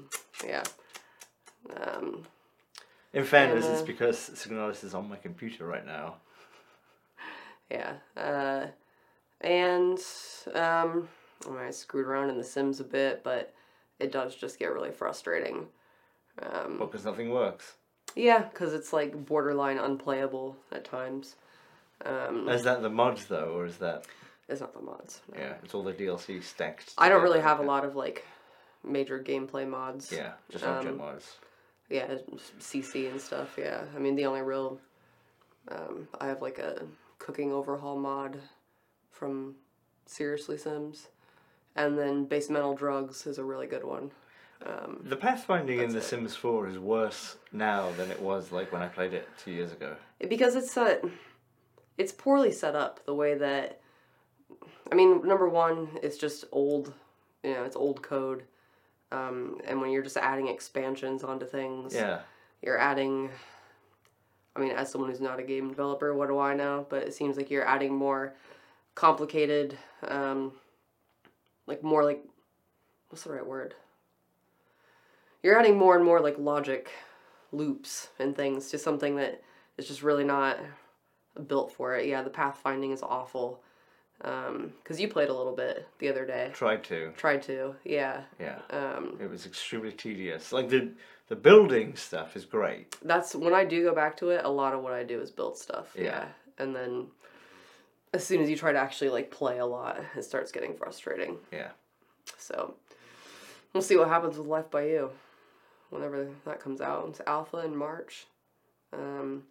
yeah. 0.44 0.64
Um, 1.76 2.22
In 3.12 3.24
fairness, 3.24 3.64
And, 3.64 3.74
it's 3.74 3.82
uh, 3.82 3.86
because 3.86 4.18
Signalis 4.34 4.84
is 4.84 4.94
on 4.94 5.08
my 5.08 5.16
computer 5.16 5.66
right 5.66 5.86
now. 5.86 6.16
Yeah. 7.70 7.94
Uh, 8.16 8.66
and 9.40 9.98
um, 10.54 11.08
I, 11.50 11.70
screwed 11.70 12.06
around 12.06 12.30
in 12.30 12.38
The 12.38 12.44
Sims 12.44 12.80
a 12.80 12.84
bit, 12.84 13.22
but 13.22 13.52
it 13.98 14.12
does 14.12 14.34
just 14.34 14.58
get 14.58 14.72
really 14.72 14.90
frustrating. 14.90 15.66
Um, 16.42 16.78
Well, 16.78 16.86
because 16.88 17.04
nothing 17.04 17.30
works. 17.30 17.74
yeah, 18.14 18.42
because 18.42 18.72
it's 18.74 18.92
like 18.92 19.26
borderline 19.26 19.78
unplayable 19.78 20.56
at 20.72 20.84
times. 20.84 21.36
Um, 22.04 22.48
Is 22.48 22.62
that 22.64 22.82
the 22.82 22.90
mods 22.90 23.26
though, 23.26 23.54
or 23.56 23.64
is 23.64 23.78
that 23.78 24.04
it's 24.48 24.60
not 24.60 24.74
the 24.74 24.82
mods. 24.82 25.22
no. 25.34 25.40
yeah? 25.40 25.54
It's 25.64 25.74
all 25.74 25.82
the 25.82 25.92
DLC 25.94 26.42
stacked. 26.42 26.92
I 26.98 27.08
don't 27.08 27.22
really 27.22 27.40
have 27.40 27.58
a 27.58 27.62
lot 27.64 27.84
of 27.84 27.96
like 27.96 28.24
major 28.84 29.18
gameplay 29.18 29.66
mods. 29.68 30.12
Yeah, 30.12 30.32
just 30.50 30.64
object 30.64 30.92
Um, 30.92 30.98
mods. 30.98 31.36
yeah, 31.88 32.06
CC 32.60 33.10
and 33.10 33.20
stuff. 33.20 33.56
Yeah, 33.58 33.84
I 33.94 33.98
mean 33.98 34.14
the 34.14 34.26
only 34.26 34.42
real, 34.42 34.78
um, 35.68 36.06
I 36.20 36.26
have 36.28 36.42
like 36.42 36.58
a 36.58 36.82
cooking 37.18 37.52
overhaul 37.52 37.96
mod 37.98 38.38
from 39.10 39.54
Seriously 40.06 40.58
Sims, 40.58 41.08
and 41.74 41.98
then 41.98 42.24
Basemental 42.26 42.74
Drugs 42.74 43.26
is 43.26 43.38
a 43.38 43.44
really 43.44 43.66
good 43.66 43.84
one. 43.84 44.10
Um, 44.64 45.00
The 45.04 45.16
pathfinding 45.16 45.82
in 45.82 45.90
The 45.90 45.98
it. 45.98 46.04
Sims 46.04 46.34
4 46.34 46.68
is 46.68 46.78
worse 46.78 47.36
now 47.52 47.90
than 47.96 48.10
it 48.10 48.20
was 48.20 48.52
like 48.52 48.72
when 48.72 48.82
I 48.82 48.88
played 48.88 49.12
it 49.12 49.28
two 49.42 49.50
years 49.50 49.72
ago. 49.72 49.96
because 50.28 50.54
it's 50.56 50.76
uh, 50.76 50.96
it's 51.98 52.12
poorly 52.12 52.52
set 52.52 52.74
up 52.74 53.04
the 53.06 53.14
way 53.14 53.34
that. 53.34 53.80
I 54.90 54.94
mean, 54.94 55.26
number 55.26 55.48
one, 55.48 55.88
it's 56.02 56.16
just 56.16 56.44
old. 56.52 56.92
You 57.42 57.54
know, 57.54 57.64
it's 57.64 57.76
old 57.76 58.02
code. 58.02 58.44
Um, 59.12 59.60
and 59.66 59.80
when 59.80 59.90
you're 59.90 60.02
just 60.02 60.16
adding 60.16 60.48
expansions 60.48 61.22
onto 61.22 61.46
things, 61.46 61.94
Yeah, 61.94 62.20
you're 62.62 62.78
adding 62.78 63.30
i 64.56 64.60
mean 64.60 64.72
as 64.72 64.90
someone 64.90 65.10
who's 65.10 65.20
not 65.20 65.38
a 65.38 65.42
game 65.42 65.68
developer 65.68 66.14
what 66.14 66.28
do 66.28 66.38
i 66.38 66.54
know 66.54 66.86
but 66.88 67.02
it 67.02 67.14
seems 67.14 67.36
like 67.36 67.50
you're 67.50 67.66
adding 67.66 67.94
more 67.94 68.34
complicated 68.94 69.76
um, 70.08 70.52
like 71.66 71.82
more 71.82 72.02
like 72.02 72.22
what's 73.08 73.24
the 73.24 73.32
right 73.32 73.46
word 73.46 73.74
you're 75.42 75.58
adding 75.58 75.76
more 75.76 75.94
and 75.94 76.04
more 76.04 76.20
like 76.20 76.38
logic 76.38 76.90
loops 77.52 78.08
and 78.18 78.36
things 78.36 78.70
to 78.70 78.78
something 78.78 79.16
that 79.16 79.42
is 79.76 79.86
just 79.86 80.02
really 80.02 80.24
not 80.24 80.58
built 81.46 81.72
for 81.72 81.96
it. 81.96 82.06
Yeah, 82.06 82.22
the 82.22 82.30
pathfinding 82.30 82.92
is 82.92 83.02
awful. 83.02 83.62
Um, 84.22 84.72
cause 84.84 84.98
you 84.98 85.08
played 85.08 85.28
a 85.28 85.34
little 85.34 85.54
bit 85.54 85.86
the 85.98 86.08
other 86.08 86.24
day. 86.24 86.50
Tried 86.54 86.82
to. 86.84 87.12
Tried 87.16 87.42
to. 87.42 87.74
Yeah. 87.84 88.22
Yeah. 88.40 88.58
Um, 88.70 89.18
It 89.20 89.28
was 89.28 89.44
extremely 89.46 89.92
tedious. 89.92 90.52
Like 90.52 90.68
the 90.70 90.92
the 91.28 91.36
building 91.36 91.96
stuff 91.96 92.34
is 92.36 92.44
great. 92.44 92.96
that's 93.02 93.34
when 93.34 93.52
I 93.52 93.64
do 93.64 93.82
go 93.82 93.94
back 93.94 94.16
to 94.18 94.30
it. 94.30 94.44
A 94.44 94.48
lot 94.48 94.72
of 94.74 94.82
what 94.82 94.92
I 94.92 95.02
do 95.04 95.20
is 95.20 95.30
build 95.30 95.58
stuff. 95.58 95.92
Yeah. 95.96 96.02
Yeah. 96.04 96.24
And 96.58 96.74
then, 96.74 97.08
as 98.14 98.24
soon 98.24 98.40
as 98.40 98.48
you 98.48 98.56
try 98.56 98.72
to 98.72 98.78
actually 98.78 99.10
like 99.10 99.30
play 99.30 99.58
a 99.58 99.66
lot, 99.66 100.00
it 100.16 100.22
starts 100.24 100.50
getting 100.52 100.74
frustrating. 100.76 101.36
Yeah. 101.52 101.70
So, 102.38 102.74
we'll 103.74 103.82
see 103.82 103.96
what 103.96 104.08
happens 104.08 104.38
with 104.38 104.46
Life 104.46 104.70
by 104.70 104.86
You, 104.86 105.10
whenever 105.90 106.28
that 106.46 106.60
comes 106.60 106.80
out. 106.80 107.06
It's 107.10 107.20
alpha 107.26 107.58
in 107.58 107.76
March. 107.76 108.26
Um, 108.92 109.42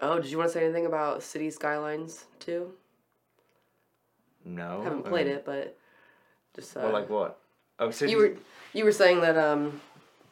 oh, 0.00 0.18
did 0.20 0.30
you 0.30 0.38
want 0.38 0.48
to 0.50 0.54
say 0.54 0.64
anything 0.64 0.86
about 0.86 1.22
City 1.22 1.50
Skylines 1.50 2.24
too? 2.38 2.72
No. 4.46 4.82
haven't 4.82 5.06
I 5.06 5.08
played 5.10 5.26
mean, 5.26 5.36
it, 5.36 5.44
but 5.44 5.76
just 6.54 6.76
uh, 6.76 6.80
Well, 6.84 6.92
like 6.92 7.10
what? 7.10 7.38
Oh, 7.78 7.90
so 7.90 8.06
you 8.06 8.16
were 8.16 8.36
you 8.72 8.84
were 8.84 8.92
saying 8.92 9.20
that 9.20 9.36
um, 9.36 9.80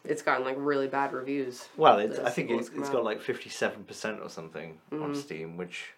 it's 0.05 0.23
gotten 0.23 0.45
like 0.45 0.57
really 0.59 0.87
bad 0.89 1.12
reviews. 1.12 1.69
Well, 1.77 1.99
it's, 1.99 2.19
I 2.19 2.31
think 2.31 2.51
it's, 2.51 2.69
it's 2.69 2.89
out. 2.89 2.93
got 2.93 3.05
like 3.05 3.21
fifty-seven 3.21 3.85
percent 3.85 4.21
or 4.23 4.31
something 4.31 4.79
on 4.93 5.12
Mhm. 5.12 5.17
Steam, 5.17 5.57
which 5.57 5.91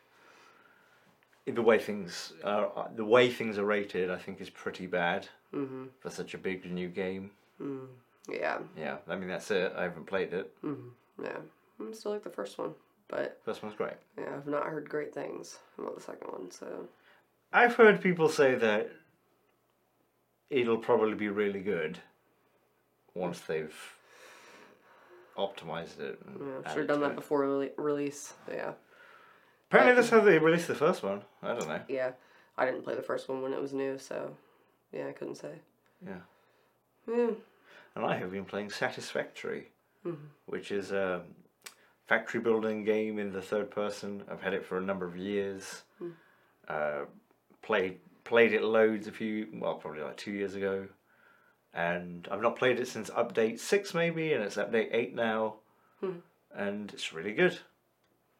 the 1.46 1.62
way 1.62 1.78
things 1.78 2.32
are, 2.42 2.88
the 2.96 3.04
way 3.04 3.30
things 3.30 3.58
are 3.58 3.64
rated, 3.64 4.10
I 4.10 4.16
think 4.18 4.40
is 4.40 4.50
pretty 4.50 4.86
bad 4.86 5.28
Mm-hmm. 5.54 5.84
for 6.00 6.10
such 6.10 6.34
a 6.34 6.38
big 6.38 6.70
new 6.70 6.88
game. 6.88 7.30
Mm. 7.62 7.86
Yeah. 8.28 8.58
Yeah, 8.76 8.96
I 9.08 9.14
mean 9.14 9.28
that's 9.28 9.50
it. 9.52 9.72
I 9.76 9.84
haven't 9.84 10.06
played 10.06 10.32
it. 10.34 10.52
Mm-hmm. 10.64 11.24
Yeah. 11.24 11.38
I'm 11.80 11.94
still 11.94 12.12
like 12.12 12.24
the 12.24 12.30
first 12.30 12.58
one, 12.58 12.74
but 13.08 13.40
First 13.44 13.62
one's 13.62 13.76
great. 13.76 13.94
yeah, 14.18 14.34
I've 14.34 14.46
not 14.48 14.64
heard 14.64 14.88
great 14.88 15.14
things 15.14 15.58
about 15.78 15.94
the 15.94 16.00
second 16.02 16.30
one. 16.32 16.50
So 16.50 16.66
I've 17.56 17.74
heard 17.76 18.02
people 18.02 18.28
say 18.28 18.54
that 18.54 18.90
it'll 20.50 20.76
probably 20.76 21.14
be 21.14 21.28
really 21.28 21.60
good 21.60 21.98
once 23.14 23.40
they've 23.40 23.74
optimized 25.38 25.98
it. 25.98 26.18
yeah, 26.38 26.68
should 26.68 26.80
have 26.80 26.88
done 26.88 27.00
that 27.00 27.12
it. 27.12 27.14
before 27.16 27.44
rele- 27.44 27.70
release. 27.78 28.34
Yeah. 28.52 28.72
Apparently, 29.70 29.94
that's 29.94 30.10
how 30.10 30.20
they 30.20 30.38
released 30.38 30.68
the 30.68 30.74
first 30.74 31.02
one. 31.02 31.22
I 31.42 31.54
don't 31.54 31.66
know. 31.66 31.80
Yeah. 31.88 32.10
I 32.58 32.66
didn't 32.66 32.82
play 32.84 32.94
the 32.94 33.02
first 33.02 33.26
one 33.26 33.40
when 33.40 33.54
it 33.54 33.60
was 33.60 33.72
new, 33.72 33.96
so 33.96 34.36
yeah, 34.92 35.06
I 35.08 35.12
couldn't 35.12 35.36
say. 35.36 35.52
Yeah. 36.06 36.20
Yeah. 37.08 37.30
And 37.94 38.04
I 38.04 38.18
have 38.18 38.32
been 38.32 38.44
playing 38.44 38.68
Satisfactory, 38.68 39.70
Mhm. 40.04 40.28
which 40.44 40.70
is 40.70 40.92
a 40.92 41.22
factory 42.06 42.40
building 42.40 42.84
game 42.84 43.18
in 43.18 43.32
the 43.32 43.40
third 43.40 43.70
person. 43.70 44.24
I've 44.30 44.42
had 44.42 44.52
it 44.52 44.62
for 44.66 44.76
a 44.76 44.82
number 44.82 45.06
of 45.06 45.16
years. 45.16 45.84
Hmm. 45.98 46.10
Uh, 46.68 47.04
played 47.66 47.98
played 48.24 48.52
it 48.52 48.62
loads 48.62 49.06
a 49.06 49.12
few, 49.12 49.46
well, 49.54 49.74
probably 49.74 50.02
like 50.02 50.16
two 50.16 50.32
years 50.32 50.54
ago, 50.54 50.86
and 51.74 52.26
I've 52.30 52.42
not 52.42 52.56
played 52.56 52.80
it 52.80 52.88
since 52.88 53.10
update 53.10 53.60
six 53.60 53.94
maybe, 53.94 54.32
and 54.32 54.42
it's 54.42 54.56
update 54.56 54.88
eight 54.92 55.14
now, 55.14 55.56
Hmm. 56.00 56.18
and 56.54 56.92
it's 56.92 57.12
really 57.12 57.32
good. 57.32 57.58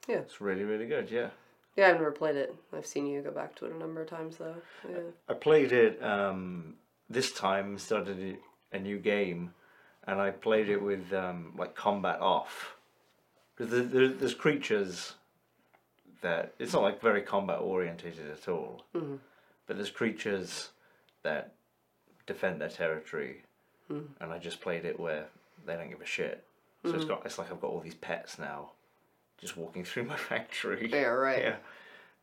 Yeah. 0.09 0.17
It's 0.19 0.41
really 0.41 0.65
really 0.65 0.87
good. 0.87 1.11
Yeah. 1.11 1.31
Yeah, 1.77 1.89
I've 1.89 1.97
never 1.97 2.11
played 2.13 2.37
it. 2.37 2.55
I've 2.73 2.87
seen 2.87 3.07
you 3.07 3.21
go 3.21 3.31
back 3.31 3.55
to 3.57 3.67
it 3.67 3.73
a 3.73 3.77
number 3.79 4.01
of 4.01 4.09
times 4.09 4.37
though. 4.39 4.57
Yeah. 4.89 5.11
I 5.29 5.35
played 5.35 5.73
it 5.73 6.03
um, 6.03 6.75
this 7.11 7.33
time, 7.33 7.77
started 7.79 8.39
a- 8.73 8.79
new 8.79 8.99
game, 8.99 9.55
and 10.07 10.21
I 10.21 10.31
played 10.31 10.69
it 10.69 10.83
with 10.83 11.13
um, 11.13 11.53
like 11.59 11.75
combat 11.75 12.21
off. 12.21 12.77
Because 13.57 13.73
there, 13.73 13.83
there, 13.83 14.09
there's 14.09 14.35
creatures 14.35 15.15
that 16.23 16.55
it's 16.59 16.73
not 16.73 16.83
like 16.83 17.01
very 17.01 17.23
combat 17.23 17.61
orientated 17.61 18.31
at 18.31 18.49
all, 18.49 18.85
Mhm. 18.95 19.19
but 19.67 19.77
there's 19.77 19.91
creatures 19.91 20.71
that 21.23 21.53
defend 22.27 22.61
their 22.61 22.69
territory, 22.69 23.43
Mhm. 23.91 24.09
and 24.21 24.33
I 24.33 24.39
just 24.39 24.61
played 24.61 24.85
it 24.85 24.99
where 24.99 25.29
they 25.65 25.75
don't 25.77 25.91
give 25.91 26.01
a 26.01 26.07
shit. 26.07 26.45
So 26.85 26.95
it's 26.95 27.05
got 27.05 27.27
it's 27.27 27.39
like 27.39 27.51
I've 27.51 27.61
got 27.61 27.71
all 27.71 27.81
these 27.81 27.95
pets 27.97 28.39
now, 28.39 28.71
just 29.39 29.57
walking 29.57 29.85
through 29.85 30.05
my 30.05 30.17
factory. 30.17 30.89
Yeah, 30.89 31.07
right. 31.07 31.39
Yeah, 31.43 31.57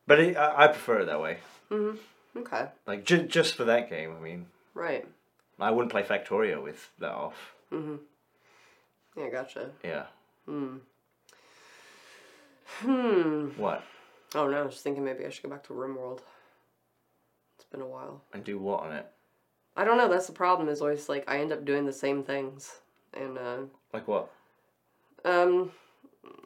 but 0.06 0.18
it, 0.20 0.36
I, 0.36 0.64
I 0.64 0.68
prefer 0.68 1.00
it 1.00 1.04
that 1.06 1.20
way. 1.20 1.38
Okay. 2.36 2.68
Like 2.86 3.04
ju- 3.04 3.26
just 3.26 3.54
for 3.54 3.64
that 3.64 3.88
game, 3.90 4.14
I 4.16 4.20
mean, 4.20 4.46
Right. 4.74 5.06
I 5.60 5.70
wouldn't 5.70 5.92
play 5.92 6.02
Factorio 6.02 6.62
with 6.62 6.90
that 6.98 7.12
off. 7.12 7.54
Yeah, 9.16 9.28
gotcha. 9.30 9.70
Yeah. 9.84 10.06
Hmm. 12.80 13.48
What? 13.56 13.84
Oh 14.34 14.48
no, 14.48 14.58
I 14.58 14.62
was 14.62 14.72
just 14.74 14.84
thinking 14.84 15.04
maybe 15.04 15.24
I 15.24 15.30
should 15.30 15.42
go 15.44 15.50
back 15.50 15.64
to 15.64 15.72
RimWorld. 15.72 16.20
It's 17.56 17.64
been 17.70 17.80
a 17.82 17.86
while. 17.86 18.22
And 18.32 18.42
do 18.44 18.58
what 18.58 18.80
on 18.80 18.92
it? 18.92 19.06
I 19.76 19.84
don't 19.84 19.96
know. 19.98 20.08
That's 20.08 20.26
the 20.26 20.32
problem. 20.32 20.68
Is 20.68 20.80
always 20.80 21.08
like 21.08 21.24
I 21.28 21.38
end 21.38 21.52
up 21.52 21.64
doing 21.64 21.84
the 21.84 21.92
same 21.92 22.22
things, 22.22 22.80
and 23.12 23.38
uh, 23.38 23.58
Like 23.92 24.08
what? 24.08 24.30
um, 25.24 25.70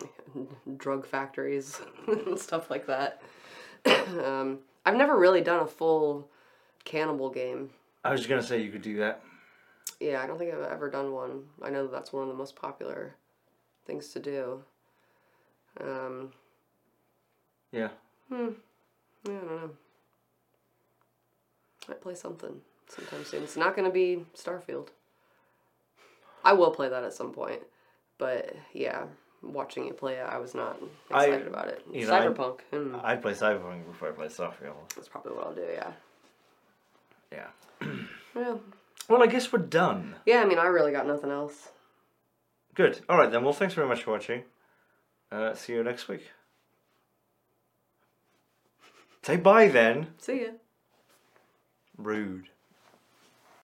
drug 0.77 1.07
factories 1.07 1.81
and 2.07 2.39
stuff 2.39 2.71
like 2.71 2.87
that. 2.87 3.23
um, 4.25 4.59
I've 4.85 4.97
never 4.97 5.19
really 5.19 5.41
done 5.41 5.61
a 5.61 5.67
full 5.67 6.29
cannibal 6.85 7.31
game. 7.31 7.71
I 8.05 8.11
was 8.11 8.21
just 8.21 8.29
gonna 8.31 8.43
say 8.43 8.63
you 8.63 8.71
could 8.71 8.83
do 8.83 8.97
that. 8.99 9.23
Yeah, 10.01 10.23
I 10.23 10.27
don't 10.27 10.39
think 10.39 10.55
I've 10.55 10.71
ever 10.71 10.89
done 10.91 11.13
one. 11.13 11.45
I 11.63 11.71
know 11.71 11.83
that 11.83 11.93
that's 11.93 12.13
one 12.13 12.23
of 12.23 12.29
the 12.29 12.35
most 12.35 12.55
popular 12.55 13.15
things 13.85 14.09
to 14.11 14.21
do. 14.21 14.63
Um, 15.81 16.33
Yeah. 17.73 17.89
yeah, 18.31 18.37
I 18.39 19.29
don't 19.29 19.47
know. 19.47 19.71
Might 21.89 22.01
play 22.01 22.15
something 22.15 22.61
sometime 22.89 23.25
soon. 23.25 23.43
It's 23.45 23.57
not 23.57 23.75
going 23.77 23.87
to 23.87 23.93
be 23.93 24.25
Starfield. 24.37 24.89
I 26.45 26.53
will 26.53 26.71
play 26.71 26.89
that 26.89 27.03
at 27.05 27.13
some 27.13 27.33
point, 27.33 27.63
but 28.19 28.55
yeah, 28.73 29.05
watching 29.43 29.87
you 29.87 29.93
play 29.95 30.15
it, 30.15 30.23
I 30.29 30.39
was 30.39 30.55
not 30.55 30.79
I- 31.11 31.27
excited 31.27 31.47
about 31.49 31.69
it. 31.69 31.85
you 31.91 32.07
know, 32.07 32.15
I- 32.15 32.21
Cyberpunk, 32.27 32.61
hmm, 32.73 32.97
I'd 33.03 33.23
play 33.23 33.33
Cyberpunk 33.33 33.87
before 33.87 34.09
I 34.09 34.13
play 34.13 34.27
Starfield. 34.27 34.95
that's 34.95 35.09
probably 35.09 35.33
what 35.33 35.47
I'll 35.47 35.55
do. 35.55 35.67
Yeah, 35.73 35.93
Yeah. 37.33 37.49
yeah, 38.37 38.55
Well, 39.09 39.23
I 39.23 39.27
guess 39.27 39.51
we're 39.53 39.59
done. 39.61 40.17
yeah. 40.27 40.43
I 40.43 40.45
mean, 40.45 40.59
I 40.59 40.67
really 40.67 40.93
got 40.93 41.07
nothing 41.07 41.31
else. 41.31 41.69
Good. 42.75 43.01
All 43.09 43.17
right 43.17 43.31
then. 43.31 43.43
Well, 43.43 43.55
thanks 43.55 43.75
very 43.75 43.89
much 43.89 44.03
for 44.05 44.11
watching. 44.13 44.45
Uh, 45.31 45.55
see 45.55 45.75
you 45.75 45.83
next 45.83 46.09
week. 46.09 46.31
Say 49.23 49.37
bye 49.37 49.69
then. 49.69 50.09
See 50.19 50.43
ya. 50.43 50.51
Rude. 51.97 52.49